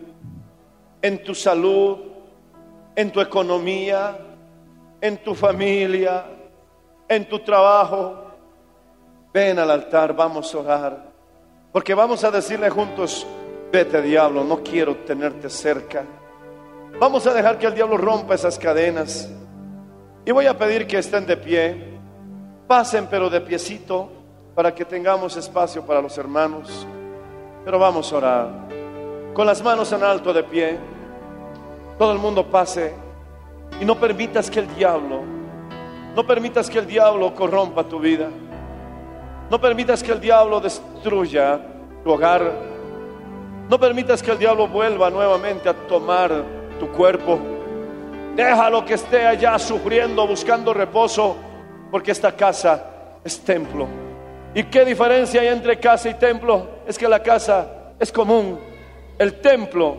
En 1.00 1.22
tu 1.22 1.34
salud, 1.34 1.98
en 2.96 3.12
tu 3.12 3.20
economía, 3.20 4.18
en 5.00 5.18
tu 5.18 5.34
familia, 5.34 6.24
en 7.08 7.28
tu 7.28 7.38
trabajo. 7.40 8.24
Ven 9.32 9.58
al 9.58 9.70
altar, 9.70 10.14
vamos 10.16 10.52
a 10.54 10.58
orar. 10.58 11.08
Porque 11.70 11.94
vamos 11.94 12.24
a 12.24 12.30
decirle 12.30 12.70
juntos, 12.70 13.26
vete 13.70 14.02
diablo, 14.02 14.42
no 14.42 14.62
quiero 14.62 14.96
tenerte 14.96 15.48
cerca. 15.50 16.04
Vamos 17.00 17.24
a 17.28 17.32
dejar 17.32 17.58
que 17.58 17.66
el 17.66 17.74
diablo 17.74 17.96
rompa 17.96 18.34
esas 18.34 18.58
cadenas. 18.58 19.30
Y 20.24 20.32
voy 20.32 20.46
a 20.46 20.58
pedir 20.58 20.84
que 20.86 20.98
estén 20.98 21.26
de 21.26 21.36
pie. 21.36 21.96
Pasen 22.66 23.06
pero 23.06 23.30
de 23.30 23.40
piecito 23.40 24.10
para 24.54 24.74
que 24.74 24.84
tengamos 24.84 25.36
espacio 25.36 25.86
para 25.86 26.02
los 26.02 26.18
hermanos. 26.18 26.88
Pero 27.64 27.78
vamos 27.78 28.12
a 28.12 28.16
orar. 28.16 28.48
Con 29.32 29.46
las 29.46 29.62
manos 29.62 29.92
en 29.92 30.02
alto 30.02 30.32
de 30.32 30.42
pie. 30.42 30.76
Todo 31.98 32.10
el 32.10 32.18
mundo 32.18 32.44
pase. 32.44 32.92
Y 33.80 33.84
no 33.84 33.94
permitas 33.94 34.50
que 34.50 34.58
el 34.58 34.74
diablo, 34.74 35.20
no 36.16 36.26
permitas 36.26 36.68
que 36.68 36.80
el 36.80 36.86
diablo 36.86 37.32
corrompa 37.32 37.84
tu 37.84 38.00
vida. 38.00 38.28
No 39.48 39.60
permitas 39.60 40.02
que 40.02 40.10
el 40.10 40.20
diablo 40.20 40.58
destruya 40.58 41.60
tu 42.02 42.10
hogar. 42.10 42.50
No 43.70 43.78
permitas 43.78 44.20
que 44.20 44.32
el 44.32 44.38
diablo 44.38 44.66
vuelva 44.66 45.10
nuevamente 45.10 45.68
a 45.68 45.74
tomar 45.74 46.57
tu 46.78 46.88
cuerpo. 46.88 47.38
Déjalo 48.34 48.84
que 48.84 48.94
esté 48.94 49.26
allá 49.26 49.58
sufriendo, 49.58 50.26
buscando 50.26 50.72
reposo, 50.72 51.36
porque 51.90 52.12
esta 52.12 52.32
casa 52.32 52.84
es 53.24 53.40
templo. 53.40 53.88
¿Y 54.54 54.64
qué 54.64 54.84
diferencia 54.84 55.40
hay 55.40 55.48
entre 55.48 55.78
casa 55.78 56.08
y 56.08 56.14
templo? 56.14 56.68
Es 56.86 56.96
que 56.96 57.08
la 57.08 57.22
casa 57.22 57.92
es 57.98 58.10
común. 58.12 58.58
El 59.18 59.40
templo 59.40 59.96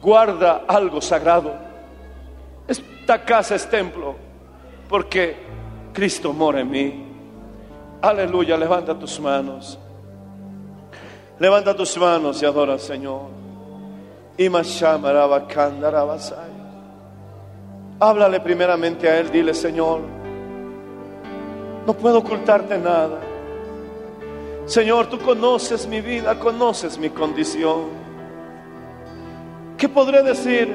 guarda 0.00 0.64
algo 0.66 1.00
sagrado. 1.00 1.54
Esta 2.66 3.24
casa 3.24 3.54
es 3.54 3.68
templo 3.68 4.16
porque 4.88 5.36
Cristo 5.92 6.32
mora 6.32 6.60
en 6.60 6.70
mí. 6.70 7.06
Aleluya, 8.02 8.56
levanta 8.56 8.98
tus 8.98 9.18
manos. 9.20 9.78
Levanta 11.38 11.74
tus 11.74 11.96
manos 11.96 12.42
y 12.42 12.46
adora 12.46 12.74
al 12.74 12.80
Señor. 12.80 13.41
Háblale 18.00 18.40
primeramente 18.40 19.08
a 19.08 19.18
Él, 19.18 19.30
dile 19.30 19.54
Señor, 19.54 20.00
no 21.86 21.92
puedo 21.94 22.18
ocultarte 22.18 22.78
nada. 22.78 23.18
Señor, 24.66 25.06
tú 25.06 25.18
conoces 25.18 25.86
mi 25.86 26.00
vida, 26.00 26.38
conoces 26.38 26.96
mi 26.96 27.10
condición. 27.10 27.86
¿Qué 29.76 29.88
podré 29.88 30.22
decir? 30.22 30.72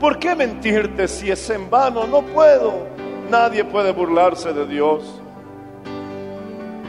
¿Por 0.00 0.18
qué 0.18 0.34
mentirte 0.34 1.06
si 1.06 1.30
es 1.30 1.50
en 1.50 1.68
vano? 1.68 2.06
No 2.06 2.22
puedo. 2.22 2.86
Nadie 3.30 3.64
puede 3.64 3.92
burlarse 3.92 4.52
de 4.54 4.66
Dios. 4.66 5.20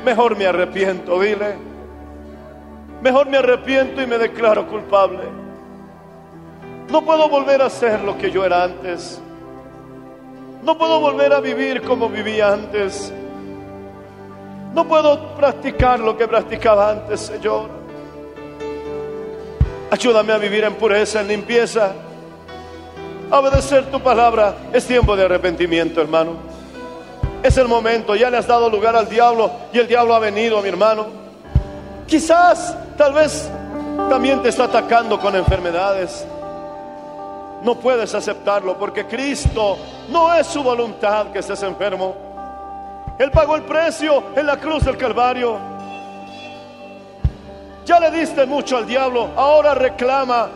Mejor 0.06 0.38
me 0.38 0.48
arrepiento, 0.48 1.20
dile. 1.20 1.71
Mejor 3.02 3.28
me 3.28 3.38
arrepiento 3.38 4.02
y 4.02 4.08
me 4.08 4.18
declaro 4.18 4.68
culpable. 4.68 5.24
No 6.90 7.04
puedo 7.04 7.30
volver 7.30 7.62
a 7.62 7.70
ser 7.70 8.02
lo 8.02 8.18
que 8.18 8.30
yo 8.30 8.46
era 8.46 8.64
antes. 8.64 9.20
No 10.62 10.78
puedo 10.78 11.00
volver 11.00 11.34
a 11.34 11.40
vivir 11.40 11.82
como 11.82 12.10
vivía 12.10 12.54
antes. 12.54 13.12
No 14.76 14.88
puedo 14.88 15.36
practicar 15.36 16.00
lo 16.00 16.16
que 16.16 16.28
practicaba 16.28 16.92
antes, 16.92 17.22
Señor. 17.22 17.70
Ayúdame 19.90 20.32
a 20.32 20.38
vivir 20.38 20.64
en 20.64 20.76
pureza, 20.76 21.22
en 21.22 21.28
limpieza. 21.28 21.94
A 23.32 23.40
obedecer 23.40 23.86
tu 23.90 24.00
palabra. 24.00 24.56
Es 24.72 24.86
tiempo 24.86 25.16
de 25.16 25.26
arrepentimiento, 25.26 26.02
hermano. 26.02 26.34
Es 27.42 27.58
el 27.58 27.68
momento. 27.68 28.16
Ya 28.16 28.30
le 28.30 28.38
has 28.38 28.48
dado 28.48 28.70
lugar 28.70 28.96
al 28.96 29.10
diablo 29.10 29.52
y 29.74 29.80
el 29.80 29.88
diablo 29.88 30.14
ha 30.14 30.20
venido, 30.20 30.62
mi 30.62 30.70
hermano. 30.70 31.08
Quizás, 32.06 32.78
tal 33.02 33.14
vez, 33.14 33.50
también 34.12 34.44
te 34.44 34.50
está 34.50 34.66
atacando 34.66 35.20
con 35.20 35.36
enfermedades. 35.36 36.24
No 37.64 37.74
puedes 37.74 38.14
aceptarlo 38.14 38.78
porque 38.78 39.08
Cristo 39.08 39.76
no 40.10 40.32
es 40.36 40.46
su 40.46 40.62
voluntad 40.62 41.32
que 41.32 41.40
estés 41.40 41.64
enfermo. 41.64 42.16
Él 43.18 43.32
pagó 43.32 43.56
el 43.56 43.64
precio 43.64 44.26
en 44.36 44.46
la 44.46 44.58
cruz 44.58 44.86
del 44.86 44.98
Calvario. 44.98 45.58
Ya 47.88 48.00
le 48.00 48.12
diste 48.12 48.46
mucho 48.46 48.78
al 48.78 48.86
diablo, 48.86 49.30
ahora 49.36 49.74
reclama 49.74 50.50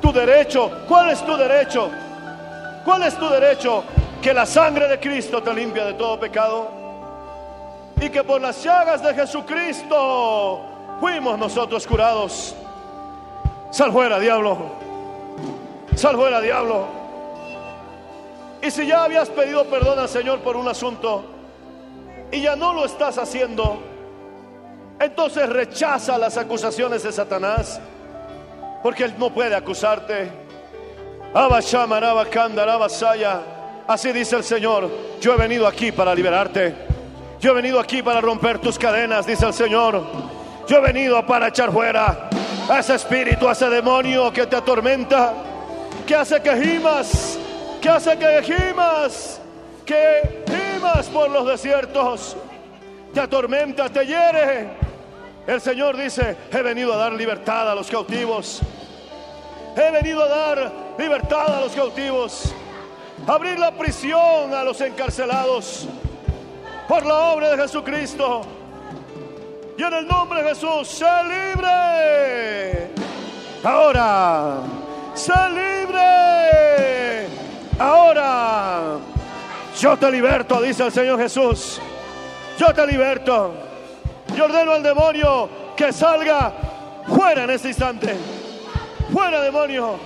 tu 0.00 0.10
derecho. 0.10 0.70
¿Cuál 0.88 1.10
es 1.10 1.20
tu 1.20 1.36
derecho? 1.36 1.90
¿Cuál 2.82 3.02
es 3.02 3.14
tu 3.14 3.28
derecho? 3.28 3.84
Que 4.22 4.32
la 4.32 4.46
sangre 4.46 4.88
de 4.88 4.98
Cristo 4.98 5.42
te 5.42 5.52
limpia 5.52 5.84
de 5.84 5.92
todo 5.92 6.18
pecado. 6.18 6.70
Y 8.00 8.08
que 8.08 8.24
por 8.24 8.40
las 8.40 8.64
llagas 8.64 9.02
de 9.02 9.12
Jesucristo 9.12 10.69
fuimos 11.00 11.38
nosotros 11.38 11.86
curados. 11.86 12.54
Sal 13.70 13.92
fuera, 13.92 14.18
diablo. 14.18 14.56
Sal 15.96 16.16
fuera, 16.16 16.40
diablo. 16.40 16.86
Y 18.62 18.70
si 18.70 18.86
ya 18.86 19.04
habías 19.04 19.28
pedido 19.30 19.64
perdón 19.64 19.98
al 19.98 20.08
Señor 20.08 20.40
por 20.40 20.56
un 20.56 20.68
asunto 20.68 21.24
y 22.30 22.42
ya 22.42 22.56
no 22.56 22.74
lo 22.74 22.84
estás 22.84 23.16
haciendo, 23.16 23.80
entonces 25.00 25.48
rechaza 25.48 26.18
las 26.18 26.36
acusaciones 26.36 27.02
de 27.02 27.10
Satanás, 27.10 27.80
porque 28.82 29.04
él 29.04 29.14
no 29.18 29.32
puede 29.32 29.54
acusarte. 29.54 30.30
Así 33.86 34.12
dice 34.12 34.36
el 34.36 34.44
Señor, 34.44 34.90
yo 35.20 35.32
he 35.32 35.36
venido 35.36 35.66
aquí 35.66 35.90
para 35.90 36.14
liberarte. 36.14 36.74
Yo 37.40 37.52
he 37.52 37.54
venido 37.54 37.80
aquí 37.80 38.02
para 38.02 38.20
romper 38.20 38.58
tus 38.58 38.78
cadenas, 38.78 39.26
dice 39.26 39.46
el 39.46 39.54
Señor. 39.54 40.04
Yo 40.70 40.76
he 40.76 40.80
venido 40.82 41.26
para 41.26 41.48
echar 41.48 41.72
fuera 41.72 42.30
a 42.68 42.78
ese 42.78 42.94
espíritu, 42.94 43.48
a 43.48 43.52
ese 43.52 43.68
demonio 43.68 44.32
que 44.32 44.46
te 44.46 44.54
atormenta, 44.54 45.34
que 46.06 46.14
hace 46.14 46.40
que 46.40 46.56
gimas, 46.62 47.36
que 47.82 47.88
hace 47.88 48.16
que 48.16 48.40
gimas, 48.44 49.40
que 49.84 50.44
gimas 50.46 51.08
por 51.08 51.28
los 51.28 51.44
desiertos, 51.44 52.36
te 53.12 53.18
atormenta, 53.18 53.88
te 53.88 54.06
hiere. 54.06 54.68
El 55.44 55.60
Señor 55.60 55.96
dice, 55.96 56.36
he 56.52 56.62
venido 56.62 56.92
a 56.92 56.98
dar 56.98 57.14
libertad 57.14 57.68
a 57.68 57.74
los 57.74 57.90
cautivos. 57.90 58.60
He 59.76 59.90
venido 59.90 60.22
a 60.22 60.28
dar 60.28 60.72
libertad 60.96 61.52
a 61.52 61.62
los 61.62 61.72
cautivos. 61.72 62.54
Abrir 63.26 63.58
la 63.58 63.72
prisión 63.72 64.54
a 64.54 64.62
los 64.62 64.80
encarcelados. 64.80 65.88
Por 66.86 67.04
la 67.04 67.32
obra 67.32 67.56
de 67.56 67.56
Jesucristo. 67.56 68.59
Y 69.80 69.82
en 69.82 69.94
el 69.94 70.06
nombre 70.06 70.42
de 70.42 70.50
Jesús, 70.50 70.88
sé 70.88 71.06
libre. 71.22 72.90
Ahora, 73.64 74.58
sé 75.14 75.32
libre. 75.48 77.26
Ahora, 77.78 78.98
yo 79.80 79.96
te 79.96 80.10
liberto, 80.12 80.60
dice 80.60 80.84
el 80.84 80.92
Señor 80.92 81.18
Jesús. 81.18 81.80
Yo 82.58 82.74
te 82.74 82.86
liberto. 82.86 83.54
Yo 84.36 84.44
ordeno 84.44 84.72
al 84.72 84.82
demonio 84.82 85.48
que 85.74 85.94
salga 85.94 86.52
fuera 87.08 87.44
en 87.44 87.50
este 87.50 87.68
instante. 87.68 88.18
Fuera, 89.10 89.40
demonio. 89.40 89.98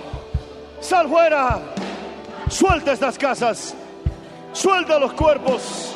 Sal 0.79 1.09
fuera. 1.09 1.59
Suelta 2.47 2.93
estas 2.93 3.17
casas. 3.17 3.75
Suelta 4.53 4.97
los 4.97 5.11
cuerpos. 5.11 5.94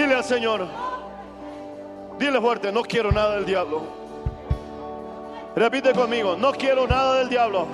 Dile 0.00 0.14
al 0.14 0.24
Señor. 0.24 0.66
Dile 2.18 2.40
fuerte, 2.40 2.72
no 2.72 2.82
quiero 2.82 3.12
nada 3.12 3.34
del 3.34 3.44
diablo. 3.44 3.82
Repite 5.54 5.92
conmigo, 5.92 6.36
no 6.38 6.52
quiero 6.52 6.86
nada 6.86 7.16
del 7.16 7.28
diablo. 7.28 7.66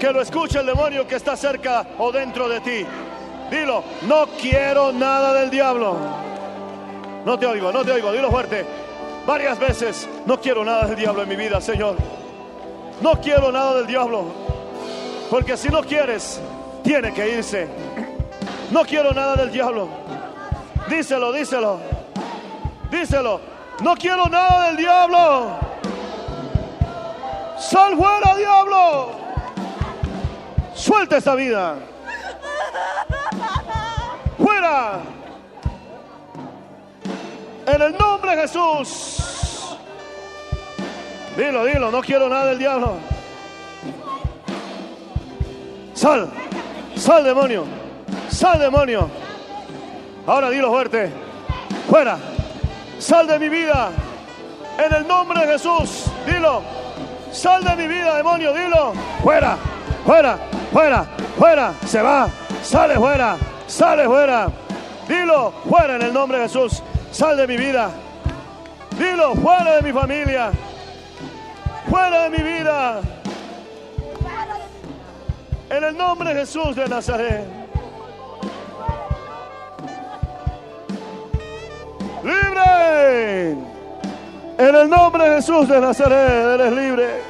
Que 0.00 0.10
lo 0.10 0.22
escuche 0.22 0.60
el 0.60 0.64
demonio 0.64 1.06
que 1.06 1.16
está 1.16 1.36
cerca 1.36 1.86
o 1.98 2.10
dentro 2.10 2.48
de 2.48 2.60
ti. 2.60 2.86
Dilo, 3.50 3.84
no 4.06 4.28
quiero 4.40 4.92
nada 4.92 5.34
del 5.34 5.50
diablo. 5.50 5.94
No 7.26 7.38
te 7.38 7.44
oigo, 7.44 7.70
no 7.70 7.84
te 7.84 7.92
oigo, 7.92 8.10
dilo 8.10 8.30
fuerte. 8.30 8.64
Varias 9.26 9.58
veces, 9.58 10.08
no 10.24 10.40
quiero 10.40 10.64
nada 10.64 10.86
del 10.86 10.96
diablo 10.96 11.22
en 11.22 11.28
mi 11.28 11.36
vida, 11.36 11.60
Señor. 11.60 11.96
No 13.02 13.20
quiero 13.20 13.52
nada 13.52 13.74
del 13.74 13.86
diablo. 13.86 14.24
Porque 15.28 15.58
si 15.58 15.68
no 15.68 15.82
quieres, 15.82 16.40
tiene 16.82 17.12
que 17.12 17.28
irse. 17.28 17.68
No 18.70 18.84
quiero 18.84 19.12
nada 19.12 19.36
del 19.36 19.50
diablo. 19.50 19.88
Díselo, 20.88 21.32
díselo. 21.32 21.80
Díselo. 22.90 23.40
No 23.80 23.94
quiero 23.94 24.26
nada 24.26 24.66
del 24.68 24.76
diablo. 24.76 25.58
Sal 27.58 27.96
fuera, 27.96 28.34
diablo. 28.36 29.10
Suelta 30.74 31.16
esta 31.16 31.34
vida. 31.34 31.76
Fuera. 34.38 35.00
En 37.66 37.82
el 37.82 37.96
nombre 37.98 38.36
de 38.36 38.42
Jesús. 38.42 39.28
Dilo, 41.36 41.64
dilo, 41.64 41.90
no 41.90 42.00
quiero 42.00 42.28
nada 42.28 42.46
del 42.46 42.58
diablo. 42.58 42.94
Sal, 45.94 46.28
sal 46.96 47.22
demonio, 47.24 47.64
sal 48.30 48.58
demonio. 48.58 49.08
Ahora 50.26 50.50
dilo 50.50 50.70
fuerte. 50.70 51.10
Fuera. 51.88 52.18
Sal 52.98 53.26
de 53.26 53.38
mi 53.38 53.48
vida. 53.48 53.90
En 54.78 54.94
el 54.94 55.08
nombre 55.08 55.40
de 55.40 55.52
Jesús. 55.52 56.04
Dilo. 56.26 56.62
Sal 57.32 57.64
de 57.64 57.76
mi 57.76 57.86
vida, 57.86 58.16
demonio. 58.16 58.52
Dilo. 58.52 58.92
Fuera. 59.22 59.56
Fuera. 60.04 60.38
Fuera. 60.72 61.06
Fuera. 61.38 61.74
Se 61.86 62.02
va. 62.02 62.28
Sale 62.62 62.96
fuera. 62.96 63.36
Sale 63.66 64.04
fuera. 64.04 64.48
Dilo. 65.08 65.52
Fuera 65.68 65.96
en 65.96 66.02
el 66.02 66.12
nombre 66.12 66.38
de 66.38 66.44
Jesús. 66.44 66.82
Sal 67.10 67.36
de 67.36 67.46
mi 67.46 67.56
vida. 67.56 67.90
Dilo. 68.98 69.34
Fuera 69.34 69.76
de 69.76 69.82
mi 69.82 69.92
familia. 69.92 70.50
Fuera 71.88 72.24
de 72.24 72.30
mi 72.30 72.44
vida. 72.44 73.00
En 75.70 75.84
el 75.84 75.96
nombre 75.96 76.34
de 76.34 76.40
Jesús 76.40 76.76
de 76.76 76.86
Nazaret. 76.86 77.57
Libre. 82.22 83.50
En 84.58 84.74
el 84.74 84.90
nombre 84.90 85.28
de 85.28 85.36
Jesús 85.36 85.68
de 85.68 85.80
Nazaret, 85.80 86.60
eres 86.60 86.72
libre. 86.72 87.22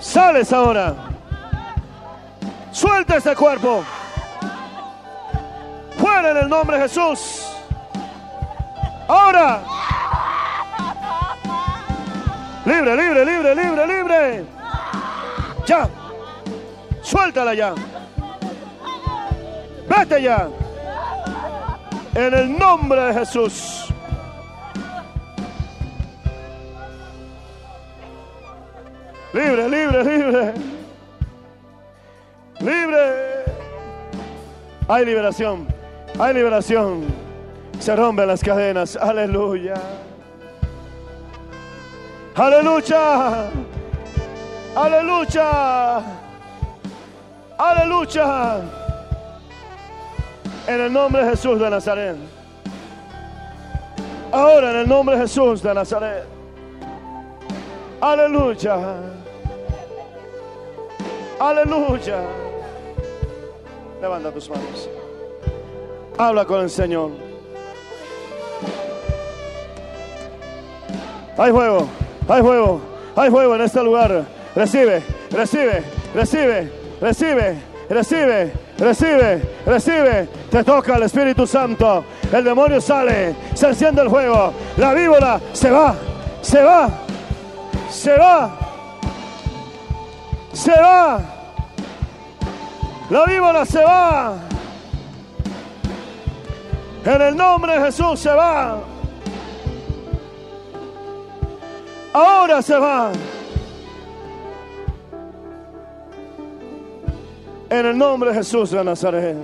Sales 0.00 0.52
ahora. 0.52 0.94
Suelta 2.72 3.16
ese 3.16 3.34
cuerpo. 3.34 3.84
Fuera 5.98 6.30
en 6.30 6.36
el 6.38 6.48
nombre 6.48 6.78
de 6.78 6.82
Jesús. 6.84 7.46
Ahora. 9.08 9.62
Libre, 12.64 12.96
libre, 12.96 13.24
libre, 13.24 13.54
libre, 13.54 13.86
libre. 13.86 14.44
Ya. 15.66 15.88
Suéltala 17.02 17.54
ya. 17.54 17.74
Vete 19.88 20.22
ya. 20.22 20.48
En 22.16 22.32
el 22.32 22.58
nombre 22.58 22.98
de 22.98 23.12
Jesús. 23.12 23.92
Libre, 29.34 29.68
libre, 29.68 30.02
libre. 30.02 30.54
Libre. 32.60 33.44
Hay 34.88 35.04
liberación. 35.04 35.66
Hay 36.18 36.32
liberación. 36.32 37.04
Se 37.80 37.94
rompen 37.94 38.28
las 38.28 38.42
cadenas. 38.42 38.96
Aleluya. 38.96 39.74
Aleluya. 42.34 43.50
Aleluya. 44.74 45.98
Aleluya. 47.58 48.85
En 50.66 50.80
el 50.80 50.92
nombre 50.92 51.24
de 51.24 51.30
Jesús 51.30 51.60
de 51.60 51.70
Nazaret. 51.70 52.16
Ahora 54.32 54.70
en 54.70 54.76
el 54.78 54.88
nombre 54.88 55.16
de 55.16 55.22
Jesús 55.22 55.62
de 55.62 55.72
Nazaret. 55.72 56.24
Aleluya. 58.00 58.96
Aleluya. 61.38 62.18
Levanta 64.00 64.32
tus 64.32 64.50
manos. 64.50 64.90
Habla 66.18 66.44
con 66.44 66.60
el 66.60 66.70
Señor. 66.70 67.10
Hay 71.38 71.52
fuego, 71.52 71.86
hay 72.28 72.42
fuego, 72.42 72.80
hay 73.14 73.30
fuego 73.30 73.54
en 73.54 73.60
este 73.60 73.82
lugar. 73.82 74.24
Recibe, 74.54 75.02
recibe, 75.30 75.84
recibe, 76.14 76.72
recibe, 77.00 77.58
recibe, 77.90 78.52
recibe, 78.78 79.42
recibe. 79.64 80.28
Te 80.50 80.64
toca 80.64 80.96
el 80.96 81.04
Espíritu 81.04 81.46
Santo. 81.46 82.04
El 82.32 82.44
demonio 82.44 82.80
sale, 82.80 83.34
se 83.54 83.68
enciende 83.68 84.02
el 84.02 84.10
fuego. 84.10 84.52
La 84.76 84.94
víbora 84.94 85.40
se 85.52 85.70
va, 85.70 85.94
se 86.40 86.62
va, 86.62 86.88
se 87.90 88.16
va, 88.16 88.50
se 90.52 90.72
va. 90.72 91.20
La 93.10 93.24
víbora 93.24 93.64
se 93.64 93.82
va. 93.82 94.34
En 97.04 97.22
el 97.22 97.36
nombre 97.36 97.78
de 97.78 97.84
Jesús 97.86 98.18
se 98.18 98.32
va. 98.32 98.78
Ahora 102.12 102.62
se 102.62 102.76
va. 102.76 103.12
En 107.68 107.84
el 107.84 107.98
nombre 107.98 108.30
de 108.30 108.36
Jesús 108.36 108.70
de 108.70 108.84
Nazaret. 108.84 109.36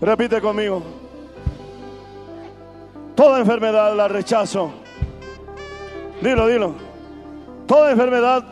Repite 0.00 0.40
conmigo. 0.40 0.82
Toda 3.14 3.40
enfermedad 3.40 3.96
la 3.96 4.06
rechazo. 4.06 4.72
Dilo, 6.20 6.46
dilo. 6.46 6.74
Toda 7.66 7.90
enfermedad 7.90 8.44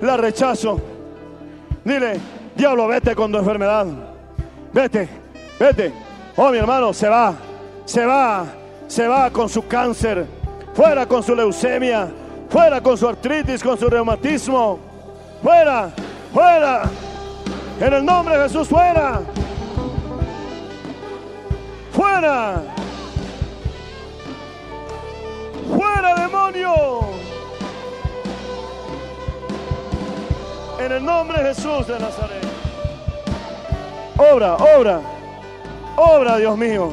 la 0.00 0.16
rechazo. 0.16 0.80
Dile, 1.84 2.20
diablo, 2.56 2.88
vete 2.88 3.14
con 3.14 3.30
tu 3.30 3.38
enfermedad. 3.38 3.86
Vete, 4.72 5.08
vete. 5.58 5.92
Oh, 6.36 6.50
mi 6.50 6.58
hermano, 6.58 6.92
se 6.92 7.08
va, 7.08 7.34
se 7.84 8.04
va, 8.04 8.46
se 8.86 9.06
va 9.06 9.30
con 9.30 9.48
su 9.48 9.66
cáncer. 9.66 10.26
Fuera 10.74 11.06
con 11.06 11.22
su 11.22 11.34
leucemia. 11.34 12.08
Fuera 12.48 12.80
con 12.80 12.96
su 12.96 13.06
artritis, 13.06 13.62
con 13.62 13.76
su 13.76 13.88
reumatismo. 13.88 14.87
Fuera, 15.42 15.90
fuera. 16.32 16.82
En 17.80 17.92
el 17.92 18.04
nombre 18.04 18.36
de 18.36 18.48
Jesús, 18.48 18.68
fuera. 18.68 19.20
Fuera. 21.92 22.62
Fuera, 25.76 26.14
demonio. 26.16 27.00
En 30.80 30.92
el 30.92 31.04
nombre 31.04 31.42
de 31.42 31.54
Jesús 31.54 31.86
de 31.86 31.98
Nazaret. 31.98 32.46
Obra, 34.16 34.56
obra, 34.56 35.00
obra, 35.96 36.36
Dios 36.38 36.58
mío. 36.58 36.90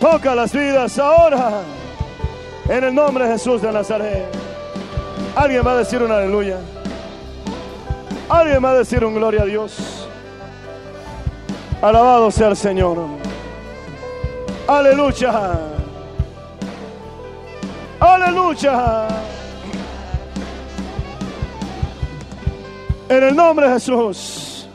Toca 0.00 0.34
las 0.34 0.52
vidas 0.52 0.96
ahora. 0.98 1.62
En 2.68 2.84
el 2.84 2.94
nombre 2.94 3.26
de 3.26 3.32
Jesús 3.32 3.62
de 3.62 3.72
Nazaret. 3.72 4.26
Alguien 5.34 5.66
va 5.66 5.72
a 5.72 5.76
decir 5.78 6.00
un 6.02 6.12
aleluya. 6.12 6.58
Alguien 8.40 8.64
va 8.64 8.70
a 8.70 8.74
decir 8.78 9.04
un 9.04 9.14
gloria 9.14 9.42
a 9.42 9.44
Dios. 9.44 10.08
Alabado 11.82 12.30
sea 12.30 12.48
el 12.48 12.56
Señor. 12.56 12.96
Aleluya. 14.66 15.58
Aleluya. 18.00 19.08
En 23.10 23.24
el 23.24 23.36
nombre 23.36 23.68
de 23.68 23.74
Jesús. 23.74 24.66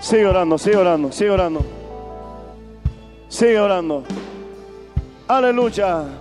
Sigue 0.00 0.26
orando, 0.26 0.56
sigue 0.56 0.76
orando, 0.76 1.10
sigue 1.10 1.30
orando. 1.30 1.66
Sigue 3.28 3.58
orando. 3.58 4.04
Aleluya. 5.26 6.19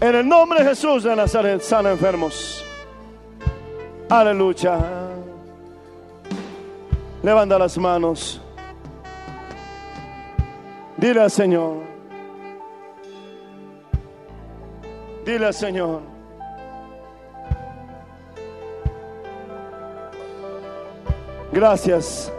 En 0.00 0.14
el 0.14 0.28
nombre 0.28 0.62
de 0.62 0.68
Jesús 0.68 1.02
de 1.02 1.16
Nazaret, 1.16 1.60
sana 1.60 1.90
enfermos. 1.90 2.64
Aleluya. 4.08 4.78
Levanta 7.20 7.58
las 7.58 7.76
manos. 7.76 8.40
Dile 10.96 11.20
al 11.20 11.30
Señor. 11.32 11.78
Dile 15.26 15.46
al 15.46 15.54
Señor. 15.54 16.00
Gracias. 21.50 22.32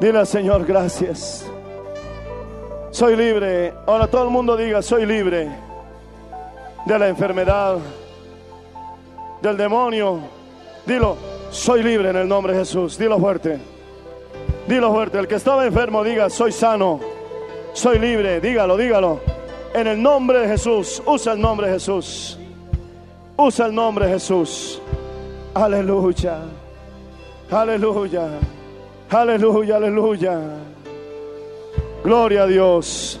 Dile 0.00 0.20
al 0.20 0.26
Señor, 0.26 0.64
gracias. 0.64 1.46
Soy 2.90 3.14
libre. 3.14 3.74
Ahora 3.86 4.06
todo 4.06 4.24
el 4.24 4.30
mundo 4.30 4.56
diga, 4.56 4.80
soy 4.80 5.04
libre 5.04 5.71
de 6.84 6.98
la 6.98 7.08
enfermedad, 7.08 7.78
del 9.40 9.56
demonio. 9.56 10.20
Dilo, 10.86 11.16
soy 11.50 11.82
libre 11.82 12.10
en 12.10 12.16
el 12.16 12.28
nombre 12.28 12.52
de 12.52 12.60
Jesús. 12.60 12.96
Dilo 12.96 13.18
fuerte. 13.18 13.58
Dilo 14.66 14.92
fuerte. 14.92 15.18
El 15.18 15.28
que 15.28 15.36
estaba 15.36 15.66
enfermo 15.66 16.02
diga, 16.04 16.30
soy 16.30 16.52
sano. 16.52 17.00
Soy 17.72 17.98
libre. 17.98 18.40
Dígalo, 18.40 18.76
dígalo. 18.76 19.20
En 19.74 19.86
el 19.86 20.02
nombre 20.02 20.40
de 20.40 20.48
Jesús. 20.48 21.02
Usa 21.06 21.32
el 21.32 21.40
nombre 21.40 21.68
de 21.68 21.74
Jesús. 21.74 22.38
Usa 23.36 23.66
el 23.66 23.74
nombre 23.74 24.06
de 24.06 24.12
Jesús. 24.14 24.80
Aleluya. 25.54 26.38
Aleluya. 27.50 28.28
Aleluya, 29.10 29.76
aleluya. 29.76 30.40
Gloria 32.02 32.42
a 32.42 32.46
Dios. 32.46 33.20